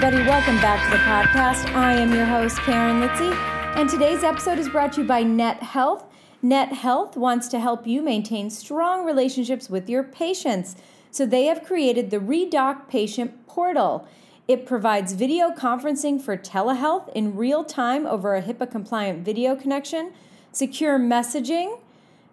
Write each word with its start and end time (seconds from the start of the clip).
Everybody, 0.00 0.28
welcome 0.28 0.56
back 0.58 0.84
to 0.84 0.96
the 0.96 1.02
podcast. 1.02 1.74
I 1.74 1.92
am 1.94 2.14
your 2.14 2.24
host, 2.24 2.56
Karen 2.58 3.00
Litzy, 3.00 3.34
and 3.74 3.90
today's 3.90 4.22
episode 4.22 4.56
is 4.56 4.68
brought 4.68 4.92
to 4.92 5.00
you 5.00 5.06
by 5.08 5.24
Net 5.24 5.60
Health. 5.60 6.04
Net 6.40 6.72
Health 6.72 7.16
wants 7.16 7.48
to 7.48 7.58
help 7.58 7.84
you 7.84 8.00
maintain 8.00 8.48
strong 8.48 9.04
relationships 9.04 9.68
with 9.68 9.90
your 9.90 10.04
patients, 10.04 10.76
so 11.10 11.26
they 11.26 11.46
have 11.46 11.64
created 11.64 12.10
the 12.10 12.20
Redoc 12.20 12.88
Patient 12.88 13.44
Portal. 13.48 14.06
It 14.46 14.66
provides 14.66 15.14
video 15.14 15.50
conferencing 15.50 16.22
for 16.22 16.36
telehealth 16.36 17.08
in 17.08 17.34
real 17.34 17.64
time 17.64 18.06
over 18.06 18.36
a 18.36 18.42
HIPAA 18.42 18.70
compliant 18.70 19.24
video 19.24 19.56
connection, 19.56 20.12
secure 20.52 20.96
messaging, 20.96 21.80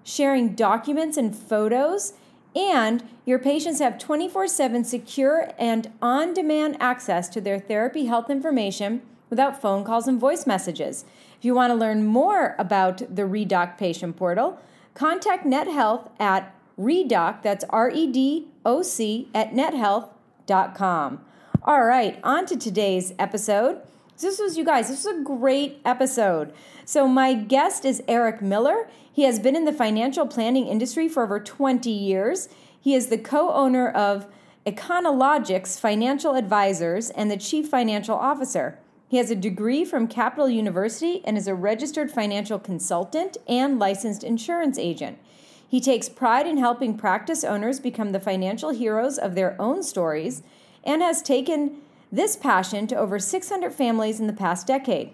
sharing 0.03 0.53
documents 0.53 1.17
and 1.17 1.35
photos, 1.35 2.13
and 2.55 3.03
your 3.25 3.39
patients 3.39 3.79
have 3.79 3.99
24 3.99 4.47
7 4.47 4.83
secure 4.83 5.51
and 5.57 5.91
on 6.01 6.33
demand 6.33 6.77
access 6.79 7.27
to 7.29 7.41
their 7.41 7.59
therapy 7.59 8.05
health 8.05 8.29
information 8.29 9.01
without 9.29 9.61
phone 9.61 9.83
calls 9.83 10.07
and 10.07 10.19
voice 10.19 10.47
messages. 10.47 11.05
If 11.37 11.43
you 11.43 11.53
want 11.53 11.71
to 11.71 11.75
learn 11.75 12.05
more 12.05 12.55
about 12.57 12.99
the 12.99 13.23
Redoc 13.23 13.77
Patient 13.77 14.15
Portal, 14.15 14.59
contact 14.93 15.45
NetHealth 15.45 16.09
at 16.19 16.55
Redoc, 16.79 17.41
that's 17.41 17.65
R 17.69 17.89
E 17.89 18.11
D 18.11 18.47
O 18.65 18.81
C, 18.81 19.29
at 19.33 19.51
nethealth.com. 19.51 21.21
All 21.63 21.83
right, 21.83 22.19
on 22.23 22.45
to 22.45 22.55
today's 22.57 23.13
episode. 23.17 23.81
This 24.19 24.39
was, 24.39 24.57
you 24.57 24.63
guys, 24.63 24.87
this 24.87 25.03
was 25.03 25.17
a 25.17 25.23
great 25.23 25.81
episode. 25.83 26.53
So, 26.85 27.07
my 27.07 27.33
guest 27.33 27.83
is 27.83 28.01
Eric 28.07 28.41
Miller. 28.41 28.87
He 29.15 29.23
has 29.23 29.39
been 29.39 29.55
in 29.55 29.63
the 29.63 29.71
financial 29.71 30.27
planning 30.27 30.67
industry 30.67 31.07
for 31.07 31.23
over 31.23 31.39
20 31.39 31.89
years. 31.89 32.49
He 32.77 32.93
is 32.93 33.07
the 33.07 33.17
co 33.17 33.53
owner 33.53 33.87
of 33.89 34.27
Econologics 34.65 35.79
Financial 35.79 36.35
Advisors 36.35 37.11
and 37.11 37.31
the 37.31 37.37
chief 37.37 37.69
financial 37.69 38.17
officer. 38.17 38.77
He 39.07 39.15
has 39.15 39.31
a 39.31 39.35
degree 39.35 39.85
from 39.85 40.09
Capital 40.09 40.49
University 40.49 41.21
and 41.23 41.37
is 41.37 41.47
a 41.47 41.55
registered 41.55 42.11
financial 42.11 42.59
consultant 42.59 43.37
and 43.47 43.79
licensed 43.79 44.21
insurance 44.21 44.77
agent. 44.77 45.17
He 45.65 45.79
takes 45.79 46.09
pride 46.09 46.45
in 46.45 46.57
helping 46.57 46.97
practice 46.97 47.45
owners 47.45 47.79
become 47.79 48.11
the 48.11 48.19
financial 48.19 48.71
heroes 48.71 49.17
of 49.17 49.33
their 49.33 49.55
own 49.61 49.81
stories 49.81 50.43
and 50.83 51.01
has 51.01 51.21
taken 51.21 51.77
this 52.11 52.35
passion 52.35 52.85
to 52.87 52.97
over 52.97 53.17
600 53.17 53.73
families 53.73 54.19
in 54.19 54.27
the 54.27 54.33
past 54.33 54.67
decade. 54.67 55.13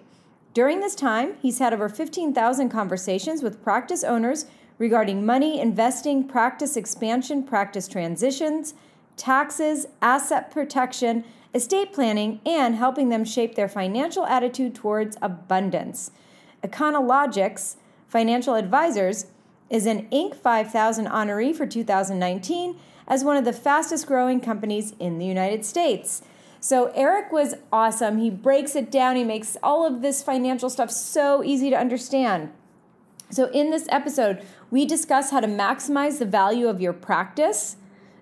During 0.54 0.82
this 0.82 0.96
time, 0.96 1.36
he's 1.42 1.60
had 1.60 1.74
over 1.74 1.88
15,000 1.88 2.70
conversations 2.70 3.42
with 3.42 3.64
practice 3.64 4.04
owners 4.04 4.48
regarding 4.78 5.26
money, 5.26 5.62
investing, 5.62 6.28
practice 6.28 6.76
expansion, 6.76 7.44
practice 7.44 7.88
transitions, 7.88 8.74
taxes, 9.16 9.86
asset 10.02 10.52
protection, 10.52 11.24
estate 11.54 11.94
planning, 11.94 12.42
and 12.46 12.76
helping 12.76 13.10
them 13.10 13.24
shape 13.24 13.56
their 13.56 13.70
financial 13.70 14.26
attitude 14.26 14.76
towards 14.76 15.18
abundance. 15.22 16.12
Econologics 16.64 17.76
Financial 18.08 18.56
Advisors 18.56 19.28
is 19.70 19.86
an 19.86 20.10
Inc. 20.10 20.36
5000 20.36 21.06
honoree 21.06 21.56
for 21.56 21.66
2019 21.66 22.78
as 23.08 23.24
one 23.24 23.38
of 23.38 23.46
the 23.46 23.54
fastest 23.54 24.06
growing 24.06 24.42
companies 24.42 24.94
in 25.00 25.18
the 25.18 25.26
United 25.26 25.64
States. 25.64 26.22
So 26.64 26.92
Eric 26.94 27.32
was 27.32 27.56
awesome. 27.72 28.20
He 28.20 28.30
breaks 28.30 28.76
it 28.76 28.92
down. 28.92 29.16
He 29.16 29.24
makes 29.24 29.58
all 29.64 29.86
of 29.86 30.04
this 30.04 30.22
financial 30.22 30.70
stuff 30.70 30.92
so 30.92 31.44
easy 31.44 31.72
to 31.72 31.76
understand. 31.76 32.52
So 33.32 33.50
in 33.50 33.72
this 33.72 33.88
episode, 33.90 34.46
we 34.70 34.86
discuss 34.86 35.32
how 35.32 35.40
to 35.40 35.48
maximize 35.48 36.20
the 36.20 36.26
value 36.26 36.68
of 36.68 36.80
your 36.80 36.94
practice, 36.94 37.78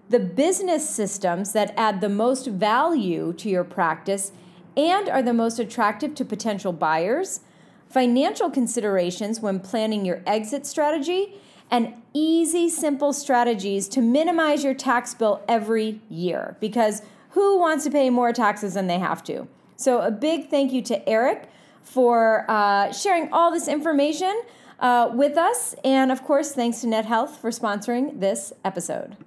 the 0.07 0.21
business 0.21 0.89
systems 0.89 1.51
that 1.51 1.73
add 1.75 1.99
the 1.99 2.07
most 2.07 2.47
value 2.47 3.33
to 3.33 3.49
your 3.49 3.65
practice 3.65 4.31
and 4.77 5.09
are 5.09 5.21
the 5.21 5.33
most 5.33 5.59
attractive 5.59 6.15
to 6.15 6.23
potential 6.23 6.71
buyers, 6.71 7.41
financial 7.89 8.49
considerations 8.49 9.41
when 9.41 9.59
planning 9.59 10.05
your 10.05 10.21
exit 10.25 10.65
strategy, 10.65 11.33
and 11.69 11.93
easy, 12.13 12.69
simple 12.69 13.11
strategies 13.11 13.89
to 13.89 14.01
minimize 14.01 14.63
your 14.63 14.73
tax 14.73 15.13
bill 15.13 15.43
every 15.47 15.99
year 16.09 16.55
because 16.61 17.01
who 17.29 17.59
wants 17.59 17.83
to 17.85 17.91
pay 17.91 18.09
more 18.09 18.33
taxes 18.33 18.73
than 18.73 18.87
they 18.87 18.99
have 18.99 19.23
to? 19.25 19.47
So, 19.75 20.01
a 20.01 20.11
big 20.11 20.49
thank 20.49 20.73
you 20.73 20.81
to 20.83 21.07
Eric 21.07 21.49
for 21.81 22.45
uh, 22.49 22.91
sharing 22.91 23.31
all 23.31 23.51
this 23.51 23.67
information 23.67 24.41
uh, 24.79 25.09
with 25.13 25.37
us. 25.37 25.75
And 25.83 26.11
of 26.11 26.23
course, 26.23 26.51
thanks 26.51 26.81
to 26.81 26.87
Net 26.87 27.05
Health 27.05 27.39
for 27.39 27.49
sponsoring 27.49 28.19
this 28.19 28.53
episode. 28.63 29.17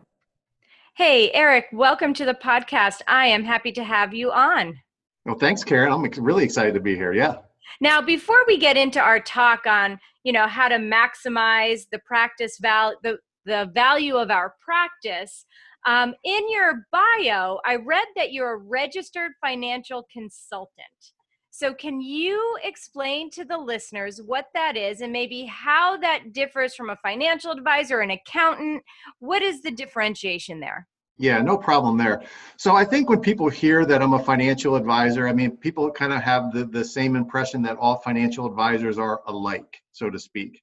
Hey, 0.95 1.31
Eric, 1.33 1.67
welcome 1.73 2.13
to 2.15 2.25
the 2.25 2.35
podcast. 2.35 3.01
I 3.09 3.27
am 3.27 3.45
happy 3.45 3.73
to 3.73 3.85
have 3.85 4.13
you 4.13 4.31
on. 4.31 4.79
Well, 5.25 5.39
thanks, 5.39 5.65
Karen. 5.65 5.93
I'm 5.93 6.03
really 6.23 6.45
excited 6.45 6.75
to 6.75 6.81
be 6.81 6.95
here. 6.95 7.13
Yeah. 7.13 7.37
Now, 7.81 8.03
before 8.03 8.45
we 8.47 8.59
get 8.59 8.77
into 8.77 9.01
our 9.01 9.21
talk 9.21 9.67
on, 9.67 9.99
you 10.25 10.33
know, 10.33 10.47
how 10.47 10.69
to 10.69 10.77
maximize 10.77 11.83
the 11.91 11.99
practice 12.01 12.59
val 12.61 12.95
the 13.03 13.19
the 13.45 13.71
value 13.75 14.17
of 14.17 14.31
our 14.31 14.55
practice, 14.65 15.45
um, 15.87 16.15
in 16.25 16.51
your 16.51 16.87
bio, 16.93 17.59
I 17.65 17.77
read 17.77 18.07
that 18.17 18.33
you're 18.33 18.55
a 18.55 18.57
registered 18.57 19.33
financial 19.41 20.07
consultant. 20.13 21.13
So, 21.51 21.75
can 21.75 22.01
you 22.01 22.57
explain 22.65 23.31
to 23.33 23.45
the 23.45 23.59
listeners 23.59 24.21
what 24.25 24.47
that 24.55 24.77
is 24.77 25.01
and 25.03 25.13
maybe 25.13 25.45
how 25.45 25.99
that 25.99 26.33
differs 26.33 26.75
from 26.75 26.91
a 26.91 26.97
financial 26.97 27.51
advisor, 27.51 28.01
an 28.01 28.11
accountant? 28.11 28.83
What 29.19 29.43
is 29.43 29.61
the 29.61 29.71
differentiation 29.71 30.61
there? 30.61 30.89
Yeah, 31.19 31.43
no 31.43 31.59
problem 31.59 31.99
there. 31.99 32.23
So 32.57 32.75
I 32.75 32.85
think 32.85 33.11
when 33.11 33.21
people 33.21 33.49
hear 33.49 33.85
that 33.85 34.03
I'm 34.03 34.15
a 34.15 34.19
financial 34.19 34.77
advisor, 34.77 35.29
I 35.29 35.33
mean, 35.33 35.57
people 35.59 35.91
kind 35.91 36.13
of 36.13 36.23
have 36.23 36.53
the, 36.53 36.65
the 36.65 36.85
same 36.85 37.17
impression 37.17 37.61
that 37.63 37.77
all 37.77 37.99
financial 37.99 38.47
advisors 38.47 38.99
are 38.99 39.21
alike, 39.27 39.83
so 39.93 40.09
to 40.09 40.19
speak 40.19 40.63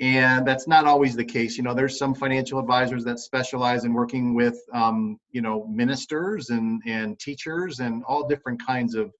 and 0.00 0.46
that's 0.46 0.66
not 0.66 0.86
always 0.86 1.14
the 1.14 1.24
case. 1.24 1.56
You 1.56 1.62
know 1.62 1.74
there's 1.74 1.98
some 1.98 2.14
financial 2.14 2.58
advisors 2.58 3.04
that 3.04 3.18
specialize 3.18 3.84
in 3.84 3.92
working 3.92 4.34
with 4.34 4.58
um, 4.72 5.18
you 5.30 5.40
know 5.40 5.66
ministers 5.66 6.50
and 6.50 6.82
and 6.86 7.18
teachers 7.18 7.80
and 7.80 8.02
all 8.04 8.26
different 8.26 8.64
kinds 8.64 8.94
of 8.94 9.12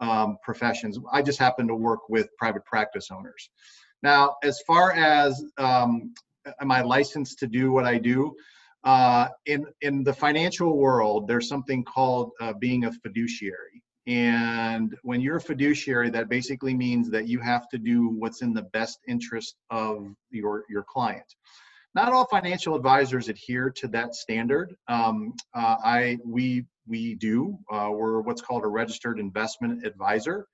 um, 0.00 0.38
professions. 0.42 0.98
I 1.12 1.22
just 1.22 1.38
happen 1.38 1.66
to 1.68 1.74
work 1.74 2.08
with 2.08 2.28
private 2.36 2.64
practice 2.64 3.10
owners. 3.10 3.50
Now 4.02 4.36
as 4.42 4.60
far 4.66 4.92
as 4.92 5.42
um, 5.56 6.14
am 6.60 6.70
i 6.70 6.82
licensed 6.82 7.38
to 7.40 7.46
do 7.46 7.72
what 7.72 7.84
i 7.84 7.98
do? 7.98 8.34
Uh, 8.84 9.28
in 9.46 9.66
in 9.80 10.04
the 10.04 10.12
financial 10.12 10.76
world 10.78 11.26
there's 11.26 11.48
something 11.48 11.82
called 11.84 12.30
uh, 12.40 12.52
being 12.52 12.84
a 12.84 12.92
fiduciary 12.92 13.82
and 14.08 14.96
when 15.02 15.20
you're 15.20 15.36
a 15.36 15.40
fiduciary, 15.40 16.08
that 16.10 16.30
basically 16.30 16.74
means 16.74 17.10
that 17.10 17.28
you 17.28 17.40
have 17.40 17.68
to 17.68 17.78
do 17.78 18.08
what's 18.08 18.40
in 18.40 18.54
the 18.54 18.62
best 18.62 19.00
interest 19.06 19.56
of 19.68 20.14
your, 20.30 20.64
your 20.70 20.82
client. 20.82 21.26
Not 21.94 22.14
all 22.14 22.26
financial 22.26 22.74
advisors 22.74 23.28
adhere 23.28 23.68
to 23.76 23.88
that 23.88 24.14
standard. 24.14 24.74
Um, 24.88 25.34
uh, 25.54 25.76
I 25.84 26.18
we 26.24 26.64
we 26.86 27.16
do. 27.16 27.58
Uh, 27.70 27.90
we're 27.92 28.20
what's 28.20 28.40
called 28.40 28.64
a 28.64 28.68
registered 28.68 29.18
investment 29.18 29.84
advisor, 29.84 30.46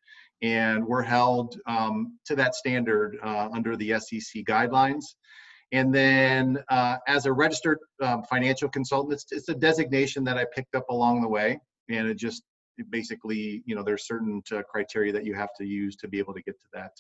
and 0.42 0.84
we're 0.84 1.02
held 1.02 1.56
um, 1.68 2.18
to 2.26 2.34
that 2.34 2.56
standard 2.56 3.18
uh, 3.22 3.48
under 3.52 3.76
the 3.76 3.90
SEC 4.00 4.44
guidelines. 4.48 5.04
And 5.70 5.94
then, 5.94 6.58
uh, 6.70 6.96
as 7.06 7.26
a 7.26 7.32
registered 7.32 7.78
um, 8.02 8.22
financial 8.24 8.68
consultant, 8.68 9.14
it's, 9.14 9.26
it's 9.30 9.48
a 9.48 9.54
designation 9.54 10.24
that 10.24 10.38
I 10.38 10.46
picked 10.54 10.74
up 10.74 10.88
along 10.88 11.20
the 11.20 11.28
way, 11.28 11.58
and 11.88 12.08
it 12.08 12.16
just 12.16 12.42
basically, 12.90 13.62
you 13.66 13.74
know, 13.74 13.82
there's 13.82 14.06
certain 14.06 14.42
uh, 14.52 14.62
criteria 14.62 15.12
that 15.12 15.24
you 15.24 15.34
have 15.34 15.50
to 15.58 15.64
use 15.64 15.96
to 15.96 16.08
be 16.08 16.18
able 16.18 16.34
to 16.34 16.42
get 16.42 16.58
to 16.60 16.66
that 16.72 16.92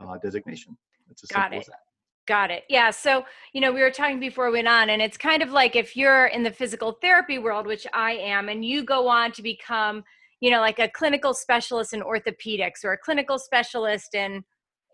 uh, 0.00 0.18
designation. 0.18 0.76
It's 1.10 1.22
as 1.22 1.28
Got 1.28 1.44
simple 1.44 1.58
it. 1.58 1.60
as 1.60 1.66
that. 1.66 1.80
Got 2.26 2.50
it. 2.50 2.64
Yeah. 2.68 2.90
So, 2.90 3.24
you 3.54 3.60
know, 3.62 3.72
we 3.72 3.80
were 3.80 3.90
talking 3.90 4.20
before 4.20 4.46
we 4.50 4.58
went 4.58 4.68
on, 4.68 4.90
and 4.90 5.00
it's 5.00 5.16
kind 5.16 5.42
of 5.42 5.50
like 5.50 5.76
if 5.76 5.96
you're 5.96 6.26
in 6.26 6.42
the 6.42 6.50
physical 6.50 6.98
therapy 7.00 7.38
world, 7.38 7.66
which 7.66 7.86
I 7.94 8.12
am, 8.12 8.50
and 8.50 8.62
you 8.62 8.84
go 8.84 9.08
on 9.08 9.32
to 9.32 9.42
become, 9.42 10.04
you 10.40 10.50
know, 10.50 10.60
like 10.60 10.78
a 10.78 10.90
clinical 10.90 11.32
specialist 11.32 11.94
in 11.94 12.02
orthopedics 12.02 12.84
or 12.84 12.92
a 12.92 12.98
clinical 12.98 13.38
specialist 13.38 14.14
in 14.14 14.44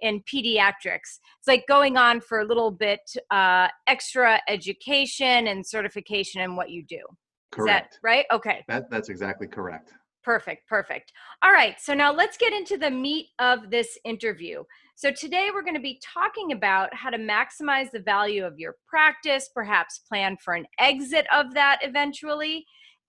in 0.01 0.23
pediatrics. 0.33 1.19
It's 1.39 1.49
like 1.49 1.65
going 1.67 1.97
on 1.97 2.21
for 2.21 2.41
a 2.41 2.45
little 2.45 2.71
bit 2.71 3.01
uh, 3.31 3.69
extra 3.87 4.41
education 4.49 5.49
and 5.49 5.67
certification 5.67 6.41
in 6.41 6.57
what 6.57 6.71
you 6.71 6.85
do. 6.85 7.01
Correct. 7.51 7.95
Is 7.95 8.01
that 8.03 8.07
right? 8.07 8.27
Okay. 8.33 8.65
That, 8.69 8.91
that's 8.91 9.09
exactly 9.09 9.47
correct. 9.47 9.93
Perfect, 10.25 10.67
perfect. 10.67 11.13
All 11.43 11.53
right, 11.53 11.79
so 11.79 11.93
now 11.93 12.11
let's 12.11 12.39
get 12.39 12.55
into 12.55 12.79
the 12.79 12.91
meat 12.91 13.29
of 13.39 13.71
this 13.71 13.99
interview. 14.05 14.65
So, 14.97 15.11
today 15.11 15.49
we're 15.53 15.63
going 15.63 15.75
to 15.75 15.81
be 15.81 16.01
talking 16.03 16.53
about 16.53 16.95
how 16.95 17.11
to 17.11 17.19
maximize 17.19 17.91
the 17.91 18.01
value 18.01 18.45
of 18.45 18.59
your 18.59 18.77
practice, 18.89 19.51
perhaps 19.53 19.99
plan 19.99 20.39
for 20.43 20.55
an 20.55 20.67
exit 20.79 21.27
of 21.33 21.53
that 21.55 21.81
eventually. 21.83 22.65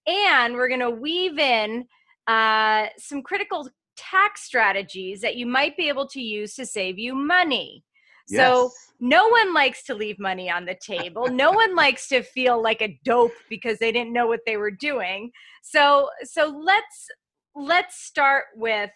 And 0.08 0.56
we're 0.56 0.68
going 0.68 0.82
to 0.82 0.90
weave 0.90 1.40
in 1.40 1.86
uh, 2.28 2.88
some 2.98 3.22
critical 3.22 3.70
tax 3.96 4.44
strategies 4.44 5.22
that 5.22 5.38
you 5.38 5.46
might 5.46 5.78
be 5.78 5.88
able 5.88 6.08
to 6.10 6.22
use 6.22 6.54
to 6.56 6.66
save 6.66 7.00
you 7.00 7.16
money. 7.16 7.84
Yes. 8.28 8.48
So 8.48 8.72
no 9.00 9.28
one 9.28 9.54
likes 9.54 9.84
to 9.84 9.96
leave 9.96 10.20
money 10.20 10.50
on 10.50 10.66
the 10.66 10.76
table. 10.76 11.28
no 11.28 11.52
one 11.52 11.76
likes 11.76 12.08
to 12.10 12.24
feel 12.24 12.62
like 12.62 12.82
a 12.82 13.00
dope 13.04 13.34
because 13.50 13.78
they 13.80 13.92
didn't 13.92 14.14
know 14.14 14.28
what 14.28 14.42
they 14.46 14.58
were 14.58 14.72
doing. 14.72 15.32
So 15.62 16.10
so 16.24 16.48
let's 16.48 17.10
let's 17.56 17.96
start 18.04 18.46
with 18.56 18.92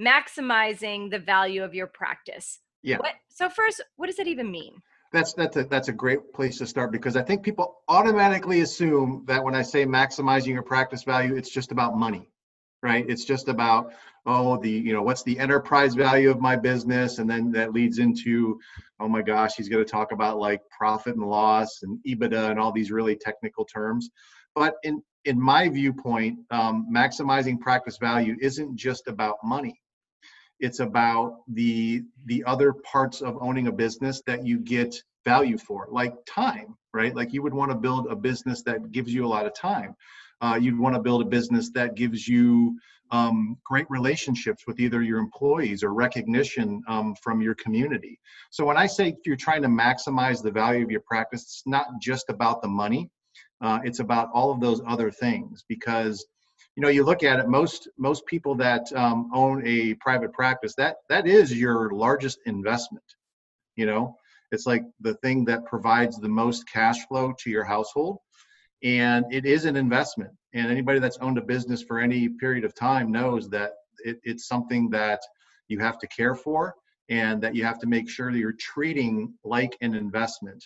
maximizing 0.00 1.10
the 1.10 1.18
value 1.18 1.62
of 1.62 1.74
your 1.74 1.86
practice. 1.86 2.60
Yeah. 2.82 2.98
What, 2.98 3.12
so 3.28 3.48
first, 3.48 3.82
what 3.96 4.06
does 4.06 4.16
that 4.16 4.26
even 4.26 4.50
mean? 4.50 4.82
That's 5.12 5.32
that's 5.32 5.56
a 5.56 5.64
that's 5.64 5.88
a 5.88 5.92
great 5.92 6.32
place 6.34 6.58
to 6.58 6.66
start 6.66 6.90
because 6.90 7.16
I 7.16 7.22
think 7.22 7.44
people 7.44 7.82
automatically 7.88 8.62
assume 8.62 9.24
that 9.26 9.42
when 9.42 9.54
I 9.54 9.62
say 9.62 9.86
maximizing 9.86 10.48
your 10.48 10.64
practice 10.64 11.04
value, 11.04 11.36
it's 11.36 11.50
just 11.50 11.70
about 11.70 11.96
money 11.96 12.28
right? 12.84 13.06
It's 13.08 13.24
just 13.24 13.48
about, 13.48 13.94
oh, 14.26 14.58
the, 14.58 14.70
you 14.70 14.92
know, 14.92 15.02
what's 15.02 15.22
the 15.24 15.38
enterprise 15.38 15.94
value 15.94 16.30
of 16.30 16.38
my 16.38 16.54
business? 16.54 17.18
And 17.18 17.28
then 17.28 17.50
that 17.52 17.72
leads 17.72 17.98
into, 17.98 18.60
oh 19.00 19.08
my 19.08 19.22
gosh, 19.22 19.54
he's 19.56 19.70
going 19.70 19.84
to 19.84 19.90
talk 19.90 20.12
about 20.12 20.38
like 20.38 20.60
profit 20.68 21.16
and 21.16 21.24
loss 21.24 21.82
and 21.82 21.98
EBITDA 22.06 22.50
and 22.50 22.60
all 22.60 22.70
these 22.70 22.92
really 22.92 23.16
technical 23.16 23.64
terms. 23.64 24.10
But 24.54 24.74
in, 24.84 25.02
in 25.24 25.40
my 25.40 25.68
viewpoint, 25.70 26.38
um, 26.50 26.86
maximizing 26.94 27.58
practice 27.58 27.96
value 27.96 28.36
isn't 28.40 28.76
just 28.76 29.08
about 29.08 29.38
money. 29.42 29.80
It's 30.60 30.78
about 30.78 31.40
the 31.48 32.02
the 32.26 32.44
other 32.44 32.72
parts 32.72 33.20
of 33.20 33.36
owning 33.40 33.66
a 33.66 33.72
business 33.72 34.22
that 34.26 34.46
you 34.46 34.60
get 34.60 34.94
value 35.24 35.58
for, 35.58 35.88
like 35.90 36.14
time, 36.26 36.76
right? 36.92 37.14
Like 37.14 37.32
you 37.32 37.42
would 37.42 37.52
want 37.52 37.72
to 37.72 37.76
build 37.76 38.06
a 38.06 38.14
business 38.14 38.62
that 38.62 38.92
gives 38.92 39.12
you 39.12 39.26
a 39.26 39.28
lot 39.28 39.46
of 39.46 39.54
time 39.54 39.96
uh, 40.44 40.56
you'd 40.56 40.78
want 40.78 40.94
to 40.94 41.00
build 41.00 41.22
a 41.22 41.24
business 41.24 41.70
that 41.70 41.94
gives 41.94 42.28
you 42.28 42.78
um, 43.10 43.56
great 43.64 43.86
relationships 43.88 44.64
with 44.66 44.78
either 44.78 45.02
your 45.02 45.18
employees 45.18 45.82
or 45.82 45.94
recognition 45.94 46.82
um, 46.86 47.14
from 47.22 47.40
your 47.40 47.54
community. 47.54 48.18
So 48.50 48.64
when 48.64 48.76
I 48.76 48.86
say 48.86 49.16
you're 49.24 49.36
trying 49.36 49.62
to 49.62 49.68
maximize 49.68 50.42
the 50.42 50.50
value 50.50 50.84
of 50.84 50.90
your 50.90 51.00
practice, 51.00 51.42
it's 51.42 51.62
not 51.64 51.86
just 52.00 52.26
about 52.28 52.60
the 52.60 52.68
money. 52.68 53.10
Uh, 53.62 53.78
it's 53.84 54.00
about 54.00 54.28
all 54.34 54.50
of 54.50 54.60
those 54.60 54.82
other 54.86 55.10
things 55.10 55.64
because 55.68 56.26
you 56.76 56.82
know 56.82 56.88
you 56.88 57.04
look 57.04 57.22
at 57.22 57.38
it 57.38 57.48
most 57.48 57.88
most 57.96 58.26
people 58.26 58.54
that 58.56 58.92
um, 58.94 59.30
own 59.32 59.66
a 59.66 59.94
private 59.94 60.32
practice 60.32 60.74
that 60.76 60.96
that 61.08 61.26
is 61.26 61.56
your 61.56 61.90
largest 61.92 62.38
investment 62.46 63.04
you 63.76 63.86
know 63.86 64.16
it's 64.50 64.66
like 64.66 64.82
the 65.00 65.14
thing 65.14 65.44
that 65.44 65.64
provides 65.66 66.18
the 66.18 66.28
most 66.28 66.68
cash 66.68 67.06
flow 67.06 67.32
to 67.38 67.48
your 67.48 67.64
household 67.64 68.18
and 68.84 69.24
it 69.32 69.46
is 69.46 69.64
an 69.64 69.76
investment. 69.76 70.30
And 70.52 70.70
anybody 70.70 71.00
that's 71.00 71.16
owned 71.18 71.38
a 71.38 71.42
business 71.42 71.82
for 71.82 71.98
any 71.98 72.28
period 72.28 72.64
of 72.64 72.74
time 72.74 73.10
knows 73.10 73.48
that 73.48 73.72
it, 74.04 74.20
it's 74.22 74.46
something 74.46 74.90
that 74.90 75.20
you 75.68 75.78
have 75.80 75.98
to 75.98 76.06
care 76.08 76.34
for 76.34 76.74
and 77.08 77.42
that 77.42 77.54
you 77.54 77.64
have 77.64 77.78
to 77.80 77.86
make 77.86 78.08
sure 78.08 78.30
that 78.30 78.38
you're 78.38 78.52
treating 78.52 79.32
like 79.42 79.76
an 79.80 79.94
investment 79.94 80.62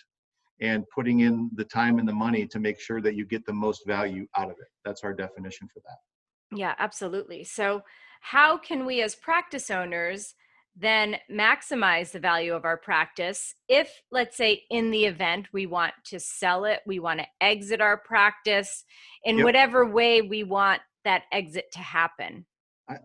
and 0.61 0.83
putting 0.93 1.21
in 1.21 1.49
the 1.55 1.63
time 1.63 1.99
and 1.99 2.07
the 2.07 2.13
money 2.13 2.45
to 2.45 2.59
make 2.59 2.79
sure 2.79 3.01
that 3.01 3.15
you 3.15 3.25
get 3.25 3.45
the 3.45 3.53
most 3.53 3.87
value 3.87 4.27
out 4.37 4.51
of 4.51 4.57
it. 4.59 4.67
That's 4.83 5.03
our 5.05 5.13
definition 5.13 5.69
for 5.73 5.79
that. 5.79 6.57
Yeah 6.57 6.75
absolutely. 6.77 7.45
So 7.45 7.83
how 8.21 8.57
can 8.57 8.85
we 8.85 9.01
as 9.01 9.15
practice 9.15 9.71
owners 9.71 10.35
then 10.79 11.17
maximize 11.29 12.11
the 12.11 12.19
value 12.19 12.53
of 12.53 12.63
our 12.63 12.77
practice. 12.77 13.53
If, 13.67 13.91
let's 14.11 14.37
say, 14.37 14.63
in 14.69 14.91
the 14.91 15.05
event 15.05 15.47
we 15.51 15.65
want 15.65 15.93
to 16.05 16.19
sell 16.19 16.65
it, 16.65 16.79
we 16.85 16.99
want 16.99 17.19
to 17.19 17.25
exit 17.41 17.81
our 17.81 17.97
practice 17.97 18.85
in 19.23 19.37
yep. 19.37 19.45
whatever 19.45 19.85
way 19.85 20.21
we 20.21 20.43
want 20.43 20.81
that 21.03 21.23
exit 21.31 21.65
to 21.73 21.79
happen. 21.79 22.45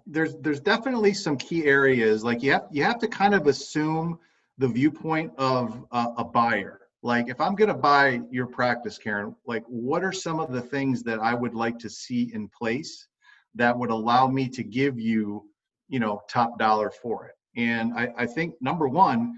There's 0.07 0.37
there's 0.37 0.61
definitely 0.61 1.13
some 1.13 1.37
key 1.37 1.67
areas 1.67 2.25
like 2.25 2.43
you 2.43 2.53
have 2.53 2.69
you 2.71 2.83
have 2.85 2.99
to 3.01 3.09
kind 3.09 3.35
of 3.35 3.47
assume 3.47 4.19
the 4.57 4.69
viewpoint 4.69 5.33
of 5.37 5.85
a, 5.93 6.07
a 6.19 6.25
buyer. 6.25 6.81
Like 7.03 7.29
if 7.29 7.39
I'm 7.39 7.55
going 7.55 7.69
to 7.69 7.75
buy 7.75 8.23
your 8.31 8.47
practice, 8.47 8.97
Karen, 8.97 9.37
like 9.47 9.63
what 9.67 10.03
are 10.03 10.13
some 10.13 10.41
of 10.41 10.53
the 10.53 10.63
things 10.63 11.03
that 11.03 11.19
I 11.19 11.35
would 11.35 11.55
like 11.55 11.79
to 11.81 11.91
see 11.91 12.31
in 12.33 12.49
place 12.49 13.09
that 13.57 13.79
would 13.79 13.91
allow 13.91 14.27
me 14.27 14.49
to 14.49 14.65
give 14.65 14.99
you, 14.99 15.45
you 15.89 16.01
know, 16.01 16.23
top 16.31 16.59
dollar 16.59 16.91
for 16.91 17.27
it? 17.27 17.35
And 17.57 17.93
I, 17.95 18.13
I 18.19 18.27
think 18.27 18.55
number 18.61 18.89
one 18.89 19.35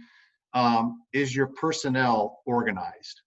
um, 0.55 1.03
is 1.13 1.35
your 1.35 1.49
personnel 1.49 2.41
organized? 2.47 3.21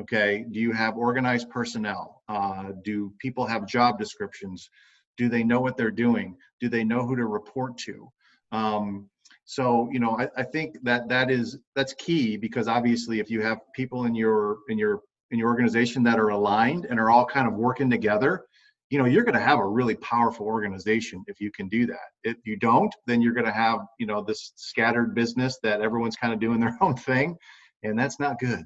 Okay, 0.00 0.44
do 0.50 0.60
you 0.60 0.72
have 0.72 0.96
organized 0.96 1.50
personnel? 1.50 2.22
Uh, 2.28 2.72
do 2.84 3.12
people 3.18 3.46
have 3.46 3.66
job 3.66 3.98
descriptions? 3.98 4.68
Do 5.16 5.28
they 5.28 5.42
know 5.42 5.60
what 5.60 5.76
they're 5.76 5.90
doing? 5.90 6.36
Do 6.60 6.68
they 6.68 6.84
know 6.84 7.06
who 7.06 7.16
to 7.16 7.24
report 7.24 7.78
to? 7.78 8.12
Um, 8.52 9.08
so 9.44 9.88
you 9.90 10.00
know, 10.00 10.18
I, 10.18 10.28
I 10.36 10.42
think 10.42 10.76
that 10.82 11.08
that 11.08 11.30
is 11.30 11.58
that's 11.74 11.94
key 11.94 12.36
because 12.36 12.68
obviously, 12.68 13.20
if 13.20 13.30
you 13.30 13.40
have 13.42 13.58
people 13.74 14.04
in 14.04 14.14
your 14.14 14.58
in 14.68 14.78
your 14.78 15.00
in 15.30 15.38
your 15.38 15.48
organization 15.48 16.02
that 16.04 16.18
are 16.18 16.28
aligned 16.28 16.84
and 16.84 17.00
are 17.00 17.10
all 17.10 17.24
kind 17.24 17.48
of 17.48 17.54
working 17.54 17.90
together, 17.90 18.44
you 18.90 18.98
know 18.98 19.04
you're 19.04 19.24
going 19.24 19.34
to 19.34 19.40
have 19.40 19.58
a 19.58 19.66
really 19.66 19.96
powerful 19.96 20.46
organization 20.46 21.24
if 21.26 21.40
you 21.40 21.50
can 21.50 21.68
do 21.68 21.86
that. 21.86 22.08
If 22.24 22.36
you 22.44 22.56
don't 22.56 22.94
then 23.06 23.20
you're 23.20 23.34
going 23.34 23.46
to 23.46 23.52
have 23.52 23.80
you 23.98 24.06
know 24.06 24.22
this 24.22 24.52
scattered 24.56 25.14
business 25.14 25.58
that 25.62 25.80
everyone's 25.80 26.16
kind 26.16 26.32
of 26.32 26.40
doing 26.40 26.60
their 26.60 26.76
own 26.82 26.96
thing 26.96 27.36
and 27.82 27.98
that's 27.98 28.20
not 28.20 28.38
good. 28.38 28.64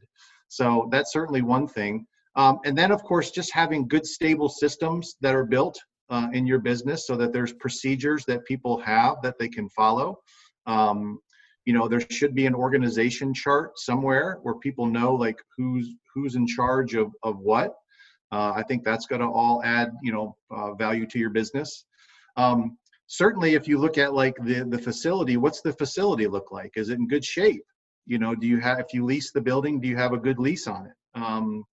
So 0.48 0.88
that's 0.90 1.12
certainly 1.12 1.42
one 1.42 1.68
thing. 1.68 2.06
Um, 2.36 2.58
and 2.64 2.76
then 2.76 2.92
of 2.92 3.02
course 3.02 3.30
just 3.30 3.52
having 3.52 3.88
good 3.88 4.06
stable 4.06 4.48
systems 4.48 5.16
that 5.20 5.34
are 5.34 5.44
built 5.44 5.78
uh, 6.10 6.28
in 6.32 6.46
your 6.46 6.58
business 6.58 7.06
so 7.06 7.16
that 7.16 7.32
there's 7.32 7.52
procedures 7.54 8.24
that 8.26 8.44
people 8.44 8.78
have 8.80 9.22
that 9.22 9.38
they 9.38 9.48
can 9.48 9.68
follow. 9.70 10.18
Um, 10.66 11.18
you 11.66 11.72
know 11.72 11.88
there 11.88 12.02
should 12.10 12.34
be 12.34 12.46
an 12.46 12.54
organization 12.54 13.34
chart 13.34 13.78
somewhere 13.78 14.38
where 14.42 14.54
people 14.56 14.86
know 14.86 15.14
like 15.14 15.38
who's 15.56 15.88
who's 16.14 16.34
in 16.34 16.46
charge 16.46 16.94
of 16.94 17.12
of 17.22 17.38
what 17.38 17.74
uh, 18.32 18.52
I 18.54 18.62
think 18.62 18.84
that's 18.84 19.06
going 19.06 19.20
to 19.20 19.28
all 19.28 19.62
add, 19.64 19.92
you 20.02 20.12
know, 20.12 20.36
uh, 20.50 20.74
value 20.74 21.06
to 21.06 21.18
your 21.18 21.30
business. 21.30 21.84
Um, 22.36 22.78
certainly, 23.06 23.54
if 23.54 23.66
you 23.66 23.78
look 23.78 23.98
at 23.98 24.14
like 24.14 24.36
the 24.44 24.64
the 24.64 24.78
facility, 24.78 25.36
what's 25.36 25.60
the 25.60 25.72
facility 25.72 26.26
look 26.26 26.52
like? 26.52 26.72
Is 26.76 26.90
it 26.90 26.98
in 26.98 27.08
good 27.08 27.24
shape? 27.24 27.64
You 28.06 28.18
know, 28.18 28.34
do 28.34 28.46
you 28.46 28.58
have 28.60 28.78
if 28.80 28.92
you 28.92 29.04
lease 29.04 29.32
the 29.32 29.40
building, 29.40 29.80
do 29.80 29.88
you 29.88 29.96
have 29.96 30.12
a 30.12 30.18
good 30.18 30.38
lease 30.38 30.66
on 30.66 30.86
it? 30.86 30.92
Um, 31.14 31.64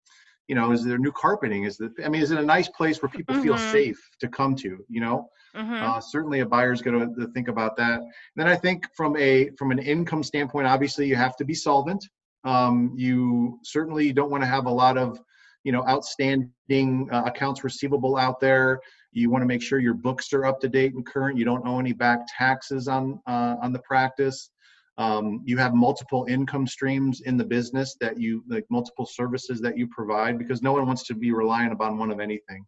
you 0.48 0.56
know, 0.56 0.72
is 0.72 0.84
there 0.84 0.98
new 0.98 1.12
carpeting? 1.12 1.66
Is 1.66 1.80
it? 1.80 1.92
I 2.04 2.10
mean, 2.10 2.22
is 2.22 2.32
it 2.32 2.40
a 2.40 2.44
nice 2.44 2.70
place 2.70 3.02
where 3.02 3.10
people 3.10 3.36
mm-hmm. 3.36 3.44
feel 3.44 3.58
safe 3.58 4.00
to 4.22 4.28
come 4.28 4.56
to? 4.56 4.78
You 4.90 5.02
know, 5.02 5.30
mm-hmm. 5.56 5.74
uh, 5.74 6.00
certainly 6.00 6.40
a 6.40 6.46
buyer's 6.46 6.82
going 6.82 7.16
to 7.16 7.28
think 7.34 7.50
about 7.50 7.76
that. 7.78 8.00
And 8.00 8.12
then 8.36 8.48
I 8.48 8.56
think 8.56 8.88
from 8.96 9.16
a 9.18 9.50
from 9.58 9.72
an 9.72 9.80
income 9.80 10.24
standpoint, 10.24 10.68
obviously 10.68 11.08
you 11.08 11.16
have 11.16 11.36
to 11.38 11.46
be 11.46 11.54
solvent. 11.54 12.04
Um, 12.44 12.94
you 12.96 13.60
certainly 13.64 14.14
don't 14.14 14.32
want 14.32 14.42
to 14.44 14.48
have 14.48 14.68
a 14.68 14.72
lot 14.72 14.98
of 14.98 15.20
you 15.68 15.74
know 15.74 15.86
outstanding 15.86 17.10
uh, 17.12 17.24
accounts 17.26 17.66
receivable 17.66 18.16
out 18.16 18.40
there. 18.40 18.80
You 19.12 19.30
want 19.30 19.42
to 19.42 19.46
make 19.46 19.62
sure 19.62 19.80
your 19.80 19.96
books 19.96 20.32
are 20.32 20.46
up 20.46 20.62
to 20.62 20.70
date 20.70 20.94
and 20.94 21.06
current. 21.06 21.38
You 21.38 21.44
don't 21.44 21.68
owe 21.68 21.78
any 21.78 21.92
back 21.92 22.20
taxes 22.38 22.88
on 22.88 23.20
uh, 23.28 23.58
on 23.62 23.74
the 23.74 23.80
practice. 23.80 24.50
Um, 24.98 25.42
you 25.44 25.58
have 25.58 25.74
multiple 25.74 26.26
income 26.30 26.68
streams 26.68 27.20
in 27.26 27.36
the 27.36 27.44
business 27.44 27.98
that 28.00 28.18
you 28.18 28.46
like 28.48 28.66
multiple 28.70 29.06
services 29.06 29.60
that 29.60 29.78
you 29.78 29.90
provide 29.90 30.38
because 30.40 30.62
no 30.62 30.72
one 30.72 30.88
wants 30.88 31.04
to 31.08 31.14
be 31.14 31.34
reliant 31.34 31.74
upon 31.74 31.98
one 31.98 32.12
of 32.12 32.22
anything. 32.22 32.66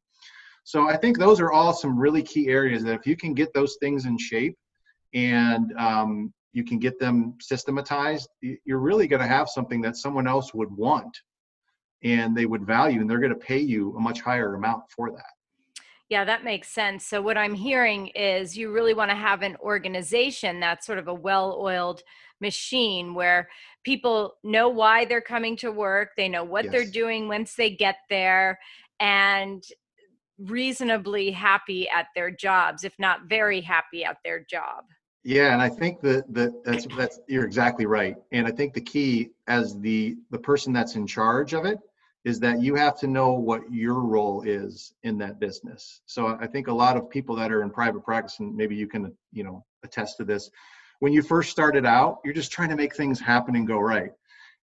So 0.65 0.89
i 0.89 0.97
think 0.97 1.17
those 1.17 1.39
are 1.39 1.53
all 1.53 1.71
some 1.71 1.97
really 1.97 2.21
key 2.21 2.49
areas 2.49 2.83
that 2.83 2.99
if 2.99 3.07
you 3.07 3.15
can 3.15 3.33
get 3.33 3.53
those 3.53 3.77
things 3.79 4.05
in 4.05 4.17
shape 4.17 4.57
and 5.13 5.73
um, 5.77 6.33
you 6.51 6.65
can 6.65 6.79
get 6.79 6.99
them 6.99 7.35
systematized 7.39 8.27
you're 8.41 8.85
really 8.89 9.07
going 9.07 9.21
to 9.21 9.33
have 9.37 9.47
something 9.47 9.81
that 9.81 9.95
someone 9.95 10.27
else 10.27 10.53
would 10.53 10.71
want 10.87 11.17
and 12.03 12.35
they 12.35 12.45
would 12.45 12.65
value 12.65 13.01
and 13.01 13.09
they're 13.09 13.19
going 13.19 13.33
to 13.33 13.39
pay 13.39 13.59
you 13.59 13.95
a 13.97 13.99
much 13.99 14.21
higher 14.21 14.55
amount 14.55 14.83
for 14.89 15.11
that. 15.11 15.33
Yeah, 16.09 16.25
that 16.25 16.43
makes 16.43 16.69
sense. 16.69 17.05
So, 17.05 17.21
what 17.21 17.37
I'm 17.37 17.53
hearing 17.53 18.07
is 18.07 18.57
you 18.57 18.71
really 18.71 18.95
want 18.95 19.11
to 19.11 19.15
have 19.15 19.43
an 19.43 19.55
organization 19.57 20.59
that's 20.59 20.85
sort 20.85 20.97
of 20.97 21.07
a 21.07 21.13
well 21.13 21.57
oiled 21.59 22.01
machine 22.41 23.13
where 23.13 23.47
people 23.83 24.33
know 24.43 24.69
why 24.69 25.05
they're 25.05 25.21
coming 25.21 25.55
to 25.57 25.71
work, 25.71 26.09
they 26.17 26.27
know 26.27 26.43
what 26.43 26.65
yes. 26.65 26.71
they're 26.71 26.91
doing 26.91 27.27
once 27.27 27.53
they 27.53 27.69
get 27.69 27.97
there, 28.09 28.59
and 28.99 29.63
reasonably 30.39 31.29
happy 31.29 31.87
at 31.89 32.07
their 32.15 32.31
jobs, 32.31 32.83
if 32.83 32.93
not 32.97 33.25
very 33.27 33.61
happy 33.61 34.03
at 34.03 34.17
their 34.23 34.43
job. 34.49 34.85
Yeah, 35.23 35.53
and 35.53 35.61
I 35.61 35.69
think 35.69 35.99
that, 36.01 36.33
that 36.33 36.63
that's 36.63 36.87
that's 36.97 37.19
you're 37.27 37.45
exactly 37.45 37.85
right. 37.85 38.15
And 38.31 38.47
I 38.47 38.51
think 38.51 38.73
the 38.73 38.81
key 38.81 39.29
as 39.47 39.77
the 39.79 40.17
the 40.31 40.39
person 40.39 40.73
that's 40.73 40.95
in 40.95 41.05
charge 41.05 41.53
of 41.53 41.65
it 41.65 41.77
is 42.29 42.39
that 42.39 42.62
you 42.62 42.75
have 42.75 42.95
to 43.00 43.07
know 43.07 43.33
what 43.33 43.62
your 43.71 44.01
role 44.01 44.43
is 44.43 44.93
in 45.01 45.17
that 45.17 45.39
business. 45.39 46.01
So 46.05 46.38
I 46.39 46.45
think 46.45 46.67
a 46.67 46.79
lot 46.86 46.95
of 46.95 47.09
people 47.09 47.36
that 47.38 47.51
are 47.51 47.63
in 47.63 47.71
private 47.71 48.03
practice, 48.03 48.39
and 48.39 48.55
maybe 48.55 48.75
you 48.75 48.88
can, 48.88 49.12
you 49.33 49.43
know, 49.43 49.65
attest 49.83 50.17
to 50.17 50.25
this, 50.25 50.51
when 51.00 51.12
you 51.12 51.24
first 51.24 51.50
started 51.50 51.88
out, 51.88 52.19
you're 52.24 52.36
just 52.36 52.51
trying 52.51 52.69
to 52.69 52.75
make 52.75 52.95
things 52.95 53.19
happen 53.19 53.55
and 53.55 53.65
go 53.65 53.79
right. 53.79 54.12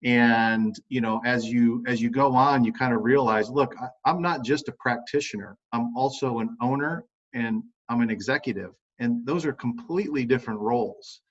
And 0.05 0.75
you 0.91 1.01
know, 1.01 1.23
as 1.25 1.47
you 1.47 1.83
as 1.87 2.03
you 2.03 2.11
go 2.11 2.35
on, 2.35 2.65
you 2.65 2.73
kind 2.73 2.93
of 2.93 3.03
realize, 3.03 3.49
look, 3.49 3.75
I, 3.81 3.87
I'm 4.05 4.21
not 4.21 4.45
just 4.45 4.69
a 4.69 4.73
practitioner. 4.73 5.57
I'm 5.73 5.97
also 5.97 6.41
an 6.41 6.51
owner 6.61 7.05
and 7.33 7.63
I'm 7.89 8.03
an 8.03 8.11
executive, 8.11 8.73
and 8.99 9.25
those 9.25 9.47
are 9.47 9.55
completely 9.55 10.27
different 10.27 10.61
roles. 10.61 11.23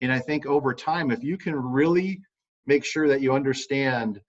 And 0.00 0.12
I 0.12 0.20
think 0.20 0.46
over 0.46 0.72
time, 0.72 1.10
if 1.10 1.24
you 1.24 1.36
can 1.36 1.56
really 1.56 2.20
make 2.66 2.84
sure 2.84 3.08
that 3.08 3.20
you 3.20 3.32
understand 3.32 4.20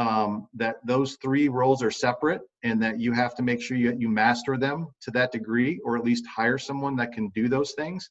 um, 0.00 0.48
that 0.54 0.76
those 0.84 1.16
three 1.22 1.48
roles 1.48 1.82
are 1.82 1.90
separate 1.90 2.42
and 2.62 2.82
that 2.82 2.98
you 2.98 3.12
have 3.12 3.34
to 3.36 3.42
make 3.42 3.60
sure 3.60 3.76
you, 3.76 3.94
you 3.98 4.08
master 4.08 4.56
them 4.56 4.88
to 5.02 5.10
that 5.12 5.32
degree 5.32 5.80
or 5.84 5.96
at 5.96 6.04
least 6.04 6.26
hire 6.26 6.58
someone 6.58 6.96
that 6.96 7.12
can 7.12 7.28
do 7.30 7.48
those 7.48 7.72
things. 7.72 8.10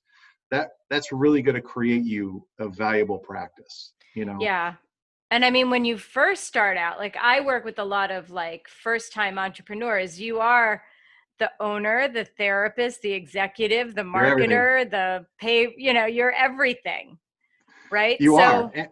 That 0.51 0.69
that's 0.89 1.11
really 1.11 1.41
going 1.41 1.55
to 1.55 1.61
create 1.61 2.03
you 2.03 2.45
a 2.59 2.67
valuable 2.69 3.19
practice 3.19 3.93
you 4.15 4.25
know? 4.25 4.37
Yeah. 4.39 4.75
And 5.31 5.45
i 5.45 5.49
mean 5.49 5.69
when 5.69 5.85
you 5.85 5.97
first 5.97 6.45
start 6.45 6.75
out 6.75 6.97
like 6.97 7.15
i 7.21 7.39
work 7.39 7.63
with 7.63 7.79
a 7.79 7.83
lot 7.83 8.09
of 8.11 8.31
like 8.31 8.67
first 8.67 9.13
time 9.13 9.37
entrepreneurs. 9.37 10.19
You 10.19 10.39
are 10.39 10.83
the 11.37 11.51
owner 11.59 12.07
the 12.07 12.25
therapist 12.25 13.01
the 13.01 13.13
executive 13.13 13.95
the 13.95 14.01
marketer 14.01 14.89
the 14.89 15.25
pay 15.39 15.73
you 15.77 15.93
know 15.93 16.05
you're 16.05 16.33
everything 16.33 17.17
right? 17.91 18.17
You 18.19 18.35
so, 18.35 18.71
are 18.75 18.87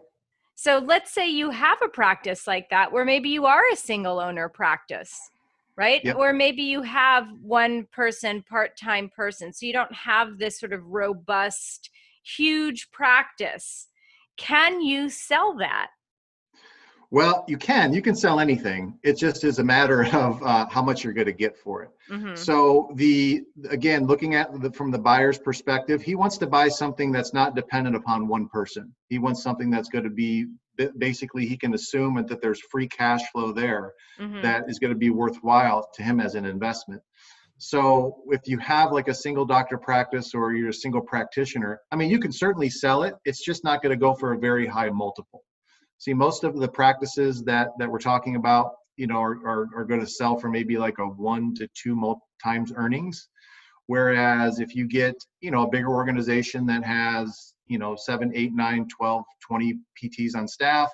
so 0.60 0.82
let's 0.84 1.12
say 1.12 1.28
you 1.28 1.50
have 1.50 1.80
a 1.82 1.88
practice 1.88 2.48
like 2.48 2.68
that 2.70 2.90
where 2.90 3.04
maybe 3.04 3.28
you 3.28 3.46
are 3.46 3.62
a 3.72 3.76
single 3.76 4.18
owner 4.18 4.48
practice, 4.48 5.30
right? 5.76 6.04
Yep. 6.04 6.16
Or 6.16 6.32
maybe 6.32 6.62
you 6.62 6.82
have 6.82 7.28
one 7.40 7.86
person, 7.92 8.42
part 8.42 8.76
time 8.76 9.08
person. 9.08 9.52
So 9.52 9.66
you 9.66 9.72
don't 9.72 9.94
have 9.94 10.36
this 10.36 10.58
sort 10.58 10.72
of 10.72 10.84
robust, 10.84 11.90
huge 12.24 12.90
practice. 12.90 13.86
Can 14.36 14.80
you 14.80 15.08
sell 15.08 15.56
that? 15.58 15.90
Well, 17.10 17.44
you 17.48 17.56
can. 17.56 17.94
You 17.94 18.02
can 18.02 18.14
sell 18.14 18.38
anything. 18.38 18.98
It 19.02 19.16
just 19.16 19.42
is 19.42 19.58
a 19.58 19.64
matter 19.64 20.04
of 20.14 20.42
uh, 20.42 20.66
how 20.70 20.82
much 20.82 21.04
you're 21.04 21.14
going 21.14 21.26
to 21.26 21.32
get 21.32 21.56
for 21.56 21.82
it. 21.84 21.90
Mm-hmm. 22.10 22.34
So 22.34 22.90
the 22.94 23.44
again, 23.70 24.06
looking 24.06 24.34
at 24.34 24.60
the, 24.60 24.70
from 24.72 24.90
the 24.90 24.98
buyer's 24.98 25.38
perspective, 25.38 26.02
he 26.02 26.14
wants 26.14 26.36
to 26.38 26.46
buy 26.46 26.68
something 26.68 27.10
that's 27.10 27.32
not 27.32 27.54
dependent 27.54 27.96
upon 27.96 28.28
one 28.28 28.48
person. 28.48 28.94
He 29.08 29.18
wants 29.18 29.42
something 29.42 29.70
that's 29.70 29.88
going 29.88 30.04
to 30.04 30.10
be 30.10 30.46
basically 30.98 31.44
he 31.44 31.56
can 31.56 31.74
assume 31.74 32.24
that 32.28 32.40
there's 32.40 32.60
free 32.70 32.86
cash 32.86 33.22
flow 33.32 33.52
there 33.52 33.94
mm-hmm. 34.18 34.40
that 34.42 34.68
is 34.68 34.78
going 34.78 34.92
to 34.92 34.98
be 34.98 35.10
worthwhile 35.10 35.88
to 35.94 36.02
him 36.02 36.20
as 36.20 36.36
an 36.36 36.44
investment. 36.44 37.02
So 37.56 38.22
if 38.28 38.42
you 38.46 38.58
have 38.58 38.92
like 38.92 39.08
a 39.08 39.14
single 39.14 39.44
doctor 39.44 39.76
practice 39.76 40.34
or 40.34 40.54
you're 40.54 40.68
a 40.68 40.72
single 40.72 41.00
practitioner, 41.00 41.80
I 41.90 41.96
mean, 41.96 42.08
you 42.10 42.20
can 42.20 42.30
certainly 42.30 42.70
sell 42.70 43.02
it. 43.02 43.14
It's 43.24 43.44
just 43.44 43.64
not 43.64 43.82
going 43.82 43.90
to 43.90 43.96
go 43.96 44.14
for 44.14 44.32
a 44.32 44.38
very 44.38 44.66
high 44.66 44.90
multiple. 44.90 45.42
See, 45.98 46.14
most 46.14 46.44
of 46.44 46.56
the 46.56 46.68
practices 46.68 47.42
that 47.44 47.70
that 47.78 47.90
we're 47.90 47.98
talking 47.98 48.36
about, 48.36 48.72
you 48.96 49.06
know, 49.06 49.20
are, 49.20 49.38
are, 49.46 49.68
are 49.76 49.84
going 49.84 50.00
to 50.00 50.06
sell 50.06 50.36
for 50.36 50.48
maybe 50.48 50.78
like 50.78 50.98
a 50.98 51.04
one 51.04 51.54
to 51.54 51.68
two 51.74 52.16
times 52.42 52.72
earnings. 52.74 53.28
Whereas 53.86 54.60
if 54.60 54.74
you 54.74 54.86
get, 54.86 55.14
you 55.40 55.50
know, 55.50 55.62
a 55.62 55.68
bigger 55.68 55.88
organization 55.88 56.66
that 56.66 56.84
has, 56.84 57.54
you 57.66 57.78
know, 57.78 57.96
seven, 57.96 58.30
eight, 58.34 58.52
nine, 58.52 58.86
12, 58.86 59.24
20 59.46 59.78
PTs 60.00 60.36
on 60.36 60.46
staff, 60.46 60.90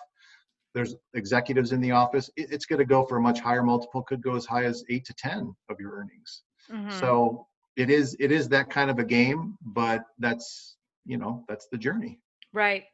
there's 0.74 0.94
executives 1.14 1.72
in 1.72 1.80
the 1.80 1.90
office, 1.90 2.30
it, 2.36 2.52
it's 2.52 2.66
going 2.66 2.78
to 2.78 2.84
go 2.84 3.04
for 3.04 3.16
a 3.16 3.20
much 3.20 3.40
higher 3.40 3.64
multiple, 3.64 4.02
could 4.02 4.22
go 4.22 4.36
as 4.36 4.46
high 4.46 4.64
as 4.64 4.84
eight 4.90 5.04
to 5.06 5.14
10 5.14 5.54
of 5.68 5.76
your 5.80 5.92
earnings. 5.92 6.42
Mm-hmm. 6.70 6.98
So 7.00 7.46
it 7.76 7.90
is, 7.90 8.16
it 8.20 8.30
is 8.30 8.48
that 8.50 8.70
kind 8.70 8.90
of 8.90 9.00
a 9.00 9.04
game, 9.04 9.58
but 9.62 10.04
that's, 10.20 10.76
you 11.04 11.16
know, 11.16 11.44
that's 11.48 11.66
the 11.72 11.78
journey. 11.78 12.20
Right. 12.52 12.84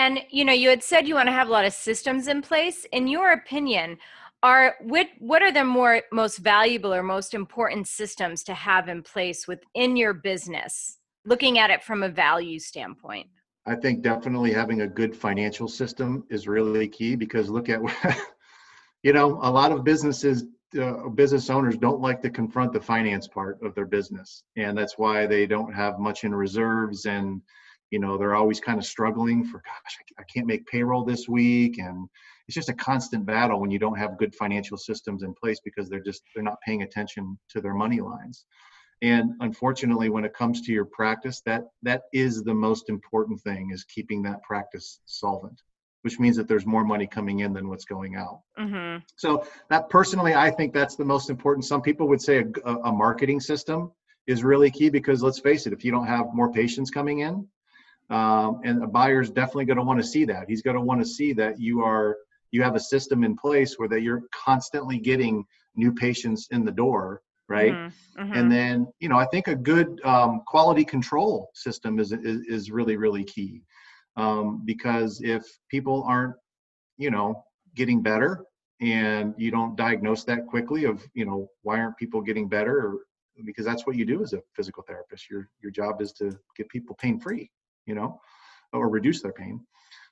And 0.00 0.22
you 0.30 0.46
know, 0.46 0.54
you 0.54 0.70
had 0.70 0.82
said 0.82 1.06
you 1.06 1.16
want 1.16 1.28
to 1.28 1.32
have 1.32 1.48
a 1.48 1.52
lot 1.52 1.66
of 1.66 1.74
systems 1.74 2.26
in 2.26 2.40
place. 2.40 2.86
In 2.90 3.06
your 3.06 3.32
opinion, 3.32 3.98
are 4.42 4.76
what 4.80 5.08
what 5.18 5.42
are 5.42 5.52
the 5.52 5.64
more 5.64 6.00
most 6.10 6.38
valuable 6.38 6.94
or 6.94 7.02
most 7.02 7.34
important 7.34 7.86
systems 7.86 8.42
to 8.44 8.54
have 8.54 8.88
in 8.88 9.02
place 9.02 9.46
within 9.46 9.98
your 9.98 10.14
business? 10.14 10.96
Looking 11.26 11.58
at 11.58 11.68
it 11.68 11.82
from 11.82 12.02
a 12.02 12.08
value 12.08 12.58
standpoint. 12.58 13.26
I 13.66 13.76
think 13.76 14.00
definitely 14.00 14.54
having 14.54 14.80
a 14.80 14.88
good 14.88 15.14
financial 15.14 15.68
system 15.68 16.24
is 16.30 16.48
really 16.48 16.88
key 16.88 17.14
because 17.14 17.50
look 17.50 17.68
at 17.68 17.80
you 19.02 19.12
know, 19.12 19.38
a 19.42 19.50
lot 19.50 19.70
of 19.70 19.84
businesses 19.84 20.46
uh, 20.80 21.10
business 21.10 21.50
owners 21.50 21.76
don't 21.76 22.00
like 22.00 22.22
to 22.22 22.30
confront 22.30 22.72
the 22.72 22.80
finance 22.80 23.28
part 23.28 23.58
of 23.62 23.74
their 23.74 23.86
business 23.86 24.44
and 24.56 24.78
that's 24.78 24.96
why 24.96 25.26
they 25.26 25.44
don't 25.44 25.74
have 25.74 25.98
much 25.98 26.24
in 26.24 26.32
reserves 26.32 27.06
and 27.06 27.42
you 27.90 27.98
know 27.98 28.16
they're 28.16 28.34
always 28.34 28.60
kind 28.60 28.78
of 28.78 28.84
struggling 28.84 29.44
for 29.44 29.58
gosh 29.58 29.98
I 30.18 30.22
can't 30.22 30.46
make 30.46 30.66
payroll 30.66 31.04
this 31.04 31.28
week 31.28 31.78
and 31.78 32.08
it's 32.48 32.54
just 32.54 32.68
a 32.68 32.74
constant 32.74 33.24
battle 33.26 33.60
when 33.60 33.70
you 33.70 33.78
don't 33.78 33.98
have 33.98 34.18
good 34.18 34.34
financial 34.34 34.76
systems 34.76 35.22
in 35.22 35.34
place 35.34 35.60
because 35.64 35.88
they're 35.88 36.00
just 36.00 36.22
they're 36.34 36.42
not 36.42 36.60
paying 36.66 36.82
attention 36.82 37.38
to 37.50 37.60
their 37.60 37.74
money 37.74 38.00
lines. 38.00 38.44
And 39.02 39.32
unfortunately 39.40 40.08
when 40.10 40.24
it 40.24 40.34
comes 40.34 40.60
to 40.62 40.72
your 40.72 40.84
practice 40.84 41.42
that 41.46 41.64
that 41.82 42.02
is 42.12 42.42
the 42.42 42.54
most 42.54 42.88
important 42.88 43.40
thing 43.40 43.70
is 43.72 43.84
keeping 43.84 44.22
that 44.22 44.42
practice 44.42 45.00
solvent 45.06 45.62
which 46.02 46.18
means 46.18 46.34
that 46.34 46.48
there's 46.48 46.64
more 46.64 46.82
money 46.82 47.06
coming 47.06 47.40
in 47.40 47.52
than 47.52 47.68
what's 47.68 47.84
going 47.84 48.16
out. 48.16 48.40
Mm-hmm. 48.58 49.02
so 49.16 49.46
that 49.68 49.88
personally 49.90 50.34
i 50.34 50.50
think 50.50 50.72
that's 50.72 50.96
the 50.96 51.04
most 51.04 51.30
important. 51.30 51.64
Some 51.64 51.82
people 51.82 52.08
would 52.08 52.22
say 52.22 52.44
a, 52.64 52.74
a 52.90 52.92
marketing 52.92 53.40
system 53.40 53.92
is 54.26 54.44
really 54.44 54.70
key 54.70 54.90
because 54.90 55.22
let's 55.22 55.40
face 55.40 55.66
it 55.66 55.72
if 55.72 55.84
you 55.84 55.92
don't 55.92 56.06
have 56.06 56.26
more 56.34 56.52
patients 56.52 56.90
coming 56.90 57.20
in 57.20 57.46
um, 58.10 58.60
and 58.64 58.82
a 58.82 58.86
buyer 58.86 59.20
is 59.20 59.30
definitely 59.30 59.64
going 59.64 59.76
to 59.76 59.84
want 59.84 60.00
to 60.00 60.06
see 60.06 60.24
that. 60.24 60.48
He's 60.48 60.62
going 60.62 60.76
to 60.76 60.82
want 60.82 61.00
to 61.00 61.06
see 61.06 61.32
that 61.34 61.60
you 61.60 61.82
are 61.82 62.16
you 62.50 62.62
have 62.62 62.74
a 62.74 62.80
system 62.80 63.22
in 63.22 63.36
place 63.36 63.78
where 63.78 63.88
that 63.88 64.02
you're 64.02 64.22
constantly 64.32 64.98
getting 64.98 65.44
new 65.76 65.92
patients 65.92 66.48
in 66.50 66.64
the 66.64 66.72
door, 66.72 67.22
right? 67.48 67.72
Mm-hmm. 67.72 68.22
Mm-hmm. 68.22 68.32
And 68.34 68.52
then 68.52 68.92
you 68.98 69.08
know 69.08 69.16
I 69.16 69.26
think 69.26 69.48
a 69.48 69.54
good 69.54 70.00
um, 70.04 70.42
quality 70.46 70.84
control 70.84 71.50
system 71.54 71.98
is, 71.98 72.12
is 72.12 72.42
is 72.46 72.70
really 72.70 72.96
really 72.96 73.24
key 73.24 73.62
um, 74.16 74.62
because 74.64 75.20
if 75.22 75.44
people 75.70 76.04
aren't 76.06 76.34
you 76.98 77.10
know 77.10 77.44
getting 77.74 78.02
better 78.02 78.44
and 78.80 79.34
you 79.36 79.50
don't 79.50 79.76
diagnose 79.76 80.24
that 80.24 80.46
quickly 80.46 80.84
of 80.84 81.06
you 81.14 81.24
know 81.24 81.48
why 81.62 81.78
aren't 81.78 81.96
people 81.96 82.20
getting 82.20 82.48
better 82.48 82.76
or 82.76 82.98
because 83.44 83.64
that's 83.64 83.86
what 83.86 83.96
you 83.96 84.04
do 84.04 84.22
as 84.22 84.32
a 84.32 84.42
physical 84.54 84.82
therapist 84.82 85.30
your 85.30 85.48
your 85.62 85.70
job 85.70 86.02
is 86.02 86.12
to 86.12 86.36
get 86.56 86.68
people 86.68 86.96
pain 86.96 87.18
free 87.18 87.50
you 87.90 87.96
know, 87.96 88.20
or 88.72 88.88
reduce 88.88 89.20
their 89.20 89.32
pain. 89.32 89.60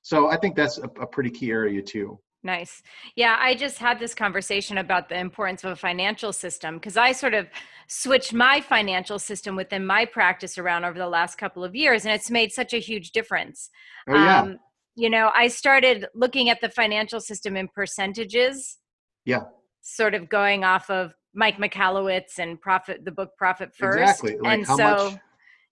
So 0.02 0.28
I 0.28 0.36
think 0.36 0.56
that's 0.56 0.78
a, 0.78 0.90
a 1.00 1.06
pretty 1.06 1.30
key 1.30 1.50
area 1.50 1.80
too. 1.80 2.18
Nice. 2.42 2.82
Yeah, 3.16 3.36
I 3.38 3.54
just 3.54 3.78
had 3.78 3.98
this 3.98 4.14
conversation 4.14 4.78
about 4.78 5.08
the 5.08 5.18
importance 5.18 5.64
of 5.64 5.70
a 5.72 5.76
financial 5.76 6.32
system 6.32 6.74
because 6.74 6.96
I 6.96 7.12
sort 7.12 7.34
of 7.34 7.46
switched 7.88 8.32
my 8.32 8.60
financial 8.60 9.18
system 9.18 9.56
within 9.56 9.84
my 9.84 10.04
practice 10.04 10.58
around 10.58 10.84
over 10.84 10.98
the 10.98 11.08
last 11.08 11.36
couple 11.36 11.64
of 11.64 11.74
years, 11.74 12.04
and 12.04 12.14
it's 12.14 12.30
made 12.30 12.52
such 12.52 12.72
a 12.74 12.78
huge 12.78 13.10
difference. 13.10 13.70
Oh, 14.08 14.14
yeah. 14.14 14.40
Um, 14.40 14.58
you 14.94 15.10
know, 15.10 15.30
I 15.36 15.48
started 15.48 16.06
looking 16.14 16.48
at 16.48 16.60
the 16.60 16.68
financial 16.68 17.20
system 17.20 17.56
in 17.56 17.68
percentages. 17.68 18.78
Yeah. 19.24 19.42
Sort 19.82 20.14
of 20.14 20.28
going 20.28 20.64
off 20.64 20.90
of 20.90 21.12
Mike 21.34 21.58
Michalowicz 21.58 22.38
and 22.38 22.60
Profit, 22.60 23.04
the 23.04 23.12
book 23.12 23.30
Profit 23.36 23.70
First. 23.74 23.98
Exactly. 23.98 24.36
Like 24.38 24.52
and 24.52 24.66
how 24.66 24.76
so, 24.76 25.10
much 25.10 25.20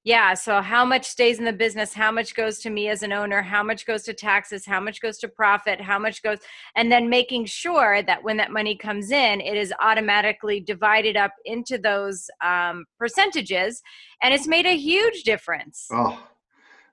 yeah 0.06 0.32
so 0.32 0.62
how 0.62 0.84
much 0.84 1.04
stays 1.04 1.38
in 1.38 1.44
the 1.44 1.52
business? 1.52 1.92
How 1.92 2.10
much 2.10 2.34
goes 2.34 2.60
to 2.60 2.70
me 2.70 2.88
as 2.88 3.02
an 3.02 3.12
owner? 3.12 3.42
How 3.42 3.62
much 3.62 3.84
goes 3.84 4.02
to 4.04 4.14
taxes? 4.14 4.64
How 4.64 4.80
much 4.80 5.02
goes 5.02 5.18
to 5.18 5.28
profit? 5.28 5.80
How 5.80 5.98
much 5.98 6.22
goes 6.22 6.38
and 6.76 6.90
then 6.90 7.10
making 7.10 7.46
sure 7.46 8.02
that 8.04 8.22
when 8.22 8.38
that 8.38 8.52
money 8.52 8.76
comes 8.76 9.10
in 9.10 9.40
it 9.40 9.56
is 9.56 9.74
automatically 9.80 10.60
divided 10.60 11.16
up 11.16 11.32
into 11.44 11.76
those 11.76 12.30
um, 12.42 12.84
percentages 12.98 13.82
and 14.22 14.32
it's 14.32 14.46
made 14.46 14.64
a 14.64 14.76
huge 14.76 15.24
difference. 15.24 15.88
Oh 15.90 16.18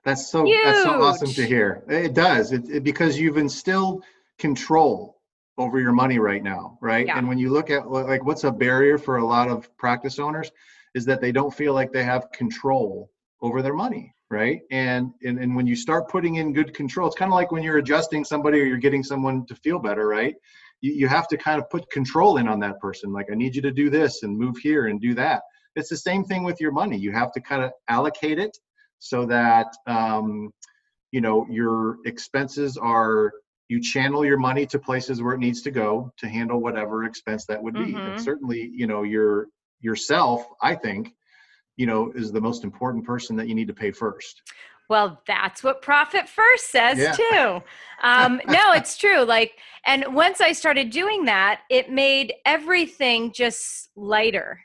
that's 0.04 0.28
so 0.28 0.44
huge. 0.44 0.64
that's 0.64 0.82
so 0.82 1.02
awesome 1.02 1.30
to 1.30 1.46
hear. 1.46 1.82
It 1.88 2.12
does. 2.12 2.52
It, 2.52 2.68
it, 2.68 2.84
because 2.84 3.18
you've 3.18 3.38
instilled 3.38 4.04
control 4.38 5.14
over 5.56 5.78
your 5.78 5.92
money 5.92 6.18
right 6.18 6.42
now 6.42 6.76
right? 6.80 7.06
Yeah. 7.06 7.16
and 7.16 7.28
when 7.28 7.38
you 7.38 7.50
look 7.50 7.70
at 7.70 7.88
like 7.88 8.24
what's 8.24 8.42
a 8.42 8.50
barrier 8.50 8.98
for 8.98 9.18
a 9.18 9.24
lot 9.24 9.48
of 9.48 9.74
practice 9.76 10.18
owners 10.18 10.50
is 10.94 11.04
that 11.04 11.20
they 11.20 11.32
don't 11.32 11.54
feel 11.54 11.74
like 11.74 11.92
they 11.92 12.04
have 12.04 12.30
control 12.32 13.10
over 13.42 13.62
their 13.62 13.74
money 13.74 14.14
right 14.30 14.60
and 14.70 15.12
and, 15.22 15.38
and 15.38 15.54
when 15.54 15.66
you 15.66 15.76
start 15.76 16.08
putting 16.08 16.36
in 16.36 16.52
good 16.52 16.74
control 16.74 17.06
it's 17.06 17.16
kind 17.16 17.30
of 17.30 17.34
like 17.34 17.52
when 17.52 17.62
you're 17.62 17.78
adjusting 17.78 18.24
somebody 18.24 18.60
or 18.60 18.64
you're 18.64 18.78
getting 18.78 19.02
someone 19.02 19.44
to 19.46 19.54
feel 19.56 19.78
better 19.78 20.08
right 20.08 20.34
you, 20.80 20.92
you 20.92 21.08
have 21.08 21.28
to 21.28 21.36
kind 21.36 21.60
of 21.60 21.68
put 21.70 21.88
control 21.90 22.38
in 22.38 22.48
on 22.48 22.58
that 22.58 22.78
person 22.80 23.12
like 23.12 23.26
i 23.30 23.34
need 23.34 23.54
you 23.54 23.62
to 23.62 23.70
do 23.72 23.90
this 23.90 24.22
and 24.22 24.36
move 24.36 24.56
here 24.58 24.86
and 24.86 25.00
do 25.00 25.14
that 25.14 25.42
it's 25.76 25.90
the 25.90 25.96
same 25.96 26.24
thing 26.24 26.42
with 26.42 26.60
your 26.60 26.72
money 26.72 26.96
you 26.96 27.12
have 27.12 27.32
to 27.32 27.40
kind 27.40 27.62
of 27.62 27.70
allocate 27.88 28.38
it 28.38 28.56
so 28.98 29.26
that 29.26 29.66
um, 29.86 30.50
you 31.12 31.20
know 31.20 31.46
your 31.50 31.96
expenses 32.06 32.78
are 32.78 33.30
you 33.68 33.80
channel 33.80 34.24
your 34.24 34.38
money 34.38 34.66
to 34.66 34.78
places 34.78 35.22
where 35.22 35.34
it 35.34 35.40
needs 35.40 35.62
to 35.62 35.70
go 35.70 36.12
to 36.16 36.28
handle 36.28 36.60
whatever 36.60 37.04
expense 37.04 37.46
that 37.46 37.62
would 37.62 37.74
be. 37.74 37.94
Mhm. 37.94 38.10
And 38.10 38.20
certainly, 38.20 38.70
you 38.74 38.86
know, 38.86 39.02
your 39.02 39.48
yourself, 39.84 40.46
I 40.62 40.74
think, 40.74 41.14
you 41.76 41.86
know, 41.86 42.10
is 42.14 42.32
the 42.32 42.40
most 42.40 42.64
important 42.64 43.04
person 43.04 43.36
that 43.36 43.46
you 43.46 43.54
need 43.54 43.68
to 43.68 43.74
pay 43.74 43.92
first. 43.92 44.40
Well, 44.88 45.22
that's 45.26 45.62
what 45.62 45.82
Profit 45.82 46.28
First 46.28 46.70
says 46.70 46.98
Yeah. 46.98 47.12
too. 47.12 47.62
Um, 48.02 48.40
no, 48.46 48.72
it's 48.74 48.96
true. 48.96 49.22
Like, 49.22 49.52
and 49.86 50.14
once 50.14 50.40
I 50.40 50.52
started 50.52 50.90
doing 50.90 51.24
that, 51.24 51.60
it 51.70 51.90
made 51.90 52.34
everything 52.46 53.32
just 53.32 53.90
lighter. 53.96 54.60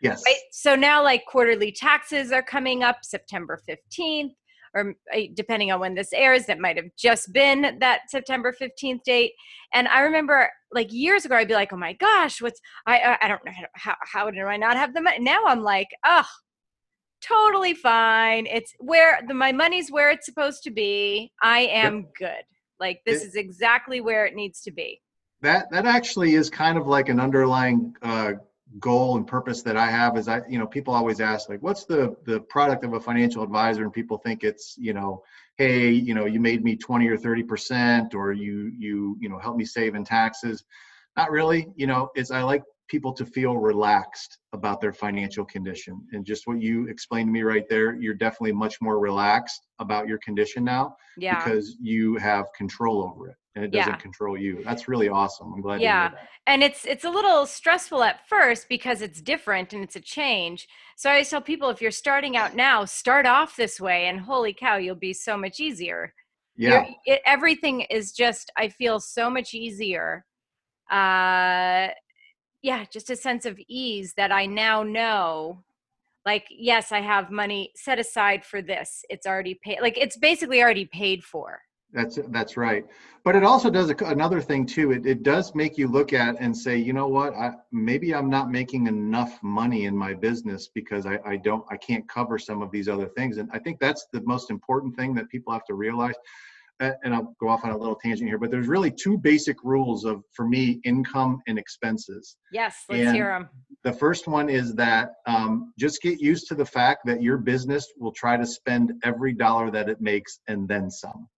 Yes. 0.00 0.22
Right. 0.26 0.36
So 0.52 0.74
now, 0.76 1.02
like, 1.02 1.24
quarterly 1.26 1.72
taxes 1.72 2.30
are 2.30 2.42
coming 2.42 2.82
up 2.82 2.98
September 3.02 3.60
15th, 3.68 4.34
or 4.74 4.94
uh, 5.14 5.20
depending 5.34 5.70
on 5.70 5.80
when 5.80 5.94
this 5.94 6.12
airs, 6.12 6.46
that 6.46 6.58
might 6.58 6.76
have 6.76 6.90
just 6.98 7.32
been 7.32 7.78
that 7.80 8.02
September 8.08 8.52
15th 8.52 9.02
date. 9.04 9.32
And 9.72 9.88
I 9.88 10.00
remember, 10.00 10.50
like, 10.72 10.92
years 10.92 11.24
ago, 11.24 11.36
I'd 11.36 11.48
be 11.48 11.54
like, 11.54 11.72
oh 11.72 11.76
my 11.76 11.92
gosh, 11.94 12.42
what's, 12.42 12.60
I, 12.86 13.16
I, 13.20 13.28
don't 13.28 13.44
know, 13.44 13.52
how, 13.74 13.94
how 14.00 14.30
do 14.30 14.40
I 14.40 14.56
not 14.56 14.76
have 14.76 14.92
the 14.92 15.00
money? 15.00 15.20
Now 15.20 15.44
I'm 15.46 15.62
like, 15.62 15.88
oh, 16.04 16.26
totally 17.26 17.74
fine. 17.74 18.46
It's 18.46 18.72
where 18.78 19.20
the 19.26 19.34
my 19.34 19.52
money's 19.52 19.90
where 19.90 20.10
it's 20.10 20.26
supposed 20.26 20.62
to 20.64 20.70
be. 20.70 21.32
I 21.42 21.60
am 21.60 22.06
good. 22.18 22.42
Like 22.80 23.00
this 23.06 23.22
is 23.22 23.34
exactly 23.34 24.00
where 24.00 24.26
it 24.26 24.34
needs 24.34 24.60
to 24.62 24.72
be. 24.72 25.00
that 25.42 25.70
that 25.70 25.86
actually 25.86 26.34
is 26.34 26.50
kind 26.50 26.76
of 26.76 26.86
like 26.86 27.08
an 27.08 27.20
underlying 27.20 27.94
uh, 28.02 28.32
goal 28.80 29.16
and 29.16 29.26
purpose 29.26 29.62
that 29.62 29.76
I 29.76 29.86
have 29.86 30.16
is 30.16 30.28
I 30.28 30.42
you 30.48 30.58
know 30.58 30.66
people 30.66 30.94
always 30.94 31.20
ask 31.20 31.48
like 31.48 31.62
what's 31.62 31.84
the 31.84 32.16
the 32.24 32.40
product 32.40 32.84
of 32.84 32.92
a 32.94 33.00
financial 33.00 33.42
advisor? 33.42 33.84
And 33.84 33.92
people 33.92 34.18
think 34.18 34.42
it's 34.42 34.74
you 34.78 34.92
know 34.92 35.22
hey 35.56 35.90
you 35.90 36.14
know 36.14 36.24
you 36.24 36.40
made 36.40 36.64
me 36.64 36.76
20 36.76 37.06
or 37.08 37.16
30 37.16 37.42
percent 37.44 38.14
or 38.14 38.32
you 38.32 38.72
you 38.76 39.16
you 39.20 39.28
know 39.28 39.38
help 39.38 39.56
me 39.56 39.64
save 39.64 39.94
in 39.94 40.04
taxes. 40.04 40.64
Not 41.16 41.30
really 41.30 41.68
you 41.76 41.86
know 41.86 42.10
it's 42.14 42.30
I 42.30 42.42
like 42.42 42.62
people 42.88 43.12
to 43.12 43.24
feel 43.24 43.56
relaxed 43.56 44.38
about 44.52 44.80
their 44.80 44.92
financial 44.92 45.44
condition 45.44 46.00
and 46.12 46.24
just 46.24 46.46
what 46.46 46.60
you 46.60 46.86
explained 46.88 47.28
to 47.28 47.32
me 47.32 47.42
right 47.42 47.64
there 47.68 47.94
you're 47.94 48.14
definitely 48.14 48.52
much 48.52 48.80
more 48.80 48.98
relaxed 48.98 49.66
about 49.78 50.06
your 50.06 50.18
condition 50.18 50.64
now 50.64 50.94
Yeah. 51.16 51.42
because 51.42 51.76
you 51.80 52.16
have 52.16 52.46
control 52.56 53.02
over 53.02 53.30
it 53.30 53.36
and 53.54 53.64
it 53.64 53.70
doesn't 53.70 53.92
Yeah. 53.92 53.96
control 53.98 54.36
you. 54.36 54.62
That's 54.64 54.88
really 54.88 55.08
awesome. 55.08 55.52
I'm 55.54 55.60
glad 55.60 55.80
Yeah. 55.80 56.08
to 56.08 56.08
hear 56.10 56.18
that. 56.18 56.28
and 56.46 56.62
it's 56.62 56.84
it's 56.84 57.04
a 57.04 57.10
little 57.10 57.46
stressful 57.46 58.02
at 58.02 58.28
first 58.28 58.68
because 58.68 59.00
it's 59.00 59.20
different 59.22 59.72
and 59.72 59.82
it's 59.82 59.96
a 59.96 60.00
change. 60.00 60.66
So 60.96 61.08
I 61.08 61.14
always 61.14 61.30
tell 61.30 61.40
people 61.40 61.70
if 61.70 61.80
you're 61.80 61.90
starting 61.90 62.36
out 62.36 62.54
now, 62.54 62.84
start 62.84 63.26
off 63.26 63.56
this 63.56 63.80
way 63.80 64.06
and 64.08 64.20
holy 64.20 64.52
cow, 64.52 64.76
you'll 64.76 64.96
be 64.96 65.12
so 65.14 65.36
much 65.38 65.58
easier. 65.60 66.12
Yeah. 66.56 66.84
It, 67.06 67.20
everything 67.26 67.80
is 67.82 68.12
just 68.12 68.50
i 68.56 68.68
feel 68.68 69.00
so 69.00 69.28
much 69.30 69.54
easier 69.54 70.24
uh 70.90 71.88
yeah 72.64 72.84
just 72.90 73.10
a 73.10 73.16
sense 73.16 73.44
of 73.44 73.60
ease 73.68 74.14
that 74.16 74.32
i 74.32 74.46
now 74.46 74.82
know 74.82 75.62
like 76.24 76.46
yes 76.50 76.90
i 76.90 77.00
have 77.00 77.30
money 77.30 77.70
set 77.76 77.98
aside 77.98 78.44
for 78.44 78.62
this 78.62 79.04
it's 79.10 79.26
already 79.26 79.60
paid 79.62 79.80
like 79.82 79.98
it's 79.98 80.16
basically 80.16 80.62
already 80.62 80.86
paid 80.86 81.22
for 81.22 81.60
That's 81.94 82.18
that's 82.30 82.56
right. 82.56 82.84
But 83.24 83.36
it 83.36 83.44
also 83.44 83.70
does 83.70 83.88
another 83.88 84.40
thing 84.40 84.66
too. 84.66 84.90
It 84.90 85.06
it 85.06 85.22
does 85.22 85.54
make 85.54 85.78
you 85.78 85.86
look 85.86 86.12
at 86.12 86.34
and 86.40 86.54
say, 86.56 86.76
you 86.76 86.92
know 86.92 87.06
what? 87.06 87.34
I, 87.34 87.52
maybe 87.70 88.12
I'm 88.12 88.28
not 88.28 88.50
making 88.50 88.88
enough 88.88 89.40
money 89.42 89.84
in 89.84 89.96
my 89.96 90.12
business 90.12 90.68
because 90.74 91.06
I, 91.06 91.20
I 91.24 91.36
don't 91.36 91.64
I 91.70 91.76
can't 91.76 92.06
cover 92.08 92.36
some 92.36 92.62
of 92.62 92.72
these 92.72 92.88
other 92.88 93.06
things. 93.06 93.38
And 93.38 93.48
I 93.52 93.60
think 93.60 93.78
that's 93.78 94.06
the 94.12 94.22
most 94.22 94.50
important 94.50 94.96
thing 94.96 95.14
that 95.14 95.28
people 95.28 95.52
have 95.52 95.66
to 95.66 95.74
realize. 95.74 96.16
Uh, 96.80 96.90
And 97.04 97.14
I'll 97.14 97.34
go 97.40 97.48
off 97.48 97.64
on 97.64 97.70
a 97.70 97.76
little 97.76 97.94
tangent 97.94 98.28
here, 98.28 98.38
but 98.38 98.50
there's 98.50 98.66
really 98.66 98.90
two 98.90 99.16
basic 99.18 99.62
rules 99.62 100.04
of 100.04 100.22
for 100.34 100.46
me 100.48 100.80
income 100.84 101.40
and 101.46 101.58
expenses. 101.58 102.36
yes 102.52 102.74
let's 102.88 103.06
And- 103.06 103.14
hear 103.16 103.28
them 103.28 103.48
The 103.84 103.92
first 103.92 104.26
one 104.26 104.48
is 104.48 104.74
that 104.74 105.12
um, 105.26 105.72
just 105.78 106.00
get 106.02 106.20
used 106.20 106.48
to 106.48 106.54
the 106.54 106.64
fact 106.64 107.00
that 107.06 107.22
your 107.22 107.36
business 107.38 107.86
will 107.98 108.12
try 108.12 108.36
to 108.36 108.46
spend 108.46 108.92
every 109.04 109.32
dollar 109.34 109.70
that 109.70 109.88
it 109.88 110.00
makes 110.00 110.40
and 110.48 110.66
then 110.66 110.90
some. 110.90 111.28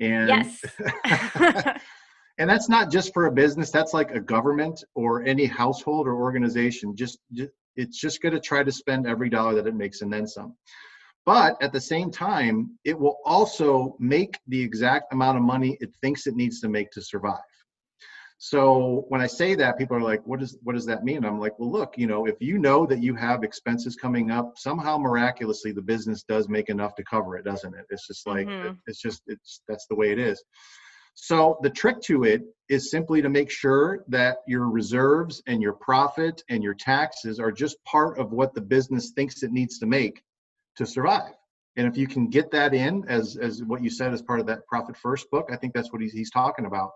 And 0.00 0.28
yes 0.28 0.64
and 2.38 2.50
that's 2.50 2.68
not 2.68 2.90
just 2.90 3.12
for 3.14 3.26
a 3.26 3.32
business 3.32 3.70
that's 3.70 3.94
like 3.94 4.10
a 4.12 4.20
government 4.20 4.82
or 4.96 5.22
any 5.24 5.44
household 5.46 6.06
or 6.08 6.14
organization 6.14 6.96
just, 6.96 7.18
just 7.32 7.50
it's 7.76 8.00
just 8.00 8.20
going 8.22 8.34
to 8.34 8.40
try 8.40 8.62
to 8.64 8.72
spend 8.72 9.06
every 9.06 9.28
dollar 9.28 9.54
that 9.54 9.66
it 9.68 9.74
makes 9.74 10.00
and 10.00 10.12
then 10.12 10.26
some 10.26 10.54
but 11.26 11.56
at 11.62 11.72
the 11.72 11.80
same 11.80 12.10
time 12.10 12.78
it 12.84 12.98
will 12.98 13.18
also 13.24 13.96
make 13.98 14.38
the 14.48 14.60
exact 14.60 15.12
amount 15.12 15.38
of 15.38 15.44
money 15.44 15.76
it 15.80 15.90
thinks 16.02 16.26
it 16.26 16.34
needs 16.36 16.60
to 16.60 16.68
make 16.68 16.90
to 16.90 17.02
survive. 17.02 17.38
So 18.38 19.04
when 19.08 19.20
i 19.20 19.26
say 19.26 19.54
that 19.54 19.78
people 19.78 19.96
are 19.96 20.02
like 20.02 20.22
what 20.26 20.40
does 20.40 20.58
what 20.62 20.74
does 20.74 20.86
that 20.86 21.04
mean? 21.04 21.24
I'm 21.24 21.38
like 21.38 21.58
well 21.58 21.70
look 21.70 21.94
you 21.96 22.06
know 22.06 22.26
if 22.26 22.36
you 22.40 22.58
know 22.58 22.84
that 22.86 23.02
you 23.02 23.14
have 23.14 23.42
expenses 23.44 23.96
coming 23.96 24.30
up 24.30 24.52
somehow 24.56 24.98
miraculously 24.98 25.72
the 25.72 25.82
business 25.82 26.24
does 26.24 26.48
make 26.48 26.68
enough 26.68 26.94
to 26.96 27.04
cover 27.04 27.36
it 27.36 27.44
doesn't 27.44 27.74
it? 27.74 27.86
It's 27.90 28.06
just 28.06 28.26
like 28.26 28.46
Mhm. 28.48 28.76
it's 28.86 29.00
just 29.00 29.22
it's 29.26 29.62
that's 29.68 29.86
the 29.86 29.94
way 29.94 30.10
it 30.12 30.18
is. 30.18 30.42
So 31.14 31.58
the 31.62 31.70
trick 31.70 32.00
to 32.02 32.24
it 32.24 32.42
is 32.68 32.90
simply 32.90 33.22
to 33.22 33.28
make 33.28 33.48
sure 33.50 34.04
that 34.08 34.38
your 34.48 34.68
reserves 34.68 35.40
and 35.46 35.62
your 35.62 35.74
profit 35.74 36.42
and 36.48 36.60
your 36.62 36.74
taxes 36.74 37.38
are 37.38 37.52
just 37.52 37.82
part 37.84 38.18
of 38.18 38.32
what 38.32 38.52
the 38.52 38.60
business 38.60 39.12
thinks 39.12 39.42
it 39.44 39.52
needs 39.52 39.78
to 39.78 39.86
make 39.86 40.22
to 40.76 40.86
survive. 40.86 41.32
And 41.76 41.86
if 41.88 41.96
you 41.96 42.06
can 42.06 42.28
get 42.28 42.50
that 42.52 42.72
in 42.72 43.04
as 43.08 43.36
as 43.36 43.62
what 43.64 43.82
you 43.82 43.90
said 43.90 44.12
as 44.12 44.22
part 44.22 44.40
of 44.40 44.46
that 44.46 44.66
profit 44.66 44.96
first 44.96 45.30
book, 45.30 45.48
I 45.52 45.56
think 45.56 45.74
that's 45.74 45.92
what 45.92 46.02
he's, 46.02 46.12
he's 46.12 46.30
talking 46.30 46.66
about 46.66 46.90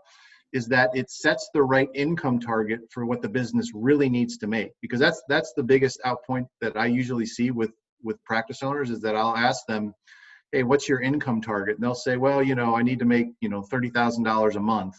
is 0.55 0.67
that 0.67 0.89
it 0.95 1.11
sets 1.11 1.51
the 1.53 1.63
right 1.63 1.91
income 1.95 2.41
target 2.41 2.81
for 2.91 3.05
what 3.05 3.21
the 3.21 3.29
business 3.29 3.73
really 3.75 4.09
needs 4.09 4.39
to 4.39 4.47
make 4.47 4.71
because 4.81 4.99
that's 4.99 5.23
that's 5.29 5.53
the 5.57 5.63
biggest 5.63 6.01
out 6.05 6.25
point 6.25 6.47
that 6.61 6.77
I 6.77 6.87
usually 6.87 7.27
see 7.27 7.51
with 7.51 7.73
with 8.03 8.23
practice 8.25 8.63
owners 8.63 8.91
is 8.91 9.01
that 9.03 9.17
I'll 9.17 9.37
ask 9.37 9.67
them 9.67 9.95
hey, 10.53 10.63
what's 10.63 10.89
your 10.89 11.01
income 11.01 11.41
target? 11.41 11.77
And 11.77 11.85
they'll 11.85 11.95
say, 11.95 12.17
well, 12.17 12.43
you 12.43 12.55
know, 12.55 12.75
I 12.75 12.83
need 12.83 12.99
to 13.01 13.05
make, 13.05 13.29
you 13.41 13.49
know, 13.49 13.63
$30,000 13.63 14.57
a 14.57 14.61
month 14.61 14.97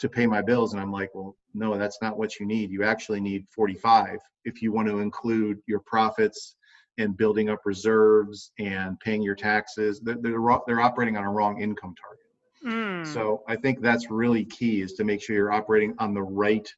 to 0.00 0.08
pay 0.08 0.26
my 0.26 0.42
bills. 0.42 0.72
And 0.72 0.82
I'm 0.82 0.90
like, 0.90 1.10
well, 1.14 1.36
no, 1.54 1.78
that's 1.78 1.98
not 2.02 2.18
what 2.18 2.40
you 2.40 2.46
need. 2.46 2.70
You 2.70 2.82
actually 2.82 3.20
need 3.20 3.46
45 3.54 4.18
if 4.44 4.60
you 4.60 4.72
want 4.72 4.88
to 4.88 4.98
include 4.98 5.58
your 5.66 5.80
profits 5.80 6.56
and 6.98 7.16
building 7.16 7.48
up 7.48 7.60
reserves 7.64 8.52
and 8.58 8.98
paying 9.00 9.22
your 9.22 9.34
taxes. 9.34 10.00
They're, 10.00 10.16
they're, 10.20 10.38
they're 10.66 10.80
operating 10.80 11.16
on 11.16 11.24
a 11.24 11.30
wrong 11.30 11.60
income 11.60 11.94
target. 12.00 12.22
Mm. 12.64 13.06
So 13.06 13.42
I 13.48 13.56
think 13.56 13.80
that's 13.80 14.10
really 14.10 14.44
key 14.44 14.82
is 14.82 14.92
to 14.94 15.04
make 15.04 15.22
sure 15.22 15.34
you're 15.34 15.52
operating 15.52 15.94
on 15.98 16.14
the 16.14 16.22
right 16.22 16.68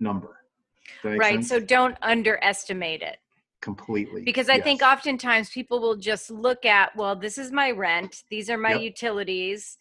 number. 0.00 0.36
Does 0.86 1.02
that 1.04 1.10
make 1.10 1.20
right 1.20 1.34
sense? 1.34 1.48
so 1.48 1.60
don't 1.60 1.96
underestimate 2.02 3.02
it 3.02 3.18
completely. 3.60 4.22
because 4.22 4.48
i 4.48 4.58
think 4.58 4.82
oftentimes 4.82 5.48
people 5.50 5.78
will 5.80 5.94
just 5.94 6.28
look 6.32 6.64
at 6.64 6.94
well 6.96 7.14
this 7.14 7.38
is 7.38 7.52
my 7.52 7.70
rent 7.70 8.24
these 8.28 8.50
are 8.50 8.58
my 8.58 8.72
Yep. 8.72 8.80
utilities 8.80 9.78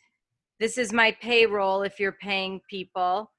this 0.60 0.78
is 0.78 0.94
my 0.94 1.12
payroll 1.20 1.82
if 1.82 2.00
you're 2.00 2.12
paying 2.12 2.62
people 2.70 3.32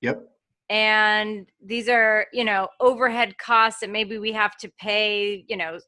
Yep. 0.00 0.22
And 0.70 1.50
these 1.64 1.88
are 1.88 2.26
you 2.32 2.44
know 2.44 2.68
overhead 2.80 3.36
costs 3.38 3.80
that 3.80 3.90
maybe 3.90 4.18
we 4.18 4.32
have 4.32 4.56
to 4.56 4.70
pay 4.78 5.44
you 5.48 5.56
know 5.56 5.78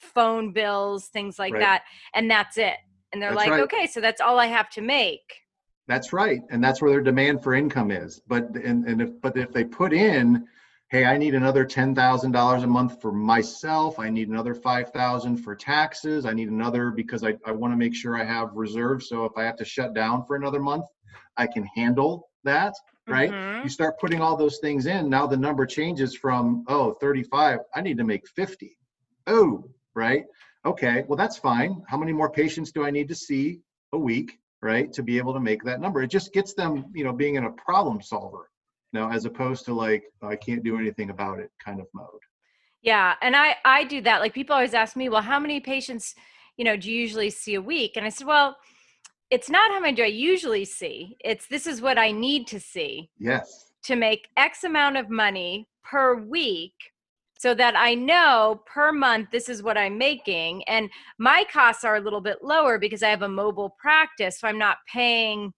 phone 0.00 0.52
bills 0.52 1.06
things 1.08 1.38
like 1.38 1.52
Right. 1.54 1.62
that 1.62 1.82
and 2.14 2.30
that's 2.30 2.56
it 2.56 2.76
and 3.12 3.20
they're 3.20 3.30
That's 3.30 3.48
like 3.48 3.50
right. 3.50 3.62
okay 3.62 3.86
so 3.86 4.00
that's 4.00 4.20
all 4.20 4.38
i 4.38 4.46
have 4.46 4.70
to 4.70 4.80
make 4.80 5.40
That's 5.88 6.12
right, 6.12 6.42
and 6.50 6.62
that's 6.62 6.82
where 6.82 6.90
their 6.90 7.00
demand 7.00 7.42
for 7.42 7.54
income 7.54 7.90
is. 7.90 8.20
But 8.26 8.54
and, 8.56 8.86
and 8.86 9.00
if 9.00 9.20
but 9.22 9.36
if 9.36 9.52
they 9.52 9.64
put 9.64 9.92
in, 9.92 10.46
hey, 10.90 11.04
I 11.06 11.16
need 11.16 11.34
another 11.34 11.64
ten 11.64 11.94
thousand 11.94 12.32
dollars 12.32 12.62
a 12.62 12.66
month 12.66 13.00
for 13.00 13.10
myself. 13.10 13.98
I 13.98 14.10
need 14.10 14.28
another 14.28 14.54
five 14.54 14.90
thousand 14.92 15.38
for 15.38 15.56
taxes. 15.56 16.26
I 16.26 16.32
need 16.32 16.48
another 16.48 16.90
because 16.90 17.24
I, 17.24 17.34
I 17.46 17.52
want 17.52 17.72
to 17.72 17.76
make 17.76 17.94
sure 17.94 18.16
I 18.16 18.24
have 18.24 18.50
reserves. 18.54 19.08
So 19.08 19.24
if 19.24 19.32
I 19.36 19.44
have 19.44 19.56
to 19.56 19.64
shut 19.64 19.94
down 19.94 20.24
for 20.26 20.36
another 20.36 20.60
month, 20.60 20.84
I 21.38 21.46
can 21.46 21.64
handle 21.74 22.28
that. 22.44 22.74
Right. 23.08 23.32
Mhm. 23.32 23.62
You 23.64 23.68
start 23.70 23.98
putting 23.98 24.20
all 24.20 24.36
those 24.36 24.58
things 24.58 24.86
in. 24.86 25.08
Now 25.08 25.26
the 25.26 25.36
number 25.36 25.66
changes 25.66 26.14
from 26.14 26.64
oh 26.68 26.92
35. 26.94 27.60
I 27.74 27.80
need 27.80 27.96
to 27.98 28.04
make 28.04 28.28
50. 28.28 28.76
Oh, 29.26 29.64
right. 29.94 30.24
Okay. 30.64 31.04
Well, 31.08 31.16
that's 31.16 31.38
fine. 31.38 31.82
How 31.88 31.96
many 31.96 32.12
more 32.12 32.30
patients 32.30 32.72
do 32.72 32.84
I 32.84 32.90
need 32.90 33.08
to 33.08 33.14
see 33.14 33.60
a 33.92 33.98
week? 33.98 34.38
right 34.60 34.92
to 34.92 35.04
be 35.04 35.18
able 35.18 35.32
to 35.32 35.38
make 35.38 35.62
that 35.62 35.80
number 35.80 36.02
it 36.02 36.10
just 36.10 36.32
gets 36.32 36.52
them 36.52 36.86
you 36.92 37.04
know 37.04 37.12
being 37.12 37.36
in 37.36 37.44
a 37.44 37.50
problem 37.52 38.02
solver 38.02 38.50
you 38.92 38.98
now 38.98 39.08
as 39.08 39.24
opposed 39.24 39.64
to 39.64 39.72
like 39.72 40.02
i 40.22 40.34
can't 40.34 40.64
do 40.64 40.76
anything 40.76 41.10
about 41.10 41.38
it 41.38 41.52
kind 41.64 41.78
of 41.80 41.86
mode 41.94 42.24
Yeah, 42.82 43.14
and 43.22 43.36
I 43.36 43.54
I 43.64 43.84
do 43.84 44.00
that. 44.02 44.20
Like 44.20 44.34
people 44.34 44.54
always 44.54 44.74
ask 44.74 44.96
me, 44.96 45.08
"Well, 45.08 45.22
how 45.22 45.38
many 45.38 45.60
patients, 45.60 46.14
you 46.56 46.64
know, 46.64 46.76
do 46.76 46.90
you 46.90 46.98
usually 47.00 47.30
see 47.30 47.54
a 47.54 47.62
week?" 47.62 47.96
And 47.96 48.04
I 48.06 48.08
said, 48.08 48.26
"Well, 48.26 48.56
it's 49.30 49.50
not 49.50 49.70
how 49.70 49.80
many 49.80 49.94
do 49.94 50.02
I 50.02 50.06
usually 50.06 50.64
see. 50.64 51.16
It's 51.20 51.46
this 51.46 51.66
is 51.66 51.82
what 51.82 51.98
I 51.98 52.12
need 52.12 52.46
to 52.48 52.60
see 52.60 53.10
yes 53.18 53.68
to 53.84 53.96
make 53.96 54.28
X 54.36 54.64
amount 54.64 54.96
of 54.96 55.08
money 55.08 55.68
per 55.84 56.16
week 56.16 56.74
so 57.38 57.54
that 57.54 57.76
I 57.76 57.94
know 57.94 58.62
per 58.66 58.92
month 58.92 59.28
this 59.30 59.48
is 59.48 59.62
what 59.62 59.78
I'm 59.78 59.96
making 59.96 60.64
and 60.64 60.90
my 61.18 61.44
costs 61.52 61.84
are 61.84 61.96
a 61.96 62.00
little 62.00 62.20
bit 62.20 62.38
lower 62.42 62.78
because 62.78 63.02
I 63.02 63.10
have 63.10 63.22
a 63.22 63.28
mobile 63.28 63.76
practice 63.78 64.40
so 64.40 64.48
I'm 64.48 64.58
not 64.58 64.78
paying 64.92 65.52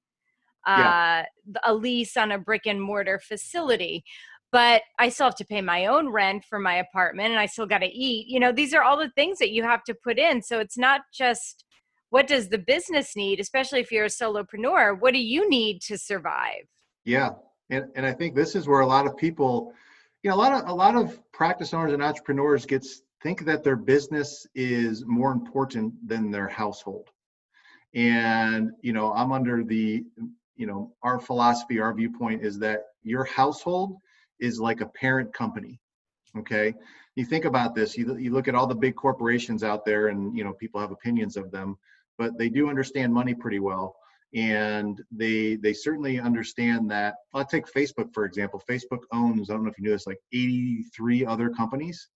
uh, 0.67 1.23
a 1.65 1.75
lease 1.75 2.17
on 2.17 2.33
a 2.33 2.39
brick 2.39 2.67
and 2.67 2.81
mortar 2.81 3.19
facility 3.19 4.05
but 4.53 4.83
I 4.99 5.09
still 5.09 5.27
have 5.27 5.37
to 5.37 5.45
pay 5.45 5.61
my 5.61 5.87
own 5.87 6.09
rent 6.09 6.45
for 6.45 6.59
my 6.59 6.75
apartment 6.75 7.31
and 7.31 7.39
I 7.39 7.47
still 7.47 7.67
got 7.67 7.79
to 7.79 7.87
eat. 7.87 8.27
You 8.27 8.41
know, 8.41 8.51
these 8.51 8.75
are 8.75 8.83
all 8.83 8.99
the 8.99 9.11
things 9.11 9.39
that 9.39 9.53
you 9.53 9.63
have 9.63 9.85
to 9.85 9.95
put 9.95 10.19
in. 10.19 10.43
So 10.43 10.59
it's 10.59 10.77
not 10.77 11.03
just 11.15 11.65
what 12.11 12.27
does 12.27 12.49
the 12.49 12.59
business 12.59 13.17
need, 13.17 13.41
especially 13.41 13.81
if 13.81 13.91
you're 13.91 14.05
a 14.05 14.09
solopreneur? 14.09 15.01
What 15.01 15.15
do 15.15 15.21
you 15.21 15.49
need 15.49 15.81
to 15.83 15.97
survive? 15.97 16.67
Yeah. 17.05 17.31
And, 17.71 17.87
and 17.95 18.05
I 18.05 18.13
think 18.13 18.35
this 18.35 18.55
is 18.55 18.69
where 18.69 18.81
a 18.81 18.87
lot 18.87 19.07
of 19.07 19.17
people, 19.17 19.73
you 20.23 20.31
know, 20.31 20.37
a 20.37 20.39
lot 20.39 20.53
of 20.53 20.69
a 20.69 20.75
lot 20.75 20.97
of 20.97 21.19
practice 21.33 21.73
owners 21.73 21.93
and 21.93 22.03
entrepreneurs 22.03 22.67
gets 22.67 23.03
think 23.23 23.45
that 23.45 23.63
their 23.63 23.77
business 23.77 24.47
is 24.55 25.05
more 25.07 25.33
important 25.33 25.95
than 26.07 26.31
their 26.31 26.49
household. 26.49 27.09
And, 27.95 28.71
you 28.83 28.93
know, 28.93 29.13
I'm 29.13 29.33
under 29.33 29.63
the, 29.63 30.05
you 30.57 30.67
know, 30.67 30.93
our 31.03 31.19
philosophy, 31.19 31.81
our 31.81 31.93
viewpoint 31.93 32.43
is 32.43 32.59
that 32.61 32.85
your 33.03 33.25
household 33.25 33.97
is 34.41 34.61
like 34.61 34.81
a 34.81 34.87
parent 34.87 35.33
company. 35.35 35.81
Okay. 36.39 36.75
You 37.17 37.25
think 37.25 37.45
about 37.45 37.75
this, 37.75 37.99
you, 37.99 38.17
you 38.17 38.33
look 38.33 38.49
at 38.49 38.55
all 38.55 38.67
the 38.67 38.75
big 38.75 38.95
corporations 38.95 39.65
out 39.65 39.85
there 39.85 40.09
and, 40.09 40.37
you 40.37 40.45
know, 40.45 40.53
people 40.53 40.81
have 40.81 40.93
opinions 40.93 41.37
of 41.37 41.51
them, 41.51 41.77
but 42.21 42.37
they 42.37 42.51
do 42.51 42.69
understand 42.69 43.15
money 43.15 43.35
pretty 43.35 43.61
well. 43.61 43.97
And 44.35 45.01
they 45.11 45.57
they 45.57 45.73
certainly 45.73 46.21
understand 46.21 46.91
that. 46.91 47.15
I'll 47.35 47.47
take 47.47 47.67
Facebook 47.67 48.13
for 48.15 48.27
example. 48.27 48.63
Facebook 48.71 49.01
owns 49.13 49.49
I 49.49 49.55
don't 49.55 49.65
know 49.65 49.71
if 49.71 49.79
you 49.79 49.85
knew 49.85 49.91
this 49.91 50.07
like 50.07 50.21
83 50.33 51.25
other 51.25 51.49
companies, 51.49 52.09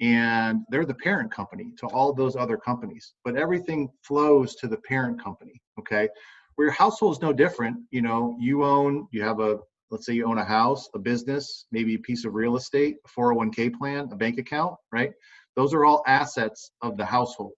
and 0.00 0.60
they're 0.70 0.86
the 0.86 1.02
parent 1.08 1.30
company 1.32 1.72
to 1.80 1.86
all 1.88 2.14
those 2.14 2.36
other 2.36 2.56
companies. 2.56 3.12
But 3.24 3.36
everything 3.36 3.90
flows 4.02 4.54
to 4.56 4.68
the 4.68 4.78
parent 4.78 5.22
company. 5.22 5.60
Okay, 5.80 6.08
where 6.54 6.68
your 6.68 6.72
household 6.72 7.16
is 7.16 7.20
no 7.20 7.32
different. 7.32 7.76
You 7.90 8.02
know, 8.02 8.36
you 8.40 8.64
own 8.64 9.08
you 9.10 9.22
have 9.22 9.40
a 9.40 9.58
let's 9.90 10.06
say 10.06 10.14
you 10.14 10.26
own 10.26 10.38
a 10.38 10.44
house, 10.44 10.88
a 10.94 10.98
business, 10.98 11.66
maybe 11.72 11.94
a 11.96 11.98
piece 11.98 12.24
of 12.24 12.34
real 12.34 12.56
estate, 12.56 12.96
a 13.04 13.08
401k 13.20 13.74
plan, 13.74 14.08
a 14.10 14.16
bank 14.16 14.38
account, 14.38 14.76
right? 14.92 15.12
Those 15.56 15.74
are 15.74 15.84
all 15.84 16.02
assets 16.06 16.70
of 16.82 16.96
the 16.96 17.04
household. 17.04 17.52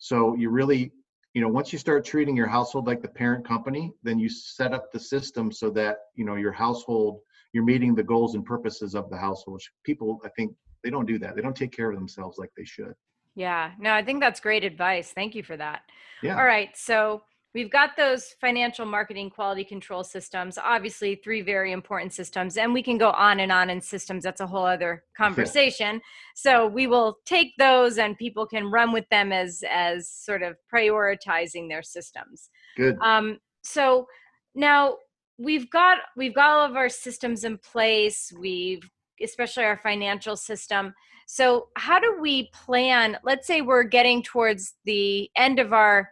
So 0.00 0.34
you 0.34 0.48
really, 0.48 0.92
you 1.34 1.40
know, 1.40 1.48
once 1.48 1.72
you 1.72 1.78
start 1.78 2.04
treating 2.04 2.36
your 2.36 2.48
household 2.48 2.86
like 2.86 3.02
the 3.02 3.08
parent 3.08 3.46
company, 3.46 3.92
then 4.02 4.18
you 4.18 4.28
set 4.28 4.72
up 4.72 4.90
the 4.92 4.98
system 4.98 5.52
so 5.52 5.70
that, 5.70 5.98
you 6.14 6.24
know, 6.24 6.34
your 6.34 6.52
household, 6.52 7.20
you're 7.52 7.64
meeting 7.64 7.94
the 7.94 8.02
goals 8.02 8.34
and 8.34 8.44
purposes 8.44 8.94
of 8.94 9.08
the 9.10 9.16
household. 9.16 9.56
Which 9.56 9.70
people, 9.84 10.20
I 10.24 10.28
think, 10.30 10.54
they 10.82 10.90
don't 10.90 11.06
do 11.06 11.18
that. 11.18 11.36
They 11.36 11.42
don't 11.42 11.56
take 11.56 11.72
care 11.72 11.90
of 11.90 11.96
themselves 11.96 12.38
like 12.38 12.50
they 12.56 12.64
should. 12.64 12.94
Yeah, 13.34 13.72
no, 13.78 13.92
I 13.92 14.02
think 14.02 14.20
that's 14.20 14.40
great 14.40 14.64
advice. 14.64 15.12
Thank 15.12 15.34
you 15.34 15.42
for 15.42 15.56
that. 15.56 15.82
Yeah. 16.22 16.36
All 16.36 16.44
right. 16.44 16.76
So 16.76 17.22
we've 17.54 17.70
got 17.70 17.96
those 17.96 18.34
financial 18.40 18.86
marketing 18.86 19.30
quality 19.30 19.64
control 19.64 20.04
systems 20.04 20.58
obviously 20.58 21.16
three 21.16 21.42
very 21.42 21.72
important 21.72 22.12
systems 22.12 22.56
and 22.56 22.72
we 22.72 22.82
can 22.82 22.98
go 22.98 23.10
on 23.10 23.40
and 23.40 23.50
on 23.50 23.70
in 23.70 23.80
systems. 23.80 24.24
That's 24.24 24.40
a 24.40 24.46
whole 24.46 24.66
other 24.66 25.04
conversation. 25.16 25.96
Yeah. 25.96 26.00
so 26.34 26.66
we 26.66 26.86
will 26.86 27.18
take 27.24 27.52
those 27.58 27.98
and 27.98 28.16
people 28.16 28.46
can 28.46 28.70
run 28.70 28.92
with 28.92 29.08
them 29.10 29.32
as 29.32 29.62
as 29.68 30.08
sort 30.08 30.42
of 30.42 30.56
prioritizing 30.72 31.68
their 31.68 31.82
systems. 31.82 32.50
Good. 32.76 32.98
Um 33.02 33.38
so 33.62 34.06
now 34.54 34.96
we've 35.38 35.70
got 35.70 35.98
we've 36.16 36.34
got 36.34 36.50
all 36.50 36.66
of 36.66 36.76
our 36.76 36.88
systems 36.88 37.44
in 37.44 37.58
place. 37.58 38.32
We've 38.38 38.88
especially 39.22 39.64
our 39.64 39.76
financial 39.76 40.36
system. 40.36 40.94
So 41.26 41.68
how 41.76 42.00
do 42.00 42.18
we 42.20 42.50
plan? 42.52 43.16
Let's 43.22 43.46
say 43.46 43.60
we're 43.60 43.84
getting 43.84 44.22
towards 44.22 44.74
the 44.84 45.30
end 45.36 45.58
of 45.58 45.72
our 45.72 46.08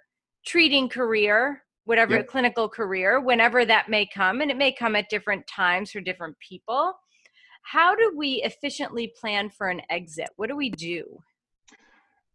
treating 0.49 0.89
career, 0.89 1.63
whatever 1.85 2.17
yep. 2.17 2.27
clinical 2.27 2.69
career, 2.69 3.21
whenever 3.21 3.65
that 3.67 3.89
may 3.89 4.07
come, 4.07 4.41
and 4.41 4.51
it 4.51 4.57
may 4.57 4.73
come 4.73 4.97
at 4.97 5.11
different 5.11 5.47
times 5.47 5.91
for 5.91 6.01
different 6.01 6.37
people. 6.41 6.95
How 7.63 7.95
do 7.95 8.15
we 8.17 8.43
efficiently 8.43 9.13
plan 9.21 9.51
for 9.51 9.69
an 9.69 9.83
exit? 9.91 10.31
What 10.37 10.49
do 10.49 10.57
we 10.57 10.71
do? 10.71 11.05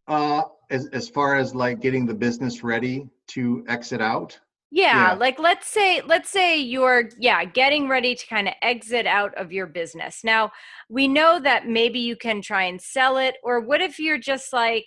Uh, 0.06 0.42
as 0.70 0.86
as 0.92 1.08
far 1.08 1.34
as 1.34 1.54
like 1.54 1.80
getting 1.80 2.06
the 2.06 2.14
business 2.14 2.62
ready 2.62 3.08
to 3.28 3.64
exit 3.68 4.00
out. 4.00 4.38
Yeah, 4.70 5.10
yeah, 5.10 5.14
like 5.14 5.38
let's 5.38 5.68
say 5.68 6.02
let's 6.02 6.30
say 6.30 6.58
you're 6.58 7.10
yeah, 7.18 7.44
getting 7.44 7.88
ready 7.88 8.14
to 8.14 8.26
kind 8.26 8.46
of 8.46 8.54
exit 8.62 9.06
out 9.06 9.34
of 9.36 9.50
your 9.50 9.66
business. 9.66 10.22
Now, 10.22 10.52
we 10.88 11.08
know 11.08 11.40
that 11.40 11.66
maybe 11.66 11.98
you 11.98 12.16
can 12.16 12.42
try 12.42 12.64
and 12.64 12.80
sell 12.80 13.16
it 13.16 13.36
or 13.42 13.60
what 13.60 13.80
if 13.80 13.98
you're 13.98 14.18
just 14.18 14.52
like 14.52 14.86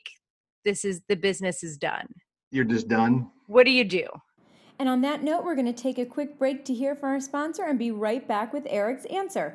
this 0.64 0.86
is 0.86 1.02
the 1.10 1.16
business 1.16 1.64
is 1.64 1.78
done? 1.78 2.08
You're 2.52 2.66
just 2.66 2.88
done. 2.88 3.30
What 3.48 3.66
do 3.66 3.72
you 3.72 3.84
do? 3.84 4.08
And 4.80 4.88
on 4.88 5.02
that 5.02 5.24
note, 5.24 5.44
we're 5.44 5.56
going 5.56 5.74
to 5.74 5.82
take 5.82 5.98
a 5.98 6.06
quick 6.06 6.38
break 6.38 6.64
to 6.66 6.74
hear 6.74 6.96
from 6.96 7.10
our 7.10 7.20
sponsor 7.20 7.64
and 7.64 7.80
be 7.80 7.92
right 7.92 8.28
back 8.28 8.54
with 8.54 8.68
Eric's 8.70 9.06
answer. 9.06 9.54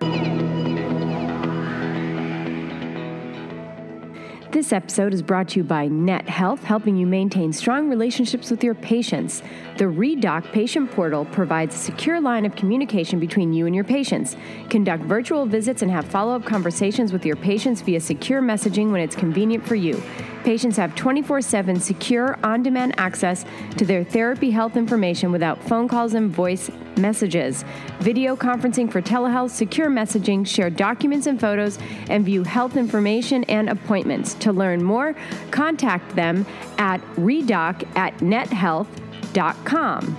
This 4.50 4.70
episode 4.70 5.14
is 5.14 5.22
brought 5.22 5.48
to 5.48 5.60
you 5.60 5.64
by 5.64 5.88
Net 5.88 6.28
Health, 6.28 6.62
helping 6.62 6.94
you 6.94 7.06
maintain 7.06 7.54
strong 7.54 7.88
relationships 7.88 8.50
with 8.50 8.62
your 8.62 8.74
patients. 8.74 9.42
The 9.78 9.84
ReDoc 9.84 10.52
patient 10.52 10.90
portal 10.90 11.24
provides 11.24 11.74
a 11.74 11.78
secure 11.78 12.20
line 12.20 12.44
of 12.44 12.54
communication 12.54 13.18
between 13.18 13.54
you 13.54 13.64
and 13.64 13.74
your 13.74 13.84
patients. 13.84 14.36
Conduct 14.68 15.04
virtual 15.04 15.46
visits 15.46 15.80
and 15.80 15.90
have 15.90 16.04
follow 16.04 16.34
up 16.34 16.44
conversations 16.44 17.14
with 17.14 17.24
your 17.24 17.36
patients 17.36 17.80
via 17.80 17.98
secure 17.98 18.42
messaging 18.42 18.92
when 18.92 19.00
it's 19.00 19.16
convenient 19.16 19.66
for 19.66 19.74
you. 19.74 20.02
Patients 20.44 20.76
have 20.76 20.94
24 20.96 21.40
7 21.40 21.78
secure, 21.78 22.38
on 22.42 22.62
demand 22.62 22.94
access 22.98 23.44
to 23.76 23.84
their 23.84 24.02
therapy 24.02 24.50
health 24.50 24.76
information 24.76 25.30
without 25.30 25.62
phone 25.62 25.86
calls 25.86 26.14
and 26.14 26.30
voice 26.30 26.70
messages. 26.96 27.64
Video 28.00 28.34
conferencing 28.34 28.90
for 28.90 29.00
telehealth, 29.00 29.50
secure 29.50 29.88
messaging, 29.88 30.44
share 30.46 30.68
documents 30.68 31.26
and 31.28 31.40
photos, 31.40 31.78
and 32.10 32.24
view 32.24 32.42
health 32.42 32.76
information 32.76 33.44
and 33.44 33.70
appointments. 33.70 34.34
To 34.34 34.52
learn 34.52 34.82
more, 34.82 35.14
contact 35.52 36.16
them 36.16 36.44
at 36.78 37.00
redoc 37.16 37.86
at 37.96 38.16
nethealth.com. 38.18 40.16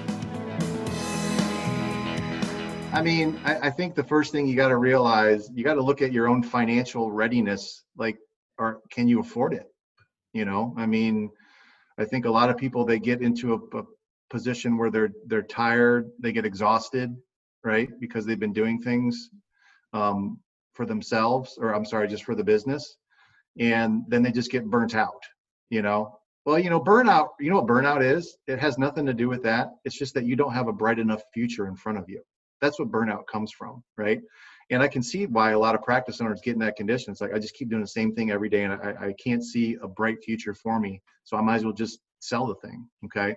I 2.93 3.01
mean, 3.01 3.39
I, 3.43 3.67
I 3.67 3.69
think 3.71 3.95
the 3.95 4.03
first 4.03 4.31
thing 4.31 4.47
you 4.47 4.55
got 4.55 4.67
to 4.67 4.77
realize, 4.77 5.49
you 5.53 5.63
got 5.63 5.73
to 5.73 5.83
look 5.83 6.01
at 6.03 6.13
your 6.13 6.27
own 6.27 6.43
financial 6.43 7.11
readiness. 7.11 7.83
Like, 7.97 8.17
or 8.59 8.81
can 8.91 9.07
you 9.07 9.19
afford 9.19 9.53
it? 9.53 9.72
You 10.33 10.45
know? 10.45 10.73
I 10.77 10.85
mean 10.85 11.29
i 11.99 12.05
think 12.05 12.25
a 12.25 12.31
lot 12.31 12.49
of 12.49 12.57
people 12.57 12.83
they 12.83 12.99
get 12.99 13.21
into 13.21 13.53
a, 13.53 13.77
a 13.77 13.83
position 14.29 14.77
where 14.77 14.89
they're 14.89 15.11
they're 15.27 15.43
tired 15.43 16.09
they 16.19 16.31
get 16.31 16.45
exhausted 16.45 17.15
right 17.63 17.89
because 17.99 18.25
they've 18.25 18.39
been 18.39 18.53
doing 18.53 18.81
things 18.81 19.29
um, 19.93 20.39
for 20.73 20.85
themselves 20.87 21.57
or 21.61 21.75
i'm 21.75 21.85
sorry 21.85 22.07
just 22.07 22.23
for 22.23 22.35
the 22.35 22.43
business 22.43 22.97
and 23.59 24.01
then 24.07 24.23
they 24.23 24.31
just 24.31 24.51
get 24.51 24.65
burnt 24.65 24.95
out 24.95 25.23
you 25.69 25.81
know? 25.81 26.17
Well 26.45 26.59
you 26.59 26.69
know 26.69 26.79
burnout 26.79 27.29
you 27.39 27.49
know 27.49 27.57
what 27.57 27.67
burnout 27.67 28.03
is? 28.03 28.37
It 28.47 28.59
has 28.59 28.77
nothing 28.77 29.05
to 29.05 29.13
do 29.13 29.29
with 29.29 29.43
that. 29.43 29.71
It's 29.85 29.97
just 29.97 30.13
that 30.15 30.25
you 30.25 30.35
don't 30.35 30.53
have 30.53 30.67
a 30.67 30.73
bright 30.73 30.99
enough 30.99 31.23
future 31.33 31.67
in 31.67 31.75
front 31.75 31.97
of 31.97 32.05
you. 32.07 32.21
That's 32.61 32.79
what 32.79 32.91
burnout 32.91 33.25
comes 33.31 33.51
from 33.51 33.83
right 33.97 34.19
and 34.73 34.81
I 34.81 34.87
can 34.87 35.03
see 35.03 35.25
why 35.25 35.51
a 35.51 35.59
lot 35.59 35.75
of 35.75 35.81
practice 35.81 36.19
owners 36.19 36.41
get 36.41 36.53
in 36.53 36.59
that 36.59 36.75
condition. 36.75 37.11
It's 37.11 37.21
like 37.21 37.33
I 37.33 37.39
just 37.39 37.53
keep 37.53 37.69
doing 37.69 37.81
the 37.81 37.87
same 37.87 38.13
thing 38.13 38.31
every 38.31 38.49
day, 38.49 38.63
and 38.63 38.73
I, 38.73 38.95
I 38.99 39.13
can't 39.23 39.43
see 39.43 39.77
a 39.81 39.87
bright 39.87 40.23
future 40.23 40.53
for 40.53 40.79
me. 40.79 41.01
So 41.23 41.37
I 41.37 41.41
might 41.41 41.57
as 41.57 41.63
well 41.63 41.73
just 41.73 41.99
sell 42.19 42.47
the 42.47 42.55
thing. 42.55 42.87
Okay. 43.05 43.35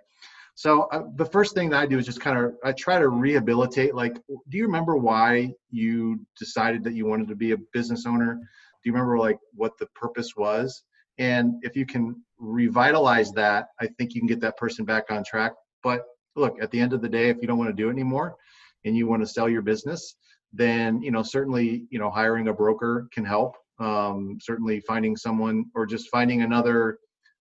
So 0.54 0.84
uh, 0.84 1.02
the 1.16 1.26
first 1.26 1.54
thing 1.54 1.68
that 1.70 1.82
I 1.82 1.86
do 1.86 1.98
is 1.98 2.06
just 2.06 2.20
kind 2.20 2.38
of 2.38 2.54
I 2.64 2.72
try 2.72 2.98
to 2.98 3.08
rehabilitate. 3.08 3.94
Like, 3.94 4.16
do 4.48 4.56
you 4.56 4.64
remember 4.64 4.96
why 4.96 5.52
you 5.70 6.20
decided 6.38 6.82
that 6.84 6.94
you 6.94 7.06
wanted 7.06 7.28
to 7.28 7.36
be 7.36 7.52
a 7.52 7.58
business 7.74 8.06
owner? 8.06 8.34
Do 8.34 8.90
you 8.90 8.92
remember 8.92 9.18
like 9.18 9.38
what 9.52 9.76
the 9.78 9.86
purpose 9.94 10.34
was? 10.36 10.82
And 11.18 11.54
if 11.62 11.76
you 11.76 11.84
can 11.84 12.22
revitalize 12.38 13.32
that, 13.32 13.68
I 13.80 13.88
think 13.98 14.14
you 14.14 14.20
can 14.20 14.28
get 14.28 14.40
that 14.40 14.56
person 14.56 14.84
back 14.84 15.10
on 15.10 15.24
track. 15.24 15.52
But 15.82 16.02
look, 16.34 16.56
at 16.62 16.70
the 16.70 16.80
end 16.80 16.94
of 16.94 17.02
the 17.02 17.08
day, 17.08 17.28
if 17.28 17.38
you 17.42 17.48
don't 17.48 17.58
want 17.58 17.70
to 17.70 17.82
do 17.82 17.88
it 17.88 17.92
anymore 17.92 18.36
and 18.84 18.96
you 18.96 19.06
want 19.06 19.22
to 19.22 19.26
sell 19.26 19.48
your 19.48 19.62
business, 19.62 20.16
then 20.52 21.02
you 21.02 21.10
know 21.10 21.22
certainly 21.22 21.86
you 21.90 21.98
know 21.98 22.10
hiring 22.10 22.48
a 22.48 22.52
broker 22.52 23.08
can 23.12 23.24
help. 23.24 23.56
Um, 23.78 24.38
certainly 24.40 24.80
finding 24.80 25.16
someone 25.16 25.66
or 25.74 25.84
just 25.84 26.08
finding 26.10 26.42
another 26.42 26.98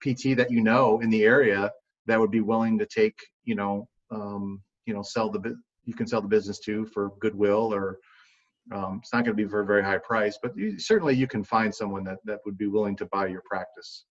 PT 0.02 0.36
that 0.36 0.50
you 0.50 0.60
know 0.60 1.00
in 1.00 1.08
the 1.08 1.24
area 1.24 1.72
that 2.06 2.20
would 2.20 2.30
be 2.30 2.42
willing 2.42 2.78
to 2.78 2.86
take 2.86 3.18
you 3.44 3.54
know 3.54 3.88
um, 4.10 4.62
you 4.86 4.94
know 4.94 5.02
sell 5.02 5.30
the 5.30 5.56
you 5.84 5.94
can 5.94 6.06
sell 6.06 6.20
the 6.20 6.28
business 6.28 6.58
to 6.60 6.84
for 6.86 7.12
goodwill 7.20 7.72
or 7.72 7.98
um, 8.72 9.00
it's 9.02 9.12
not 9.12 9.24
going 9.24 9.36
to 9.36 9.42
be 9.42 9.48
for 9.48 9.60
a 9.60 9.66
very 9.66 9.82
high 9.82 9.98
price, 9.98 10.38
but 10.42 10.56
you, 10.56 10.78
certainly 10.78 11.14
you 11.14 11.26
can 11.26 11.42
find 11.42 11.74
someone 11.74 12.04
that 12.04 12.18
that 12.24 12.40
would 12.44 12.58
be 12.58 12.66
willing 12.66 12.96
to 12.96 13.06
buy 13.06 13.26
your 13.26 13.42
practice 13.46 14.04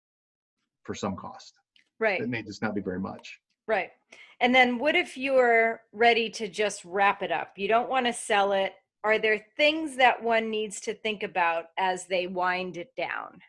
for 0.83 0.95
some 0.95 1.15
cost. 1.15 1.53
Right. 1.99 2.21
It 2.21 2.29
may 2.29 2.41
just 2.41 2.61
not 2.61 2.73
be 2.73 2.81
very 2.81 2.99
much. 2.99 3.39
Right. 3.67 3.91
And 4.39 4.53
then 4.53 4.77
what 4.77 4.95
if 4.95 5.17
you're 5.17 5.81
ready 5.91 6.29
to 6.31 6.47
just 6.47 6.85
wrap 6.85 7.23
it 7.23 7.31
up? 7.31 7.53
You 7.57 7.67
don't 7.67 7.89
want 7.89 8.05
to 8.05 8.13
sell 8.13 8.51
it. 8.51 8.73
Are 9.03 9.19
there 9.19 9.45
things 9.55 9.95
that 9.97 10.21
one 10.21 10.49
needs 10.49 10.79
to 10.81 10.93
think 10.93 11.23
about 11.23 11.65
as 11.77 12.05
they 12.05 12.27
wind 12.27 12.77
it 12.77 12.91
down? 12.95 13.39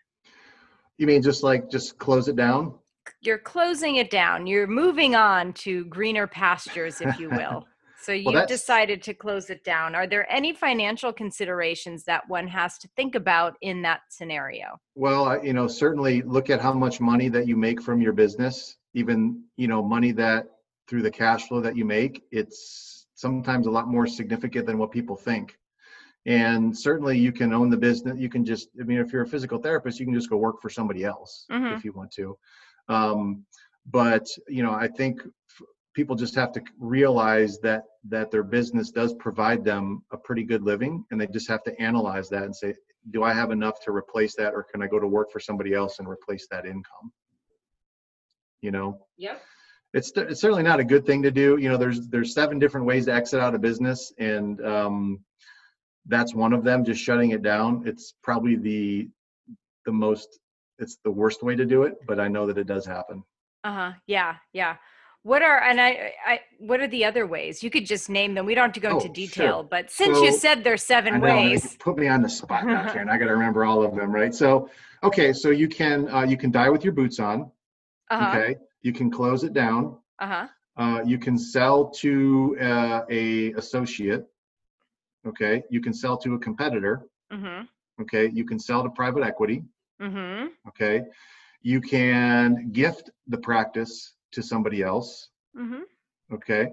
You 0.96 1.06
mean 1.06 1.22
just 1.22 1.42
like 1.42 1.70
just 1.70 1.98
close 1.98 2.28
it 2.28 2.36
down? 2.36 2.74
You're 3.20 3.38
closing 3.38 3.96
it 3.96 4.10
down. 4.10 4.46
You're 4.46 4.66
moving 4.66 5.14
on 5.14 5.52
to 5.54 5.84
greener 5.86 6.26
pastures, 6.26 7.00
if 7.00 7.18
you 7.18 7.30
will. 7.30 7.66
So 8.00 8.12
you 8.12 8.30
well, 8.32 8.46
decided 8.46 9.02
to 9.02 9.12
close 9.12 9.50
it 9.50 9.64
down. 9.64 9.96
Are 9.96 10.06
there 10.06 10.30
any 10.32 10.52
financial 10.52 11.12
considerations 11.12 12.04
that 12.04 12.22
one 12.28 12.46
has 12.46 12.78
to 12.78 12.88
think 12.96 13.16
about 13.16 13.56
in 13.60 13.82
that 13.82 14.02
scenario? 14.08 14.78
Well, 14.94 15.44
you 15.44 15.52
know, 15.52 15.66
certainly 15.66 16.22
look 16.22 16.48
at 16.48 16.60
how 16.60 16.72
much 16.72 17.00
money 17.00 17.28
that 17.28 17.48
you 17.48 17.56
make 17.56 17.82
from 17.82 18.00
your 18.00 18.12
business, 18.12 18.76
even, 18.94 19.42
you 19.56 19.66
know, 19.66 19.82
money 19.82 20.12
that 20.12 20.46
through 20.88 21.02
the 21.02 21.10
cash 21.10 21.48
flow 21.48 21.60
that 21.60 21.76
you 21.76 21.84
make, 21.84 22.22
it's 22.30 23.06
sometimes 23.14 23.66
a 23.66 23.70
lot 23.70 23.88
more 23.88 24.06
significant 24.06 24.66
than 24.66 24.78
what 24.78 24.90
people 24.90 25.16
think. 25.16 25.58
And 26.26 26.76
certainly 26.76 27.18
you 27.18 27.32
can 27.32 27.52
own 27.52 27.70
the 27.70 27.76
business. 27.76 28.18
You 28.18 28.28
can 28.28 28.44
just, 28.44 28.68
I 28.80 28.84
mean, 28.84 28.98
if 28.98 29.12
you're 29.12 29.22
a 29.22 29.26
physical 29.26 29.58
therapist, 29.58 29.98
you 29.98 30.06
can 30.06 30.14
just 30.14 30.30
go 30.30 30.36
work 30.36 30.60
for 30.60 30.68
somebody 30.68 31.04
else 31.04 31.46
mm-hmm. 31.50 31.74
if 31.74 31.84
you 31.84 31.92
want 31.92 32.12
to. 32.12 32.36
Um, 32.88 33.44
but, 33.86 34.26
you 34.48 34.62
know, 34.62 34.72
I 34.72 34.88
think 34.88 35.22
people 35.98 36.14
just 36.14 36.36
have 36.36 36.52
to 36.52 36.62
realize 36.78 37.58
that 37.58 37.82
that 38.08 38.30
their 38.30 38.44
business 38.44 38.90
does 38.90 39.14
provide 39.14 39.64
them 39.64 40.00
a 40.12 40.16
pretty 40.16 40.44
good 40.44 40.62
living 40.62 41.04
and 41.10 41.20
they 41.20 41.26
just 41.26 41.48
have 41.48 41.64
to 41.64 41.80
analyze 41.82 42.28
that 42.28 42.44
and 42.44 42.54
say 42.54 42.72
do 43.10 43.24
i 43.24 43.32
have 43.32 43.50
enough 43.50 43.80
to 43.80 43.90
replace 43.90 44.36
that 44.36 44.54
or 44.54 44.62
can 44.62 44.80
i 44.80 44.86
go 44.86 45.00
to 45.00 45.08
work 45.08 45.28
for 45.32 45.40
somebody 45.40 45.74
else 45.74 45.98
and 45.98 46.08
replace 46.08 46.46
that 46.52 46.66
income 46.66 47.10
you 48.60 48.70
know 48.70 48.96
yep 49.16 49.42
it's, 49.94 50.12
it's 50.16 50.40
certainly 50.40 50.62
not 50.62 50.80
a 50.80 50.84
good 50.84 51.06
thing 51.06 51.22
to 51.22 51.30
do 51.30 51.56
you 51.58 51.68
know 51.68 51.76
there's 51.76 52.08
there's 52.08 52.34
seven 52.34 52.58
different 52.58 52.86
ways 52.86 53.06
to 53.06 53.12
exit 53.12 53.40
out 53.40 53.54
of 53.54 53.60
business 53.60 54.12
and 54.18 54.64
um, 54.64 55.20
that's 56.06 56.34
one 56.34 56.52
of 56.52 56.64
them 56.64 56.84
just 56.84 57.02
shutting 57.02 57.30
it 57.30 57.42
down 57.42 57.82
it's 57.86 58.14
probably 58.22 58.56
the 58.56 59.08
the 59.86 59.92
most 59.92 60.38
it's 60.78 60.98
the 61.04 61.10
worst 61.10 61.42
way 61.42 61.56
to 61.56 61.64
do 61.64 61.82
it 61.82 61.94
but 62.06 62.20
i 62.20 62.28
know 62.28 62.46
that 62.46 62.58
it 62.58 62.66
does 62.66 62.86
happen 62.86 63.22
uh-huh 63.64 63.92
yeah 64.06 64.36
yeah 64.52 64.76
what 65.22 65.42
are 65.42 65.60
and 65.62 65.80
I, 65.80 66.12
I 66.26 66.40
what 66.58 66.80
are 66.80 66.86
the 66.86 67.04
other 67.04 67.26
ways? 67.26 67.62
You 67.62 67.70
could 67.70 67.84
just 67.84 68.08
name 68.08 68.34
them. 68.34 68.46
We 68.46 68.54
don't 68.54 68.66
have 68.66 68.72
to 68.74 68.80
go 68.80 68.90
oh, 68.90 68.96
into 68.98 69.08
detail, 69.08 69.58
sure. 69.58 69.64
but 69.64 69.90
since 69.90 70.16
so, 70.16 70.24
you 70.24 70.32
said 70.32 70.64
there's 70.64 70.82
seven 70.82 71.20
ways, 71.20 71.76
put 71.80 71.98
me 71.98 72.08
on 72.08 72.22
the 72.22 72.28
spot 72.28 72.64
now, 72.64 72.90
Karen. 72.90 73.08
I 73.10 73.18
got 73.18 73.26
to 73.26 73.32
remember 73.32 73.64
all 73.64 73.84
of 73.84 73.94
them, 73.94 74.10
right? 74.10 74.34
So, 74.34 74.70
okay, 75.02 75.32
so 75.32 75.50
you 75.50 75.68
can 75.68 76.08
uh, 76.08 76.22
you 76.22 76.36
can 76.36 76.50
die 76.50 76.70
with 76.70 76.84
your 76.84 76.92
boots 76.92 77.18
on. 77.18 77.50
Uh-huh. 78.10 78.38
Okay, 78.38 78.56
you 78.88 78.94
can 78.94 79.10
close 79.10 79.44
it 79.44 79.52
down. 79.52 79.82
Uh-huh. 80.18 80.46
Uh, 80.82 81.00
you 81.04 81.18
can 81.18 81.36
sell 81.36 81.90
to 82.02 82.56
uh, 82.60 83.00
a 83.10 83.52
associate. 83.52 84.24
Okay, 85.26 85.62
you 85.68 85.80
can 85.86 85.92
sell 85.92 86.16
to 86.24 86.34
a 86.34 86.38
competitor. 86.38 86.94
Mm-hmm. 87.30 87.64
Okay, 88.02 88.30
you 88.32 88.44
can 88.46 88.58
sell 88.58 88.82
to 88.82 88.88
private 88.88 89.22
equity. 89.22 89.62
Mm-hmm. 90.00 90.46
Okay, 90.68 91.02
you 91.60 91.80
can 91.82 92.70
gift 92.72 93.10
the 93.26 93.36
practice 93.36 94.14
to 94.32 94.42
somebody 94.42 94.82
else. 94.82 95.28
Mm-hmm. 95.54 95.82
Okay. 96.36 96.64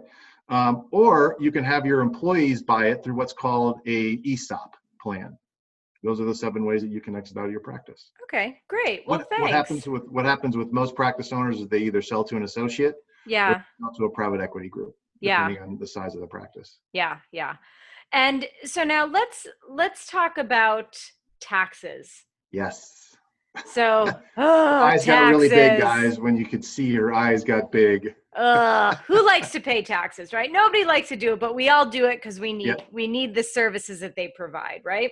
Um, 0.48 0.88
or 0.92 1.36
you 1.40 1.52
can 1.52 1.64
have 1.64 1.86
your 1.86 2.02
employees 2.02 2.62
buy 2.62 2.84
it 2.92 3.04
through 3.04 3.16
what's 3.16 3.34
called 3.34 3.80
a 3.88 4.00
ESOP 4.24 4.72
plan. 5.02 5.38
Those 6.06 6.22
are 6.22 6.26
the 6.26 6.36
seven 6.36 6.66
ways 6.66 6.82
that 6.82 6.90
you 6.92 7.02
can 7.02 7.16
exit 7.16 7.36
out 7.36 7.46
of 7.46 7.52
your 7.52 7.62
practice. 7.62 8.12
Okay, 8.24 8.60
great. 8.68 9.04
Well, 9.08 9.18
what, 9.18 9.30
thanks. 9.30 9.42
What 9.42 9.52
happens 9.52 9.88
with 9.88 10.04
what 10.08 10.24
happens 10.24 10.56
with 10.56 10.72
most 10.72 10.96
practice 10.96 11.34
owners 11.34 11.60
is 11.60 11.68
they 11.68 11.80
either 11.80 12.02
sell 12.04 12.24
to 12.26 12.38
an 12.38 12.44
associate, 12.44 12.96
yeah, 13.26 13.62
or 13.82 13.90
to 13.98 14.06
a 14.06 14.10
private 14.12 14.40
equity 14.40 14.70
group, 14.70 14.96
yeah, 15.20 15.48
depending 15.48 15.64
on 15.64 15.80
the 15.80 15.88
size 15.88 16.14
of 16.14 16.22
the 16.22 16.28
practice. 16.28 16.78
Yeah, 16.94 17.18
yeah. 17.32 17.56
And 18.14 18.48
so 18.66 18.84
now 18.84 19.08
let's 19.08 19.48
let's 19.68 20.06
talk 20.06 20.38
about 20.38 20.96
taxes. 21.42 22.26
Yes. 22.52 23.05
So 23.66 24.12
oh, 24.38 24.84
eyes 24.84 25.06
taxes. 25.06 25.08
got 25.08 25.30
really 25.30 25.50
big, 25.50 25.80
guys. 25.80 26.20
When 26.20 26.36
you 26.36 26.46
could 26.46 26.64
see 26.64 26.86
your 26.86 27.14
eyes 27.14 27.44
got 27.44 27.72
big. 27.72 28.16
uh, 28.36 28.96
who 29.08 29.26
likes 29.26 29.52
to 29.52 29.60
pay 29.60 29.82
taxes, 29.82 30.34
right? 30.34 30.52
Nobody 30.52 30.84
likes 30.84 31.10
to 31.10 31.16
do 31.16 31.34
it, 31.34 31.40
but 31.40 31.56
we 31.56 31.70
all 31.70 31.86
do 31.86 32.06
it 32.06 32.18
because 32.18 32.40
we 32.40 32.54
need 32.54 32.68
yep. 32.68 32.88
we 32.92 33.08
need 33.08 33.34
the 33.34 33.44
services 33.44 34.00
that 34.02 34.16
they 34.16 34.34
provide, 34.36 34.82
right? 34.84 35.12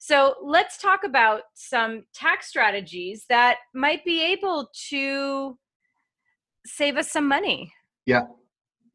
So 0.00 0.34
let's 0.42 0.78
talk 0.78 1.04
about 1.04 1.42
some 1.54 2.04
tax 2.14 2.48
strategies 2.48 3.24
that 3.28 3.56
might 3.74 4.04
be 4.04 4.22
able 4.22 4.68
to 4.90 5.56
save 6.66 6.96
us 6.96 7.10
some 7.10 7.26
money. 7.26 7.72
Yeah. 8.06 8.26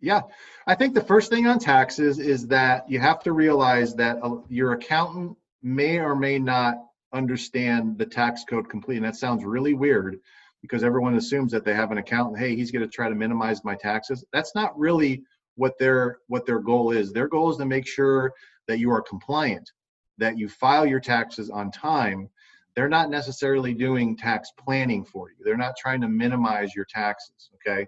Yeah. 0.02 0.22
I 0.68 0.76
think 0.76 0.94
the 0.94 1.02
first 1.02 1.30
thing 1.30 1.48
on 1.48 1.60
taxes 1.60 2.20
is 2.20 2.48
that 2.48 2.90
you 2.90 3.00
have 3.00 3.22
to 3.24 3.34
realize 3.34 3.96
that 3.96 4.18
your 4.50 4.74
accountant 4.74 5.36
may 5.62 6.00
or 6.00 6.16
may 6.16 6.40
not 6.40 6.76
understand 7.14 7.98
the 7.98 8.06
tax 8.06 8.44
code 8.44 8.70
completely. 8.70 8.98
And 8.98 9.06
that 9.06 9.16
sounds 9.16 9.44
really 9.44 9.74
weird 9.74 10.20
because 10.62 10.84
everyone 10.84 11.16
assumes 11.16 11.52
that 11.52 11.66
they 11.66 11.74
have 11.74 11.92
an 11.92 11.98
accountant. 11.98 12.40
Hey, 12.40 12.56
he's 12.56 12.72
going 12.72 12.84
to 12.84 12.92
try 12.92 13.10
to 13.10 13.16
minimize 13.16 13.64
my 13.64 13.76
taxes. 13.76 14.26
That's 14.34 14.56
not 14.56 14.78
really 14.78 15.24
what 15.56 15.78
their 15.80 16.20
what 16.28 16.46
their 16.46 16.60
goal 16.60 16.92
is. 16.92 17.12
Their 17.12 17.28
goal 17.28 17.50
is 17.50 17.58
to 17.58 17.66
make 17.66 17.88
sure 17.88 18.34
that 18.68 18.80
you 18.80 18.92
are 18.92 19.02
compliant, 19.02 19.72
that 20.18 20.38
you 20.38 20.48
file 20.48 20.86
your 20.86 21.00
taxes 21.00 21.50
on 21.50 21.72
time. 21.72 22.30
They're 22.76 22.90
not 22.90 23.10
necessarily 23.10 23.74
doing 23.74 24.16
tax 24.16 24.52
planning 24.58 25.04
for 25.04 25.30
you. 25.30 25.38
They're 25.44 25.58
not 25.58 25.76
trying 25.78 26.02
to 26.02 26.08
minimize 26.08 26.76
your 26.76 26.86
taxes. 26.86 27.50
Okay. 27.56 27.86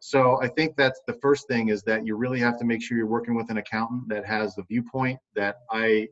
So 0.00 0.40
I 0.42 0.48
think 0.48 0.76
that's 0.76 1.00
the 1.06 1.14
first 1.14 1.48
thing 1.48 1.68
is 1.68 1.82
that 1.82 2.06
you 2.06 2.16
really 2.16 2.40
have 2.40 2.58
to 2.58 2.64
make 2.64 2.82
sure 2.82 2.96
you're 2.96 3.06
working 3.06 3.34
with 3.34 3.50
an 3.50 3.56
accountant 3.56 4.08
that 4.08 4.24
has 4.24 4.54
the 4.54 4.62
viewpoint 4.64 5.18
that 5.34 5.56
I 5.70 6.08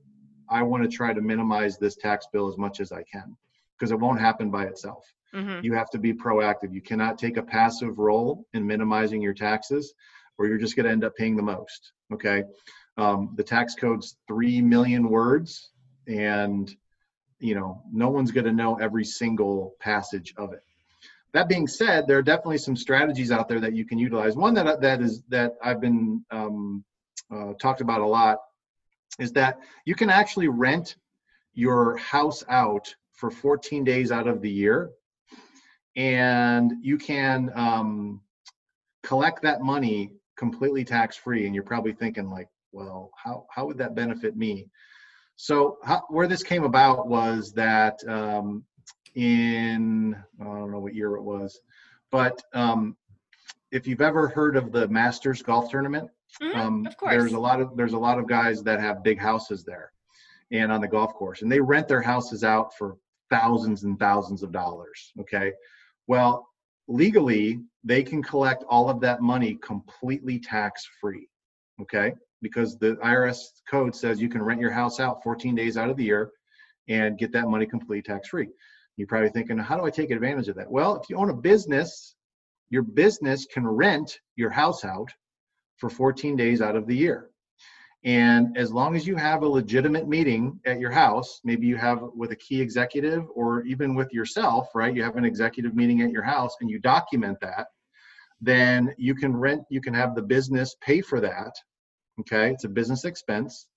I 0.55 0.63
want 0.63 0.85
to 0.85 0.89
try 0.89 1.13
to 1.13 1.21
minimize 1.21 1.79
this 1.79 1.97
tax 1.97 2.29
bill 2.33 2.49
as 2.49 2.57
much 2.57 2.79
as 2.79 2.93
I 2.93 3.03
can 3.03 3.37
because 3.77 3.91
it 3.91 3.99
won't 3.99 4.21
happen 4.21 4.51
by 4.53 4.67
itself. 4.67 5.05
Mm-hmm. 5.35 5.65
You 5.65 5.75
have 5.75 5.91
to 5.91 5.99
be 5.99 6.15
proactive. 6.15 6.73
You 6.73 6.81
cannot 6.81 7.19
take 7.19 7.39
a 7.39 7.43
passive 7.43 7.99
role 7.99 8.47
in 8.55 8.65
minimizing 8.65 9.21
your 9.21 9.35
taxes 9.35 9.95
or 10.39 10.47
you're 10.47 10.59
just 10.59 10.77
going 10.77 10.87
to 10.87 10.93
end 10.93 11.03
up 11.03 11.17
paying 11.17 11.35
the 11.35 11.43
most. 11.43 11.91
Okay. 12.13 12.45
Um, 12.97 13.33
the 13.35 13.43
tax 13.43 13.75
code's 13.75 14.17
3 14.29 14.61
million 14.63 15.11
words 15.11 15.71
and 16.07 16.73
you 17.41 17.57
know 17.57 17.83
no 17.93 18.09
one's 18.09 18.31
going 18.31 18.45
to 18.45 18.53
know 18.53 18.77
every 18.77 19.05
single 19.05 19.75
passage 19.81 20.33
of 20.37 20.53
it 20.53 20.63
that 21.33 21.49
being 21.49 21.67
said 21.67 22.07
there 22.07 22.19
are 22.19 22.23
definitely 22.23 22.59
some 22.59 22.77
strategies 22.77 23.33
out 23.33 23.49
there 23.49 23.59
that 23.59 23.75
you 23.75 23.85
can 23.85 23.99
utilize 23.99 24.37
one 24.37 24.55
that 24.55 24.81
that 24.81 25.01
is 25.01 25.23
that 25.29 25.55
i've 25.63 25.81
been 25.81 26.25
um, 26.31 26.85
uh, 27.35 27.55
talked 27.61 27.81
about 27.81 28.01
a 28.01 28.07
lot 28.07 28.39
is 29.19 29.33
that 29.33 29.61
you 29.85 29.95
can 29.95 30.11
actually 30.11 30.49
rent 30.49 30.97
your 31.55 31.97
house 31.97 32.45
out 32.49 32.95
for 33.13 33.31
14 33.31 33.85
days 33.85 34.11
out 34.11 34.27
of 34.27 34.41
the 34.41 34.51
year. 34.51 34.91
And 35.97 36.73
you 36.83 36.99
can 36.99 37.53
um, 37.55 38.21
collect 39.03 39.43
that 39.43 39.61
money 39.61 40.11
completely 40.37 40.85
tax 40.85 41.17
free 41.17 41.47
and 41.47 41.55
you're 41.55 41.63
probably 41.63 41.93
thinking 41.93 42.29
like 42.29 42.49
well 42.73 43.13
how, 43.17 43.47
how 43.51 43.67
would 43.67 43.79
that 43.79 43.95
benefit 43.95 44.37
me? 44.37 44.67
So 45.37 45.79
how, 45.85 46.03
where 46.09 46.27
this 46.27 46.43
came 46.43 46.65
about 46.65 47.07
was 47.07 47.53
that 47.53 48.01
um, 48.09 48.65
in 49.15 50.17
i 50.41 50.45
don't 50.45 50.73
know 50.73 50.81
what 50.81 50.95
year 50.95 51.15
it 51.15 51.23
was 51.23 51.61
but 52.11 52.43
um, 52.53 52.97
if 53.71 53.87
you've 53.87 54.01
ever 54.01 54.29
heard 54.29 54.57
of 54.57 54.73
the 54.73 54.89
masters 54.89 55.43
golf 55.43 55.71
tournament 55.71 56.11
Mm-hmm, 56.43 56.59
um, 56.59 56.89
there's 57.03 57.33
a 57.33 57.39
lot 57.39 57.61
of 57.61 57.77
there's 57.77 57.93
a 57.93 57.99
lot 57.99 58.19
of 58.19 58.27
guys 58.27 58.63
that 58.63 58.81
have 58.81 59.05
big 59.05 59.19
houses 59.19 59.65
there, 59.65 59.93
and 60.51 60.73
on 60.73 60.81
the 60.81 60.89
golf 60.89 61.15
course, 61.15 61.43
and 61.43 61.51
they 61.51 61.61
rent 61.61 61.89
their 61.89 62.03
houses 62.03 62.45
out 62.45 62.77
for 62.77 62.97
thousands 63.31 63.85
and 63.85 63.99
thousands 63.99 64.43
of 64.43 64.53
dollars. 64.53 65.13
Okay, 65.21 65.53
well 66.07 66.49
legally 66.87 67.61
they 67.83 68.03
can 68.03 68.23
collect 68.23 68.65
all 68.69 68.91
of 68.91 69.01
that 69.01 69.21
money 69.21 69.59
completely 69.63 70.39
tax 70.39 70.87
free. 71.01 71.29
Okay, 71.81 72.15
because 72.43 72.79
the 72.79 72.95
IRS 72.97 73.39
code 73.71 73.95
says 73.95 74.21
you 74.21 74.29
can 74.29 74.43
rent 74.43 74.61
your 74.61 74.71
house 74.71 75.01
out 75.01 75.23
14 75.23 75.55
days 75.55 75.77
out 75.77 75.91
of 75.91 75.97
the 75.97 76.05
year 76.05 76.31
and 76.89 77.19
get 77.19 77.33
that 77.33 77.49
money 77.49 77.67
completely 77.67 78.03
tax 78.03 78.29
free. 78.29 78.49
You're 78.97 79.09
probably 79.09 79.31
thinking, 79.31 79.59
how 79.59 79.77
do 79.77 79.85
I 79.85 79.91
take 79.91 80.11
advantage 80.11 80.49
of 80.49 80.57
that? 80.57 80.71
Well, 80.71 81.01
if 81.01 81.11
you 81.11 81.17
own 81.17 81.31
a 81.31 81.35
business, 81.35 82.15
your 82.71 82.83
business 82.83 83.47
can 83.47 83.67
rent 83.67 84.21
your 84.37 84.51
house 84.51 84.85
out 84.85 85.11
for 85.77 85.91
14 85.91 86.37
days 86.37 86.61
out 86.61 86.77
of 86.77 86.87
the 86.87 86.97
year. 86.97 87.31
And 88.05 88.57
as 88.59 88.71
long 88.71 88.97
as 88.97 89.07
you 89.07 89.17
have 89.17 89.43
a 89.43 89.49
legitimate 89.49 90.07
meeting 90.07 90.61
at 90.67 90.79
your 90.79 90.91
house, 90.91 91.41
maybe 91.43 91.67
you 91.67 91.77
have 91.77 92.03
with 92.15 92.33
a 92.33 92.37
key 92.37 92.61
executive 92.61 93.25
or 93.35 93.63
even 93.63 93.95
with 93.95 94.13
yourself, 94.13 94.69
right? 94.75 94.95
You 94.95 95.03
have 95.03 95.17
an 95.17 95.25
executive 95.25 95.75
meeting 95.75 96.03
at 96.03 96.11
your 96.11 96.23
house 96.23 96.55
and 96.61 96.69
you 96.69 96.79
document 96.79 97.39
that, 97.41 97.69
then 98.43 98.95
you 98.99 99.15
can 99.15 99.35
rent, 99.35 99.63
you 99.71 99.81
can 99.81 99.95
have 99.95 100.15
the 100.15 100.23
business 100.23 100.77
pay 100.83 101.01
for 101.01 101.19
that. 101.21 101.53
Okay. 102.21 102.51
It's 102.51 102.65
a 102.65 102.69
business 102.69 103.07
expense. 103.07 103.69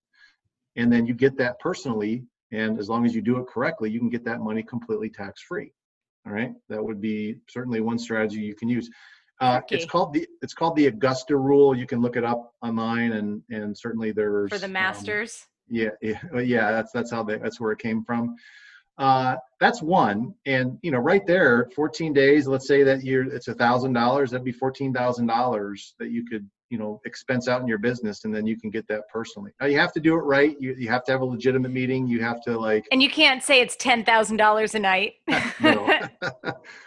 And 0.76 0.92
then 0.92 1.06
you 1.06 1.14
get 1.14 1.38
that 1.38 1.60
personally. 1.60 2.26
And 2.52 2.78
as 2.80 2.90
long 2.90 3.06
as 3.06 3.16
you 3.16 3.22
do 3.22 3.38
it 3.38 3.48
correctly, 3.48 3.90
you 3.90 4.00
can 4.00 4.10
get 4.10 4.26
that 4.26 4.42
money 4.42 4.62
completely 4.62 5.10
tax 5.10 5.42
free. 5.42 5.72
All 6.26 6.34
right. 6.34 6.52
That 6.68 6.84
would 6.84 7.00
be 7.00 7.38
certainly 7.50 7.80
one 7.80 7.98
strategy 7.98 8.42
you 8.42 8.56
can 8.56 8.68
use. 8.68 8.90
Uh, 9.40 9.62
it's 9.70 9.86
called 9.86 10.14
the 10.14 10.28
it's 10.42 10.54
called 10.54 10.76
the 10.76 10.88
Augusta 10.88 11.38
rule. 11.38 11.76
You 11.76 11.86
can 11.86 12.02
look 12.02 12.18
it 12.18 12.24
up 12.24 12.54
online, 12.64 13.14
and 13.14 13.42
and 13.50 13.78
certainly 13.78 14.12
there's 14.12 14.50
for 14.50 14.58
the 14.58 14.66
um, 14.66 14.72
masters. 14.72 15.46
Um, 15.70 15.76
yeah, 15.78 15.90
yeah, 16.02 16.40
yeah. 16.40 16.72
That's 16.72 16.92
that's 16.92 17.12
how 17.12 17.24
they, 17.24 17.38
that's 17.38 17.60
where 17.60 17.72
it 17.72 17.80
came 17.80 18.04
from. 18.04 18.36
Uh, 18.98 19.36
that's 19.60 19.82
one, 19.82 20.34
and 20.48 20.80
you 20.82 20.90
know, 20.90 20.98
right 20.98 21.26
there, 21.28 21.70
14 21.76 22.14
days. 22.14 22.48
Let's 22.48 22.68
say 22.68 22.82
that 22.82 23.04
you're 23.04 23.26
it's 23.26 23.48
a 23.48 23.54
thousand 23.54 23.94
dollars. 23.94 24.32
That'd 24.32 24.44
be 24.44 24.52
fourteen 24.52 24.92
thousand 24.92 25.28
dollars 25.28 25.94
that 26.00 26.10
you 26.10 26.26
could 26.26 26.50
you 26.70 26.78
know 26.78 27.00
expense 27.06 27.48
out 27.48 27.62
in 27.62 27.68
your 27.68 27.78
business 27.78 28.26
and 28.26 28.36
then 28.36 28.46
you 28.46 28.60
can 28.60 28.70
get 28.70 28.88
that 28.88 29.08
personally 29.08 29.52
now 29.62 29.68
you 29.68 29.80
have 29.80 29.94
to 29.94 30.00
do 30.00 30.16
it 30.16 30.22
right 30.22 30.58
you, 30.60 30.76
you 30.78 30.90
have 30.90 31.04
to 31.04 31.12
have 31.12 31.22
a 31.22 31.26
legitimate 31.26 31.72
meeting 31.72 32.06
you 32.06 32.22
have 32.22 32.42
to 32.42 32.60
like 32.60 32.86
and 32.92 33.02
you 33.02 33.10
can't 33.10 33.42
say 33.42 33.62
it's 33.62 33.78
$10000 33.78 34.74
a 34.74 34.80
night 34.80 35.14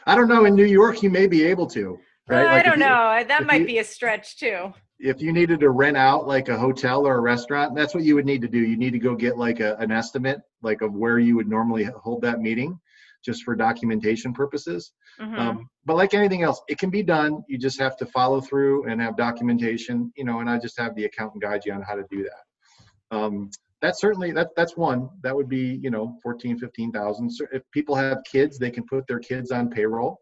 i 0.06 0.14
don't 0.14 0.28
know 0.28 0.44
in 0.44 0.54
new 0.54 0.66
york 0.66 1.02
you 1.02 1.08
may 1.08 1.26
be 1.26 1.44
able 1.44 1.66
to 1.66 1.98
right 2.30 2.44
like 2.46 2.66
i 2.66 2.68
don't 2.68 2.78
you, 2.78 2.86
know 2.86 3.24
that 3.26 3.46
might 3.46 3.62
you, 3.62 3.66
be 3.66 3.78
a 3.78 3.84
stretch 3.84 4.36
too 4.36 4.72
if 4.98 5.20
you 5.20 5.32
needed 5.32 5.60
to 5.60 5.70
rent 5.70 5.96
out 5.96 6.26
like 6.26 6.48
a 6.48 6.58
hotel 6.58 7.06
or 7.06 7.16
a 7.16 7.20
restaurant 7.20 7.74
that's 7.74 7.94
what 7.94 8.04
you 8.04 8.14
would 8.14 8.26
need 8.26 8.42
to 8.42 8.48
do 8.48 8.58
you 8.58 8.76
need 8.76 8.92
to 8.92 8.98
go 8.98 9.14
get 9.14 9.36
like 9.36 9.60
a, 9.60 9.76
an 9.76 9.90
estimate 9.90 10.40
like 10.62 10.82
of 10.82 10.94
where 10.94 11.18
you 11.18 11.36
would 11.36 11.48
normally 11.48 11.84
hold 11.84 12.22
that 12.22 12.40
meeting 12.40 12.78
just 13.24 13.44
for 13.44 13.54
documentation 13.54 14.32
purposes. 14.32 14.92
Mm-hmm. 15.20 15.38
Um, 15.38 15.68
but 15.84 15.96
like 15.96 16.14
anything 16.14 16.42
else, 16.42 16.60
it 16.68 16.78
can 16.78 16.90
be 16.90 17.02
done. 17.02 17.42
You 17.48 17.58
just 17.58 17.78
have 17.78 17.96
to 17.98 18.06
follow 18.06 18.40
through 18.40 18.88
and 18.88 19.00
have 19.00 19.16
documentation, 19.16 20.12
you 20.16 20.24
know, 20.24 20.40
and 20.40 20.48
I 20.48 20.58
just 20.58 20.78
have 20.78 20.94
the 20.94 21.04
accountant 21.04 21.42
guide 21.42 21.62
you 21.64 21.72
on 21.72 21.82
how 21.82 21.96
to 21.96 22.04
do 22.10 22.24
that. 22.24 23.16
Um, 23.16 23.50
that's 23.80 24.00
certainly 24.00 24.30
that 24.32 24.48
that's 24.56 24.76
one 24.76 25.08
that 25.22 25.34
would 25.34 25.48
be 25.48 25.80
you 25.82 25.90
know 25.90 26.18
14 26.22 26.58
15,000 26.58 27.30
so 27.30 27.46
if 27.50 27.62
people 27.72 27.94
have 27.94 28.18
kids 28.30 28.58
they 28.58 28.70
can 28.70 28.84
put 28.84 29.06
their 29.06 29.18
kids 29.18 29.50
on 29.50 29.70
payroll 29.70 30.20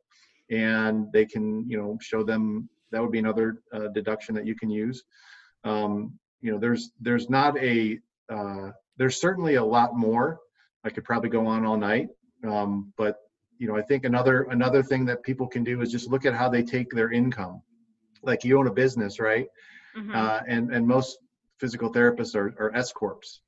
and 0.50 1.06
they 1.12 1.24
can 1.24 1.68
you 1.68 1.76
know 1.76 1.98
show 2.00 2.22
them 2.22 2.68
that 2.90 3.02
would 3.02 3.12
be 3.12 3.18
another 3.18 3.62
uh, 3.72 3.88
deduction 3.88 4.34
that 4.34 4.46
you 4.46 4.54
can 4.54 4.70
use 4.70 5.04
um, 5.64 6.18
you 6.40 6.50
know 6.50 6.58
there's 6.58 6.92
there's 7.00 7.28
not 7.28 7.56
a 7.58 7.98
uh, 8.30 8.70
there's 8.96 9.20
certainly 9.20 9.56
a 9.56 9.64
lot 9.64 9.96
more 9.96 10.38
i 10.84 10.90
could 10.90 11.04
probably 11.04 11.30
go 11.30 11.46
on 11.46 11.64
all 11.64 11.76
night 11.76 12.08
um, 12.44 12.92
but 12.96 13.16
you 13.58 13.66
know, 13.66 13.76
I 13.76 13.82
think 13.82 14.04
another 14.04 14.42
another 14.44 14.82
thing 14.82 15.04
that 15.06 15.22
people 15.22 15.46
can 15.46 15.64
do 15.64 15.82
is 15.82 15.90
just 15.90 16.08
look 16.08 16.24
at 16.24 16.34
how 16.34 16.48
they 16.48 16.62
take 16.62 16.90
their 16.90 17.10
income. 17.10 17.60
Like 18.22 18.44
you 18.44 18.58
own 18.58 18.68
a 18.68 18.72
business, 18.72 19.20
right? 19.20 19.46
Mm-hmm. 19.96 20.14
Uh, 20.14 20.40
and 20.46 20.72
and 20.72 20.86
most 20.86 21.18
physical 21.58 21.92
therapists 21.92 22.36
are, 22.36 22.54
are 22.58 22.74
S 22.74 22.92
corps, 22.92 23.40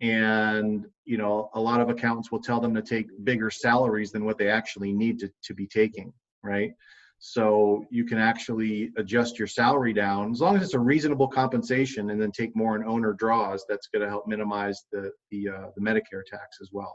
and 0.00 0.86
you 1.04 1.18
know 1.18 1.50
a 1.54 1.60
lot 1.60 1.80
of 1.80 1.88
accountants 1.90 2.30
will 2.30 2.40
tell 2.40 2.60
them 2.60 2.74
to 2.74 2.82
take 2.82 3.06
bigger 3.24 3.50
salaries 3.50 4.12
than 4.12 4.24
what 4.24 4.38
they 4.38 4.48
actually 4.48 4.92
need 4.92 5.18
to 5.20 5.30
to 5.44 5.54
be 5.54 5.66
taking, 5.66 6.12
right? 6.46 6.72
So 7.18 7.84
you 7.90 8.04
can 8.04 8.18
actually 8.18 8.90
adjust 8.96 9.38
your 9.38 9.48
salary 9.48 9.92
down 9.92 10.32
as 10.32 10.40
long 10.40 10.56
as 10.56 10.62
it's 10.62 10.74
a 10.74 10.78
reasonable 10.78 11.28
compensation, 11.28 12.10
and 12.10 12.20
then 12.20 12.30
take 12.30 12.54
more 12.54 12.76
in 12.76 12.84
owner 12.84 13.12
draws. 13.14 13.64
That's 13.68 13.88
going 13.88 14.02
to 14.02 14.08
help 14.08 14.26
minimize 14.26 14.84
the 14.92 15.10
the 15.30 15.48
uh, 15.48 15.66
the 15.74 15.82
Medicare 15.82 16.24
tax 16.24 16.58
as 16.60 16.70
well. 16.72 16.94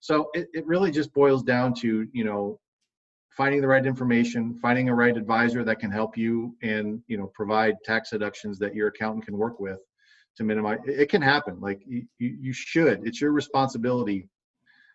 So 0.00 0.28
it, 0.34 0.48
it 0.52 0.66
really 0.66 0.90
just 0.90 1.14
boils 1.14 1.44
down 1.44 1.74
to, 1.74 2.08
you 2.12 2.24
know, 2.24 2.58
finding 3.30 3.60
the 3.60 3.68
right 3.68 3.86
information, 3.86 4.58
finding 4.60 4.88
a 4.88 4.94
right 4.94 5.16
advisor 5.16 5.62
that 5.64 5.78
can 5.78 5.92
help 5.92 6.18
you 6.18 6.56
and, 6.62 7.00
you 7.06 7.16
know, 7.16 7.28
provide 7.32 7.76
tax 7.84 8.10
deductions 8.10 8.58
that 8.58 8.74
your 8.74 8.88
accountant 8.88 9.24
can 9.24 9.38
work 9.38 9.60
with 9.60 9.78
to 10.36 10.42
minimize. 10.42 10.78
It 10.86 11.08
can 11.08 11.22
happen. 11.22 11.60
Like 11.60 11.80
you, 11.86 12.04
you 12.18 12.52
should, 12.52 13.06
it's 13.06 13.20
your 13.20 13.30
responsibility. 13.30 14.28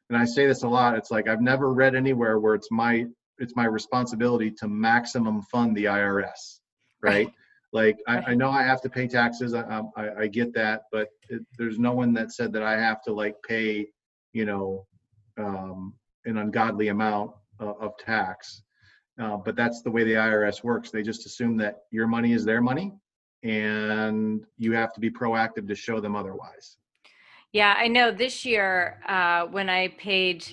And 0.10 0.18
I 0.18 0.26
say 0.26 0.46
this 0.46 0.64
a 0.64 0.68
lot. 0.68 0.98
It's 0.98 1.10
like, 1.10 1.30
I've 1.30 1.42
never 1.42 1.74
read 1.74 1.96
anywhere 1.96 2.38
where 2.40 2.56
it's 2.56 2.70
my, 2.70 3.06
it's 3.40 3.56
my 3.56 3.66
responsibility 3.66 4.52
to 4.52 4.68
maximum 4.68 5.42
fund 5.44 5.76
the 5.76 5.86
IRS. 5.86 6.60
Right. 7.00 7.30
like 7.74 8.00
I, 8.08 8.32
I, 8.32 8.34
know 8.34 8.50
I 8.50 8.64
have 8.64 8.82
to 8.82 8.90
pay 8.90 9.08
taxes. 9.08 9.54
I, 9.54 9.82
I, 9.96 10.22
I 10.22 10.28
get 10.28 10.52
that, 10.56 10.86
but 10.92 11.10
it, 11.30 11.44
there's 11.60 11.78
no 11.78 11.94
one 11.94 12.12
that 12.16 12.32
said 12.32 12.52
that 12.54 12.64
I 12.64 12.76
have 12.76 13.04
to 13.04 13.14
like 13.14 13.36
pay, 13.48 13.86
you 14.34 14.46
know, 14.46 14.88
um, 15.38 15.94
an 16.26 16.38
ungodly 16.38 16.88
amount 16.88 17.32
uh, 17.60 17.74
of 17.80 17.96
tax. 18.00 18.64
Uh, 19.22 19.38
but 19.38 19.56
that's 19.56 19.84
the 19.84 19.92
way 19.92 20.04
the 20.04 20.14
IRS 20.14 20.64
works. 20.64 20.90
They 20.90 21.04
just 21.04 21.28
assume 21.28 21.56
that 21.58 21.84
your 21.92 22.08
money 22.08 22.34
is 22.34 22.44
their 22.44 22.62
money, 22.62 22.94
and 23.44 24.44
you 24.58 24.74
have 24.74 24.92
to 24.94 25.00
be 25.00 25.12
proactive 25.12 25.68
to 25.68 25.76
show 25.76 26.00
them 26.00 26.16
otherwise. 26.16 26.78
Yeah, 27.54 27.76
I 27.78 27.88
know. 27.88 28.12
This 28.12 28.46
year, 28.46 29.00
uh, 29.08 29.46
when 29.46 29.70
I 29.70 29.90
paid 30.00 30.46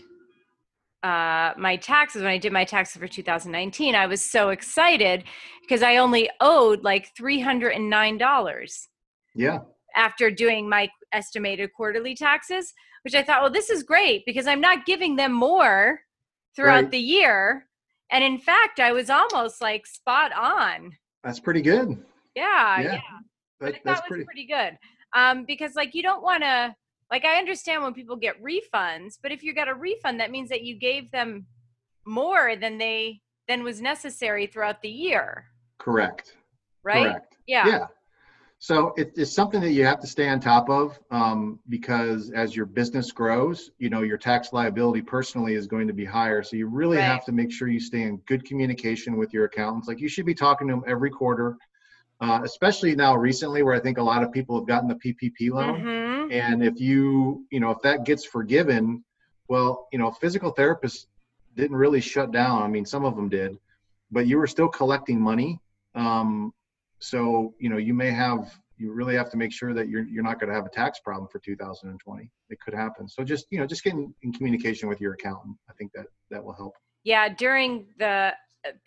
uh, 1.04 1.52
my 1.58 1.76
taxes, 1.76 2.22
when 2.22 2.30
I 2.30 2.38
did 2.38 2.50
my 2.50 2.64
taxes 2.64 2.98
for 2.98 3.06
2019, 3.06 3.94
I 3.94 4.06
was 4.06 4.22
so 4.22 4.48
excited 4.48 5.24
because 5.60 5.82
I 5.82 5.98
only 5.98 6.30
owed 6.40 6.82
like 6.82 7.10
$309. 7.20 8.86
Yeah. 9.34 9.58
After 9.94 10.30
doing 10.30 10.68
my 10.68 10.88
estimated 11.12 11.70
quarterly 11.76 12.14
taxes, 12.14 12.72
which 13.02 13.14
I 13.14 13.22
thought, 13.22 13.42
well, 13.42 13.50
this 13.50 13.68
is 13.68 13.82
great 13.82 14.24
because 14.24 14.46
I'm 14.46 14.62
not 14.62 14.86
giving 14.86 15.16
them 15.16 15.32
more 15.32 16.00
throughout 16.56 16.84
right. 16.84 16.90
the 16.90 16.98
year. 16.98 17.66
And 18.10 18.24
in 18.24 18.38
fact, 18.38 18.80
I 18.80 18.92
was 18.92 19.10
almost 19.10 19.60
like 19.60 19.86
spot 19.86 20.32
on. 20.32 20.92
That's 21.22 21.38
pretty 21.38 21.60
good. 21.60 22.02
Yeah, 22.34 22.80
yeah. 22.80 22.92
yeah. 22.92 23.00
That, 23.60 23.74
that's 23.84 24.08
pretty... 24.08 24.24
pretty 24.24 24.46
good. 24.46 24.78
Um, 25.14 25.44
because 25.46 25.74
like 25.74 25.94
you 25.94 26.02
don't 26.02 26.22
want 26.22 26.42
to 26.44 26.74
like 27.10 27.24
I 27.24 27.36
understand 27.36 27.82
when 27.82 27.94
people 27.94 28.16
get 28.16 28.42
refunds, 28.42 29.18
but 29.22 29.32
if 29.32 29.42
you 29.42 29.54
got 29.54 29.68
a 29.68 29.74
refund, 29.74 30.20
that 30.20 30.30
means 30.30 30.48
that 30.48 30.62
you 30.62 30.78
gave 30.78 31.10
them 31.10 31.46
more 32.06 32.56
than 32.56 32.78
they 32.78 33.20
than 33.48 33.62
was 33.62 33.80
necessary 33.80 34.46
throughout 34.46 34.80
the 34.82 34.88
year. 34.88 35.46
Correct. 35.78 36.36
Right. 36.82 37.10
Correct. 37.10 37.36
Yeah. 37.46 37.66
Yeah. 37.66 37.86
So 38.58 38.94
it, 38.96 39.12
it's 39.16 39.32
something 39.32 39.60
that 39.60 39.72
you 39.72 39.84
have 39.84 40.00
to 40.00 40.06
stay 40.06 40.26
on 40.26 40.40
top 40.40 40.70
of 40.70 40.98
um, 41.10 41.58
because 41.68 42.30
as 42.30 42.56
your 42.56 42.64
business 42.64 43.12
grows, 43.12 43.70
you 43.78 43.90
know 43.90 44.00
your 44.00 44.16
tax 44.16 44.54
liability 44.54 45.02
personally 45.02 45.54
is 45.54 45.66
going 45.66 45.86
to 45.86 45.92
be 45.92 46.04
higher. 46.04 46.42
So 46.42 46.56
you 46.56 46.66
really 46.66 46.96
right. 46.96 47.04
have 47.04 47.26
to 47.26 47.32
make 47.32 47.52
sure 47.52 47.68
you 47.68 47.80
stay 47.80 48.02
in 48.02 48.16
good 48.26 48.44
communication 48.46 49.18
with 49.18 49.34
your 49.34 49.44
accountants. 49.44 49.86
Like 49.86 50.00
you 50.00 50.08
should 50.08 50.24
be 50.24 50.34
talking 50.34 50.68
to 50.68 50.74
them 50.74 50.84
every 50.86 51.10
quarter, 51.10 51.58
uh, 52.24 52.40
especially 52.42 52.94
now 52.94 53.14
recently 53.14 53.62
where 53.62 53.74
I 53.74 53.80
think 53.80 53.98
a 53.98 54.02
lot 54.02 54.22
of 54.22 54.32
people 54.32 54.56
have 54.58 54.66
gotten 54.66 54.88
the 54.88 54.94
PPP 54.94 55.50
loan. 55.50 55.80
Mm-hmm. 55.80 56.32
And 56.32 56.64
if 56.64 56.80
you 56.80 57.44
you 57.50 57.60
know 57.60 57.70
if 57.70 57.80
that 57.82 58.04
gets 58.04 58.24
forgiven, 58.24 59.04
well 59.48 59.88
you 59.92 59.98
know 59.98 60.10
physical 60.10 60.54
therapists 60.54 61.06
didn't 61.54 61.76
really 61.76 62.00
shut 62.00 62.32
down. 62.32 62.62
I 62.62 62.68
mean 62.68 62.86
some 62.86 63.04
of 63.04 63.14
them 63.16 63.28
did, 63.28 63.58
but 64.10 64.26
you 64.26 64.38
were 64.38 64.46
still 64.46 64.68
collecting 64.68 65.20
money. 65.20 65.60
Um, 65.94 66.52
so 66.98 67.54
you 67.58 67.68
know 67.68 67.76
you 67.76 67.94
may 67.94 68.10
have 68.10 68.58
you 68.78 68.92
really 68.92 69.14
have 69.14 69.30
to 69.30 69.36
make 69.36 69.52
sure 69.52 69.74
that 69.74 69.88
you're 69.88 70.04
you're 70.04 70.22
not 70.22 70.40
going 70.40 70.48
to 70.48 70.54
have 70.54 70.66
a 70.66 70.70
tax 70.70 70.98
problem 71.00 71.28
for 71.30 71.38
2020 71.38 72.30
it 72.50 72.58
could 72.60 72.74
happen 72.74 73.08
so 73.08 73.22
just 73.22 73.46
you 73.50 73.58
know 73.58 73.66
just 73.66 73.84
getting 73.84 74.12
in 74.22 74.32
communication 74.32 74.88
with 74.88 75.00
your 75.00 75.12
accountant 75.12 75.56
i 75.70 75.72
think 75.74 75.92
that 75.92 76.06
that 76.30 76.42
will 76.42 76.54
help 76.54 76.74
yeah 77.04 77.28
during 77.28 77.86
the 77.98 78.32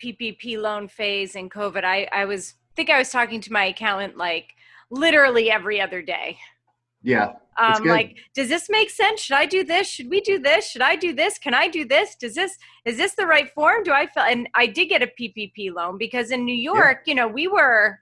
ppp 0.02 0.58
loan 0.58 0.88
phase 0.88 1.36
in 1.36 1.48
covid 1.48 1.84
i 1.84 2.08
i 2.12 2.24
was 2.24 2.54
think 2.78 2.90
i 2.90 2.98
was 2.98 3.10
talking 3.10 3.40
to 3.40 3.52
my 3.52 3.66
accountant 3.66 4.16
like 4.16 4.54
literally 4.90 5.50
every 5.50 5.80
other 5.80 6.00
day 6.00 6.36
yeah 7.02 7.32
um 7.58 7.84
like 7.84 8.16
does 8.34 8.48
this 8.48 8.68
make 8.70 8.90
sense 8.90 9.20
should 9.20 9.36
i 9.36 9.44
do 9.44 9.62
this 9.62 9.88
should 9.88 10.08
we 10.08 10.20
do 10.20 10.38
this 10.38 10.70
should 10.70 10.82
i 10.82 10.96
do 10.96 11.12
this 11.12 11.38
can 11.38 11.54
i 11.54 11.68
do 11.68 11.84
this 11.84 12.14
does 12.16 12.34
this 12.34 12.56
is 12.84 12.96
this 12.96 13.14
the 13.14 13.26
right 13.26 13.52
form 13.52 13.82
do 13.82 13.92
i 13.92 14.06
feel 14.06 14.22
and 14.22 14.48
i 14.54 14.66
did 14.66 14.86
get 14.86 15.02
a 15.02 15.10
ppp 15.20 15.72
loan 15.72 15.98
because 15.98 16.30
in 16.30 16.44
new 16.44 16.54
york 16.54 17.02
yeah. 17.04 17.10
you 17.10 17.14
know 17.14 17.28
we 17.28 17.46
were 17.46 18.00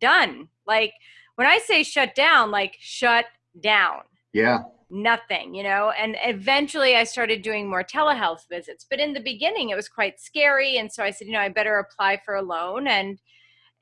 done. 0.00 0.48
Like 0.66 0.92
when 1.36 1.46
I 1.46 1.58
say 1.58 1.82
shut 1.82 2.14
down, 2.14 2.50
like 2.50 2.76
shut 2.80 3.26
down. 3.60 4.00
Yeah. 4.32 4.60
Nothing, 4.90 5.54
you 5.54 5.62
know, 5.62 5.92
and 5.98 6.16
eventually 6.24 6.96
I 6.96 7.04
started 7.04 7.42
doing 7.42 7.68
more 7.68 7.84
telehealth 7.84 8.48
visits. 8.50 8.86
But 8.88 9.00
in 9.00 9.12
the 9.12 9.20
beginning, 9.20 9.68
it 9.68 9.76
was 9.76 9.88
quite 9.88 10.18
scary, 10.18 10.78
and 10.78 10.90
so 10.90 11.04
I 11.04 11.10
said, 11.10 11.26
you 11.26 11.34
know, 11.34 11.40
I 11.40 11.50
better 11.50 11.78
apply 11.78 12.22
for 12.24 12.36
a 12.36 12.42
loan, 12.42 12.86
and 12.88 13.18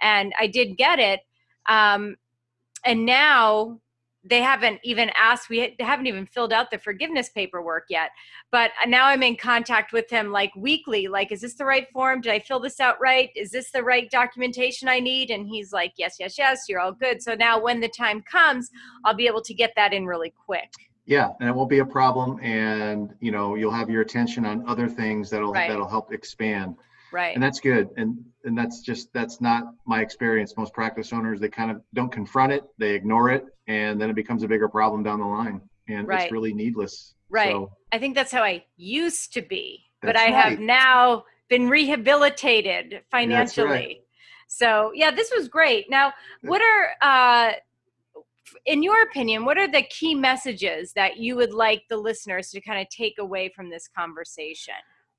and 0.00 0.32
I 0.38 0.46
did 0.46 0.76
get 0.76 0.98
it. 0.98 1.20
Um, 1.68 2.16
and 2.84 3.04
now 3.04 3.80
they 4.28 4.42
haven't 4.42 4.80
even 4.82 5.10
asked 5.16 5.48
we 5.48 5.74
haven't 5.78 6.06
even 6.06 6.26
filled 6.26 6.52
out 6.52 6.70
the 6.70 6.78
forgiveness 6.78 7.28
paperwork 7.30 7.84
yet 7.88 8.10
but 8.50 8.72
now 8.86 9.06
i'm 9.06 9.22
in 9.22 9.36
contact 9.36 9.92
with 9.92 10.10
him 10.10 10.32
like 10.32 10.50
weekly 10.56 11.06
like 11.06 11.30
is 11.30 11.40
this 11.40 11.54
the 11.54 11.64
right 11.64 11.88
form? 11.92 12.20
Did 12.20 12.32
i 12.32 12.38
fill 12.38 12.60
this 12.60 12.80
out 12.80 13.00
right? 13.00 13.30
Is 13.36 13.50
this 13.50 13.70
the 13.70 13.82
right 13.82 14.10
documentation 14.10 14.88
i 14.88 14.98
need? 14.98 15.30
And 15.30 15.48
he's 15.48 15.72
like 15.72 15.92
yes 15.96 16.16
yes 16.18 16.36
yes 16.38 16.64
you're 16.68 16.80
all 16.80 16.92
good. 16.92 17.22
So 17.22 17.34
now 17.34 17.62
when 17.62 17.80
the 17.80 17.88
time 17.88 18.22
comes 18.22 18.70
i'll 19.04 19.14
be 19.14 19.26
able 19.26 19.42
to 19.42 19.54
get 19.54 19.72
that 19.76 19.92
in 19.92 20.06
really 20.06 20.32
quick. 20.44 20.70
Yeah 21.04 21.30
and 21.40 21.48
it 21.48 21.54
won't 21.54 21.70
be 21.70 21.78
a 21.78 21.86
problem 21.86 22.40
and 22.42 23.14
you 23.20 23.30
know 23.30 23.54
you'll 23.54 23.70
have 23.70 23.90
your 23.90 24.02
attention 24.02 24.44
on 24.44 24.68
other 24.68 24.88
things 24.88 25.30
that'll 25.30 25.52
right. 25.52 25.68
that'll 25.68 25.88
help 25.88 26.12
expand 26.12 26.76
right. 27.12 27.34
And 27.34 27.42
that's 27.42 27.60
good. 27.60 27.88
And 27.96 28.24
and 28.44 28.56
that's 28.56 28.80
just 28.80 29.12
that's 29.12 29.40
not 29.40 29.64
my 29.86 30.00
experience. 30.00 30.56
Most 30.56 30.72
practice 30.72 31.12
owners 31.12 31.40
they 31.40 31.48
kind 31.48 31.70
of 31.70 31.82
don't 31.94 32.10
confront 32.10 32.52
it 32.52 32.64
they 32.78 32.94
ignore 32.94 33.30
it 33.30 33.44
and 33.66 34.00
then 34.00 34.10
it 34.10 34.16
becomes 34.16 34.42
a 34.42 34.48
bigger 34.48 34.68
problem 34.68 35.02
down 35.02 35.20
the 35.20 35.26
line. 35.26 35.60
And 35.88 36.06
right. 36.08 36.24
it's 36.24 36.32
really 36.32 36.52
needless. 36.52 37.14
Right. 37.28 37.50
So, 37.50 37.72
i 37.92 37.98
think 37.98 38.14
that's 38.14 38.32
how 38.32 38.42
i 38.42 38.64
used 38.76 39.32
to 39.32 39.42
be 39.42 39.84
but 40.02 40.16
i 40.16 40.24
right. 40.24 40.34
have 40.34 40.58
now 40.58 41.24
been 41.48 41.68
rehabilitated 41.68 43.02
financially 43.10 43.68
right. 43.68 43.96
so 44.48 44.90
yeah 44.94 45.10
this 45.10 45.32
was 45.34 45.48
great. 45.48 45.88
Now 45.90 46.12
what 46.42 46.62
are 46.62 46.90
uh 47.00 47.52
in 48.64 48.82
your 48.82 49.02
opinion 49.02 49.44
what 49.44 49.58
are 49.58 49.70
the 49.70 49.82
key 49.82 50.14
messages 50.14 50.92
that 50.92 51.16
you 51.16 51.36
would 51.36 51.52
like 51.52 51.82
the 51.88 51.96
listeners 51.96 52.50
to 52.50 52.60
kind 52.60 52.80
of 52.80 52.88
take 52.88 53.18
away 53.18 53.48
from 53.48 53.70
this 53.70 53.88
conversation 53.88 54.74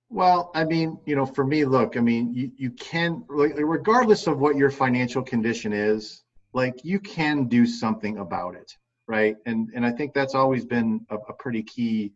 Well, 0.10 0.51
I 0.55 0.64
mean, 0.64 0.99
you 1.05 1.16
know, 1.16 1.26
for 1.26 1.45
me, 1.45 1.66
look, 1.66 1.97
I 1.97 1.99
mean, 1.99 2.34
you, 2.34 2.51
you 2.55 2.72
can, 2.72 3.24
like, 3.30 3.53
regardless 3.58 4.28
of 4.28 4.39
what 4.39 4.55
your 4.55 4.70
financial 4.72 5.22
condition 5.22 5.74
is, 5.74 6.24
like 6.53 6.84
you 6.84 6.99
can 6.99 7.47
do 7.47 7.66
something 7.66 8.18
about 8.20 8.55
it, 8.55 8.72
right? 9.08 9.36
And 9.45 9.70
and 9.76 9.86
I 9.86 9.91
think 9.91 10.14
that's 10.14 10.34
always 10.34 10.66
been 10.66 11.05
a, 11.10 11.16
a 11.18 11.34
pretty 11.34 11.62
key, 11.62 12.14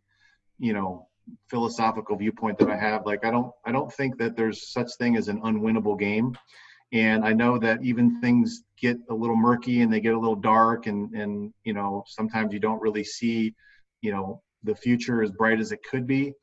you 0.58 0.74
know, 0.74 1.08
philosophical 1.50 2.16
viewpoint 2.16 2.58
that 2.60 2.70
I 2.70 2.78
have. 2.78 3.06
Like 3.06 3.26
I 3.26 3.32
don't 3.32 3.52
I 3.66 3.72
don't 3.72 3.92
think 3.94 4.18
that 4.20 4.36
there's 4.38 4.72
such 4.72 4.90
thing 4.98 5.18
as 5.18 5.28
an 5.28 5.42
unwinnable 5.42 6.00
game. 6.00 6.38
And 6.94 7.24
I 7.26 7.34
know 7.34 7.58
that 7.60 7.84
even 7.84 8.20
things 8.22 8.64
get 8.80 8.98
a 9.10 9.14
little 9.14 9.36
murky 9.36 9.82
and 9.82 9.92
they 9.94 10.02
get 10.02 10.14
a 10.14 10.20
little 10.20 10.36
dark 10.36 10.88
and 10.88 11.14
and 11.14 11.54
you 11.66 11.74
know, 11.74 12.04
sometimes 12.08 12.54
you 12.54 12.60
don't 12.60 12.82
really 12.82 13.04
see, 13.04 13.54
you 14.02 14.12
know, 14.12 14.42
the 14.64 14.76
future 14.76 15.22
as 15.22 15.32
bright 15.32 15.60
as 15.60 15.72
it 15.72 15.84
could 15.84 16.08
be. 16.08 16.34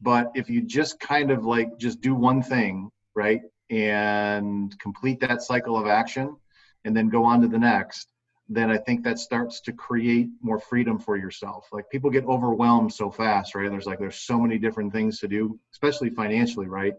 But 0.00 0.30
if 0.34 0.48
you 0.48 0.62
just 0.62 0.98
kind 1.00 1.30
of 1.30 1.44
like 1.44 1.78
just 1.78 2.00
do 2.00 2.14
one 2.14 2.42
thing, 2.42 2.90
right? 3.14 3.40
And 3.70 4.76
complete 4.78 5.20
that 5.20 5.42
cycle 5.42 5.76
of 5.76 5.86
action 5.86 6.36
and 6.84 6.96
then 6.96 7.08
go 7.08 7.24
on 7.24 7.42
to 7.42 7.48
the 7.48 7.58
next, 7.58 8.08
then 8.48 8.70
I 8.70 8.78
think 8.78 9.04
that 9.04 9.18
starts 9.18 9.60
to 9.62 9.72
create 9.72 10.28
more 10.42 10.58
freedom 10.58 10.98
for 10.98 11.16
yourself. 11.16 11.68
Like 11.70 11.88
people 11.90 12.10
get 12.10 12.24
overwhelmed 12.24 12.92
so 12.92 13.10
fast, 13.10 13.54
right? 13.54 13.70
There's 13.70 13.86
like 13.86 14.00
there's 14.00 14.22
so 14.22 14.40
many 14.40 14.58
different 14.58 14.92
things 14.92 15.20
to 15.20 15.28
do, 15.28 15.58
especially 15.72 16.10
financially, 16.10 16.66
right? 16.66 16.94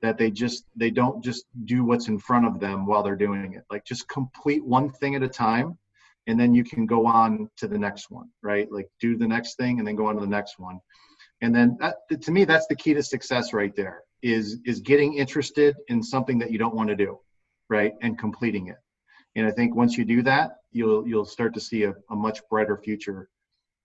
That 0.00 0.16
they 0.16 0.30
just 0.30 0.64
they 0.76 0.90
don't 0.90 1.22
just 1.22 1.44
do 1.66 1.84
what's 1.84 2.08
in 2.08 2.18
front 2.18 2.46
of 2.46 2.58
them 2.58 2.86
while 2.86 3.02
they're 3.02 3.16
doing 3.16 3.52
it. 3.52 3.64
Like 3.70 3.84
just 3.84 4.08
complete 4.08 4.64
one 4.64 4.90
thing 4.90 5.14
at 5.14 5.22
a 5.22 5.28
time 5.28 5.78
and 6.26 6.40
then 6.40 6.54
you 6.54 6.64
can 6.64 6.86
go 6.86 7.06
on 7.06 7.50
to 7.58 7.68
the 7.68 7.78
next 7.78 8.10
one, 8.10 8.30
right? 8.42 8.70
Like 8.70 8.88
do 9.00 9.16
the 9.16 9.28
next 9.28 9.56
thing 9.56 9.78
and 9.78 9.86
then 9.86 9.96
go 9.96 10.06
on 10.06 10.14
to 10.14 10.20
the 10.20 10.26
next 10.26 10.58
one. 10.58 10.80
And 11.44 11.54
then 11.54 11.76
that, 11.80 11.96
to 12.22 12.30
me 12.30 12.44
that's 12.44 12.66
the 12.66 12.76
key 12.76 12.94
to 12.94 13.02
success 13.02 13.52
right 13.52 13.74
there 13.76 14.02
is 14.22 14.58
is 14.64 14.80
getting 14.80 15.14
interested 15.14 15.76
in 15.88 16.02
something 16.02 16.38
that 16.38 16.50
you 16.50 16.58
don't 16.58 16.74
want 16.74 16.88
to 16.88 16.96
do, 16.96 17.18
right? 17.68 17.92
And 18.02 18.18
completing 18.18 18.68
it 18.68 18.78
and 19.36 19.46
I 19.46 19.50
think 19.50 19.74
once 19.74 19.98
you 19.98 20.04
do 20.04 20.22
that, 20.22 20.58
you'll 20.70 21.06
you'll 21.06 21.24
start 21.24 21.54
to 21.54 21.60
see 21.60 21.84
a, 21.84 21.94
a 22.10 22.16
much 22.16 22.40
brighter 22.48 22.76
future 22.76 23.28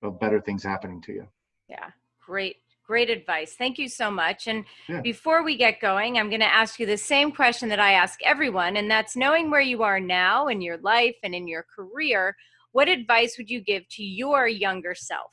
of 0.02 0.20
better 0.20 0.40
things 0.40 0.64
happening 0.64 1.02
to 1.04 1.14
you. 1.14 1.28
Yeah, 1.68 1.90
great. 2.26 2.58
Great 2.86 3.10
advice. 3.12 3.54
Thank 3.54 3.78
you 3.78 3.88
so 3.88 4.10
much. 4.10 4.48
And 4.48 4.66
yeah. 4.88 5.02
before 5.02 5.44
we 5.44 5.56
get 5.56 5.80
going, 5.80 6.18
I'm 6.18 6.30
going 6.30 6.42
to 6.42 6.52
ask 6.52 6.80
you 6.80 6.88
the 6.88 6.98
same 6.98 7.32
question 7.32 7.70
that 7.70 7.80
I 7.80 7.92
ask 7.92 8.20
everyone, 8.26 8.78
and 8.78 8.90
that's 8.90 9.16
knowing 9.16 9.52
where 9.52 9.62
you 9.62 9.84
are 9.84 10.00
now 10.00 10.48
in 10.48 10.60
your 10.60 10.78
life 10.78 11.16
and 11.22 11.36
in 11.36 11.48
your 11.48 11.66
career, 11.76 12.36
what 12.72 12.88
advice 12.88 13.38
would 13.38 13.48
you 13.48 13.62
give 13.62 13.88
to 13.90 14.04
your 14.04 14.48
younger 14.48 14.96
self? 14.96 15.32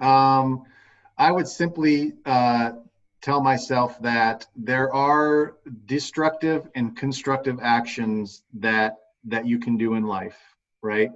Um, 0.00 0.64
I 1.18 1.32
would 1.32 1.48
simply 1.48 2.14
uh, 2.24 2.72
tell 3.20 3.42
myself 3.42 4.00
that 4.00 4.46
there 4.56 4.94
are 4.94 5.56
destructive 5.86 6.68
and 6.74 6.96
constructive 6.96 7.58
actions 7.60 8.44
that 8.54 8.96
that 9.24 9.46
you 9.46 9.58
can 9.58 9.76
do 9.76 9.94
in 9.94 10.04
life, 10.04 10.38
right? 10.80 11.10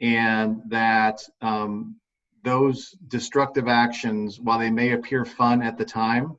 And 0.00 0.60
that 0.66 1.22
um, 1.40 1.96
those 2.42 2.90
destructive 3.06 3.68
actions, 3.68 4.40
while 4.40 4.58
they 4.58 4.70
may 4.70 4.92
appear 4.92 5.24
fun 5.24 5.62
at 5.62 5.78
the 5.78 5.84
time, 5.84 6.36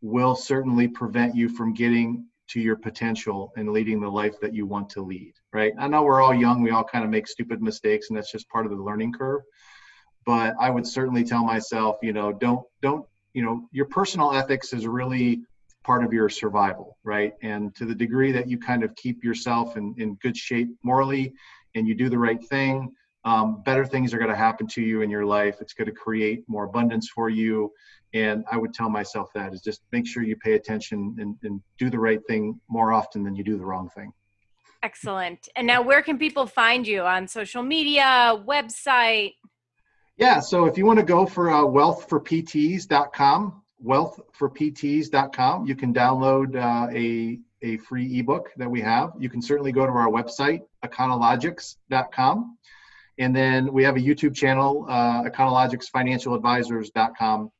will 0.00 0.34
certainly 0.34 0.88
prevent 0.88 1.36
you 1.36 1.48
from 1.48 1.72
getting 1.72 2.26
to 2.48 2.60
your 2.60 2.76
potential 2.76 3.52
and 3.56 3.72
leading 3.72 4.00
the 4.00 4.08
life 4.08 4.38
that 4.40 4.52
you 4.52 4.66
want 4.66 4.90
to 4.90 5.00
lead, 5.00 5.32
right? 5.52 5.72
I 5.78 5.86
know 5.88 6.02
we're 6.02 6.20
all 6.20 6.34
young, 6.34 6.60
we 6.60 6.70
all 6.70 6.84
kind 6.84 7.04
of 7.04 7.10
make 7.10 7.28
stupid 7.28 7.62
mistakes, 7.62 8.08
and 8.08 8.16
that's 8.16 8.32
just 8.32 8.48
part 8.48 8.66
of 8.66 8.72
the 8.72 8.82
learning 8.82 9.12
curve. 9.12 9.42
But 10.24 10.54
I 10.60 10.70
would 10.70 10.86
certainly 10.86 11.24
tell 11.24 11.44
myself, 11.44 11.96
you 12.02 12.12
know, 12.12 12.32
don't 12.32 12.64
don't 12.80 13.06
you 13.34 13.44
know 13.44 13.68
your 13.72 13.86
personal 13.86 14.32
ethics 14.32 14.72
is 14.72 14.86
really 14.86 15.42
part 15.84 16.04
of 16.04 16.12
your 16.12 16.28
survival, 16.28 16.96
right? 17.02 17.34
And 17.42 17.74
to 17.76 17.84
the 17.84 17.94
degree 17.94 18.32
that 18.32 18.48
you 18.48 18.58
kind 18.58 18.84
of 18.84 18.94
keep 18.94 19.24
yourself 19.24 19.76
in, 19.76 19.94
in 19.98 20.14
good 20.16 20.36
shape 20.36 20.68
morally 20.82 21.34
and 21.74 21.88
you 21.88 21.94
do 21.94 22.08
the 22.08 22.18
right 22.18 22.42
thing, 22.44 22.92
um, 23.24 23.62
better 23.62 23.84
things 23.84 24.12
are 24.12 24.18
going 24.18 24.30
to 24.30 24.36
happen 24.36 24.66
to 24.68 24.82
you 24.82 25.02
in 25.02 25.10
your 25.10 25.24
life. 25.24 25.60
It's 25.60 25.72
going 25.72 25.86
to 25.86 25.94
create 25.94 26.44
more 26.48 26.64
abundance 26.64 27.08
for 27.08 27.28
you. 27.28 27.72
And 28.14 28.44
I 28.50 28.58
would 28.58 28.74
tell 28.74 28.90
myself 28.90 29.30
that 29.34 29.54
is 29.54 29.60
just 29.60 29.82
make 29.90 30.06
sure 30.06 30.22
you 30.22 30.36
pay 30.36 30.54
attention 30.54 31.16
and, 31.18 31.36
and 31.42 31.60
do 31.78 31.88
the 31.88 31.98
right 31.98 32.20
thing 32.26 32.60
more 32.68 32.92
often 32.92 33.22
than 33.22 33.34
you 33.34 33.44
do 33.44 33.56
the 33.56 33.64
wrong 33.64 33.88
thing. 33.94 34.12
Excellent. 34.82 35.48
And 35.54 35.66
now, 35.66 35.80
where 35.80 36.02
can 36.02 36.18
people 36.18 36.46
find 36.46 36.86
you 36.86 37.02
on 37.02 37.28
social 37.28 37.62
media, 37.62 38.36
website? 38.46 39.34
Yeah, 40.16 40.40
so 40.40 40.66
if 40.66 40.76
you 40.76 40.86
want 40.86 40.98
to 40.98 41.04
go 41.04 41.26
for 41.26 41.50
uh, 41.50 41.62
wealthforpts.com, 41.62 43.62
wealthforpts.com. 43.84 45.66
You 45.66 45.74
can 45.74 45.92
download 45.92 46.56
uh, 46.56 46.88
a, 46.92 47.40
a 47.62 47.78
free 47.78 48.18
ebook 48.18 48.52
that 48.56 48.70
we 48.70 48.80
have. 48.80 49.12
You 49.18 49.28
can 49.28 49.42
certainly 49.42 49.72
go 49.72 49.84
to 49.86 49.92
our 49.92 50.08
website, 50.08 50.62
econologics.com. 50.84 52.56
And 53.18 53.36
then 53.36 53.70
we 53.72 53.82
have 53.84 53.96
a 53.96 54.00
YouTube 54.00 54.34
channel, 54.34 54.86
uh, 54.88 55.24
econologicsfinancialadvisors.com. 55.24 57.52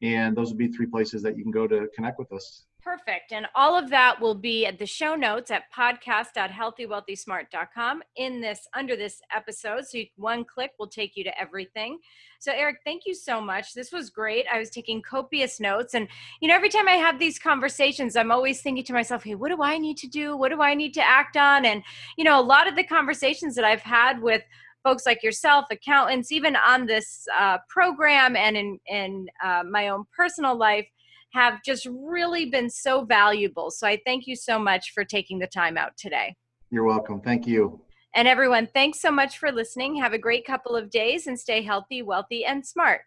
And 0.00 0.36
those 0.36 0.48
would 0.48 0.58
be 0.58 0.68
three 0.68 0.86
places 0.86 1.22
that 1.22 1.36
you 1.36 1.42
can 1.42 1.50
go 1.50 1.66
to 1.66 1.88
connect 1.94 2.18
with 2.18 2.30
us. 2.32 2.64
Perfect. 2.82 3.32
And 3.32 3.46
all 3.56 3.76
of 3.76 3.90
that 3.90 4.20
will 4.20 4.36
be 4.36 4.64
at 4.64 4.78
the 4.78 4.86
show 4.86 5.16
notes 5.16 5.50
at 5.50 5.64
podcast.healthywealthysmart.com 5.76 8.02
in 8.16 8.40
this 8.40 8.68
under 8.72 8.94
this 8.94 9.20
episode. 9.34 9.84
So 9.86 9.98
you, 9.98 10.06
one 10.14 10.44
click 10.44 10.70
will 10.78 10.86
take 10.86 11.16
you 11.16 11.24
to 11.24 11.40
everything. 11.40 11.98
So 12.38 12.52
Eric, 12.54 12.76
thank 12.84 13.02
you 13.04 13.16
so 13.16 13.40
much. 13.40 13.74
This 13.74 13.90
was 13.90 14.10
great. 14.10 14.46
I 14.52 14.60
was 14.60 14.70
taking 14.70 15.02
copious 15.02 15.58
notes 15.58 15.94
and 15.94 16.06
you 16.40 16.46
know 16.46 16.54
every 16.54 16.68
time 16.68 16.86
I 16.86 16.92
have 16.92 17.18
these 17.18 17.36
conversations, 17.38 18.14
I'm 18.14 18.30
always 18.30 18.62
thinking 18.62 18.84
to 18.84 18.92
myself, 18.92 19.24
"Hey, 19.24 19.34
what 19.34 19.50
do 19.50 19.60
I 19.60 19.76
need 19.76 19.96
to 19.98 20.06
do? 20.06 20.36
What 20.36 20.50
do 20.50 20.62
I 20.62 20.74
need 20.74 20.94
to 20.94 21.02
act 21.02 21.36
on?" 21.36 21.64
And 21.64 21.82
you 22.16 22.22
know, 22.22 22.38
a 22.40 22.42
lot 22.42 22.68
of 22.68 22.76
the 22.76 22.84
conversations 22.84 23.56
that 23.56 23.64
I've 23.64 23.82
had 23.82 24.22
with 24.22 24.44
folks 24.84 25.04
like 25.04 25.24
yourself, 25.24 25.64
accountants, 25.72 26.30
even 26.30 26.54
on 26.54 26.86
this 26.86 27.26
uh, 27.36 27.58
program 27.68 28.36
and 28.36 28.56
in 28.56 28.78
in 28.86 29.26
uh, 29.44 29.64
my 29.68 29.88
own 29.88 30.04
personal 30.16 30.56
life 30.56 30.86
have 31.32 31.62
just 31.64 31.86
really 31.86 32.46
been 32.46 32.70
so 32.70 33.04
valuable. 33.04 33.70
So 33.70 33.86
I 33.86 33.98
thank 34.04 34.26
you 34.26 34.36
so 34.36 34.58
much 34.58 34.92
for 34.94 35.04
taking 35.04 35.38
the 35.38 35.46
time 35.46 35.76
out 35.76 35.96
today. 35.96 36.34
You're 36.70 36.84
welcome. 36.84 37.20
Thank 37.20 37.46
you. 37.46 37.80
And 38.14 38.26
everyone, 38.26 38.68
thanks 38.72 39.00
so 39.00 39.10
much 39.10 39.38
for 39.38 39.52
listening. 39.52 39.96
Have 39.96 40.12
a 40.12 40.18
great 40.18 40.46
couple 40.46 40.74
of 40.74 40.90
days 40.90 41.26
and 41.26 41.38
stay 41.38 41.62
healthy, 41.62 42.02
wealthy, 42.02 42.44
and 42.44 42.66
smart. 42.66 43.02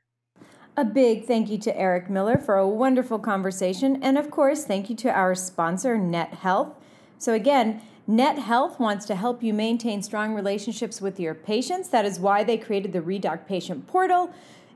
A 0.77 0.85
big 0.85 1.25
thank 1.25 1.49
you 1.49 1.57
to 1.59 1.77
Eric 1.77 2.09
Miller 2.09 2.37
for 2.37 2.55
a 2.55 2.67
wonderful 2.67 3.19
conversation. 3.19 4.01
And 4.01 4.17
of 4.17 4.31
course, 4.31 4.63
thank 4.63 4.89
you 4.89 4.95
to 4.97 5.11
our 5.11 5.35
sponsor, 5.35 5.97
Net 5.97 6.33
Health. 6.35 6.75
So, 7.17 7.33
again, 7.33 7.81
Net 8.07 8.39
Health 8.39 8.79
wants 8.79 9.05
to 9.07 9.15
help 9.15 9.43
you 9.43 9.53
maintain 9.53 10.01
strong 10.01 10.33
relationships 10.33 11.01
with 11.01 11.19
your 11.19 11.35
patients. 11.35 11.89
That 11.89 12.05
is 12.05 12.19
why 12.19 12.43
they 12.43 12.57
created 12.57 12.93
the 12.93 13.01
Redoc 13.01 13.45
Patient 13.45 13.85
Portal. 13.85 14.31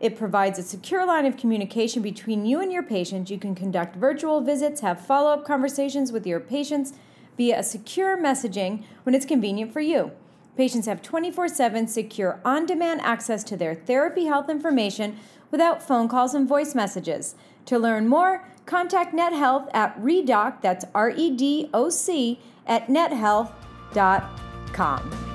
It 0.05 0.15
provides 0.15 0.59
a 0.59 0.61
secure 0.61 1.03
line 1.03 1.25
of 1.25 1.35
communication 1.35 2.03
between 2.03 2.45
you 2.45 2.61
and 2.61 2.71
your 2.71 2.83
patient. 2.83 3.31
You 3.31 3.39
can 3.39 3.55
conduct 3.55 3.95
virtual 3.95 4.39
visits, 4.39 4.81
have 4.81 5.03
follow 5.03 5.31
up 5.31 5.43
conversations 5.43 6.11
with 6.11 6.27
your 6.27 6.39
patients 6.39 6.93
via 7.37 7.63
secure 7.63 8.15
messaging 8.15 8.83
when 9.01 9.15
it's 9.15 9.25
convenient 9.25 9.73
for 9.73 9.79
you. 9.79 10.11
Patients 10.55 10.85
have 10.85 11.01
24 11.01 11.47
7 11.47 11.87
secure 11.87 12.39
on 12.45 12.67
demand 12.67 13.01
access 13.01 13.43
to 13.45 13.57
their 13.57 13.73
therapy 13.73 14.25
health 14.25 14.47
information 14.47 15.17
without 15.49 15.81
phone 15.81 16.07
calls 16.07 16.35
and 16.35 16.47
voice 16.47 16.75
messages. 16.75 17.33
To 17.65 17.79
learn 17.79 18.07
more, 18.07 18.47
contact 18.67 19.11
NetHealth 19.11 19.71
at 19.73 19.99
redoc, 19.99 20.61
that's 20.61 20.85
R 20.93 21.09
E 21.09 21.35
D 21.35 21.71
O 21.73 21.89
C, 21.89 22.39
at 22.67 22.89
nethealth.com. 22.89 25.34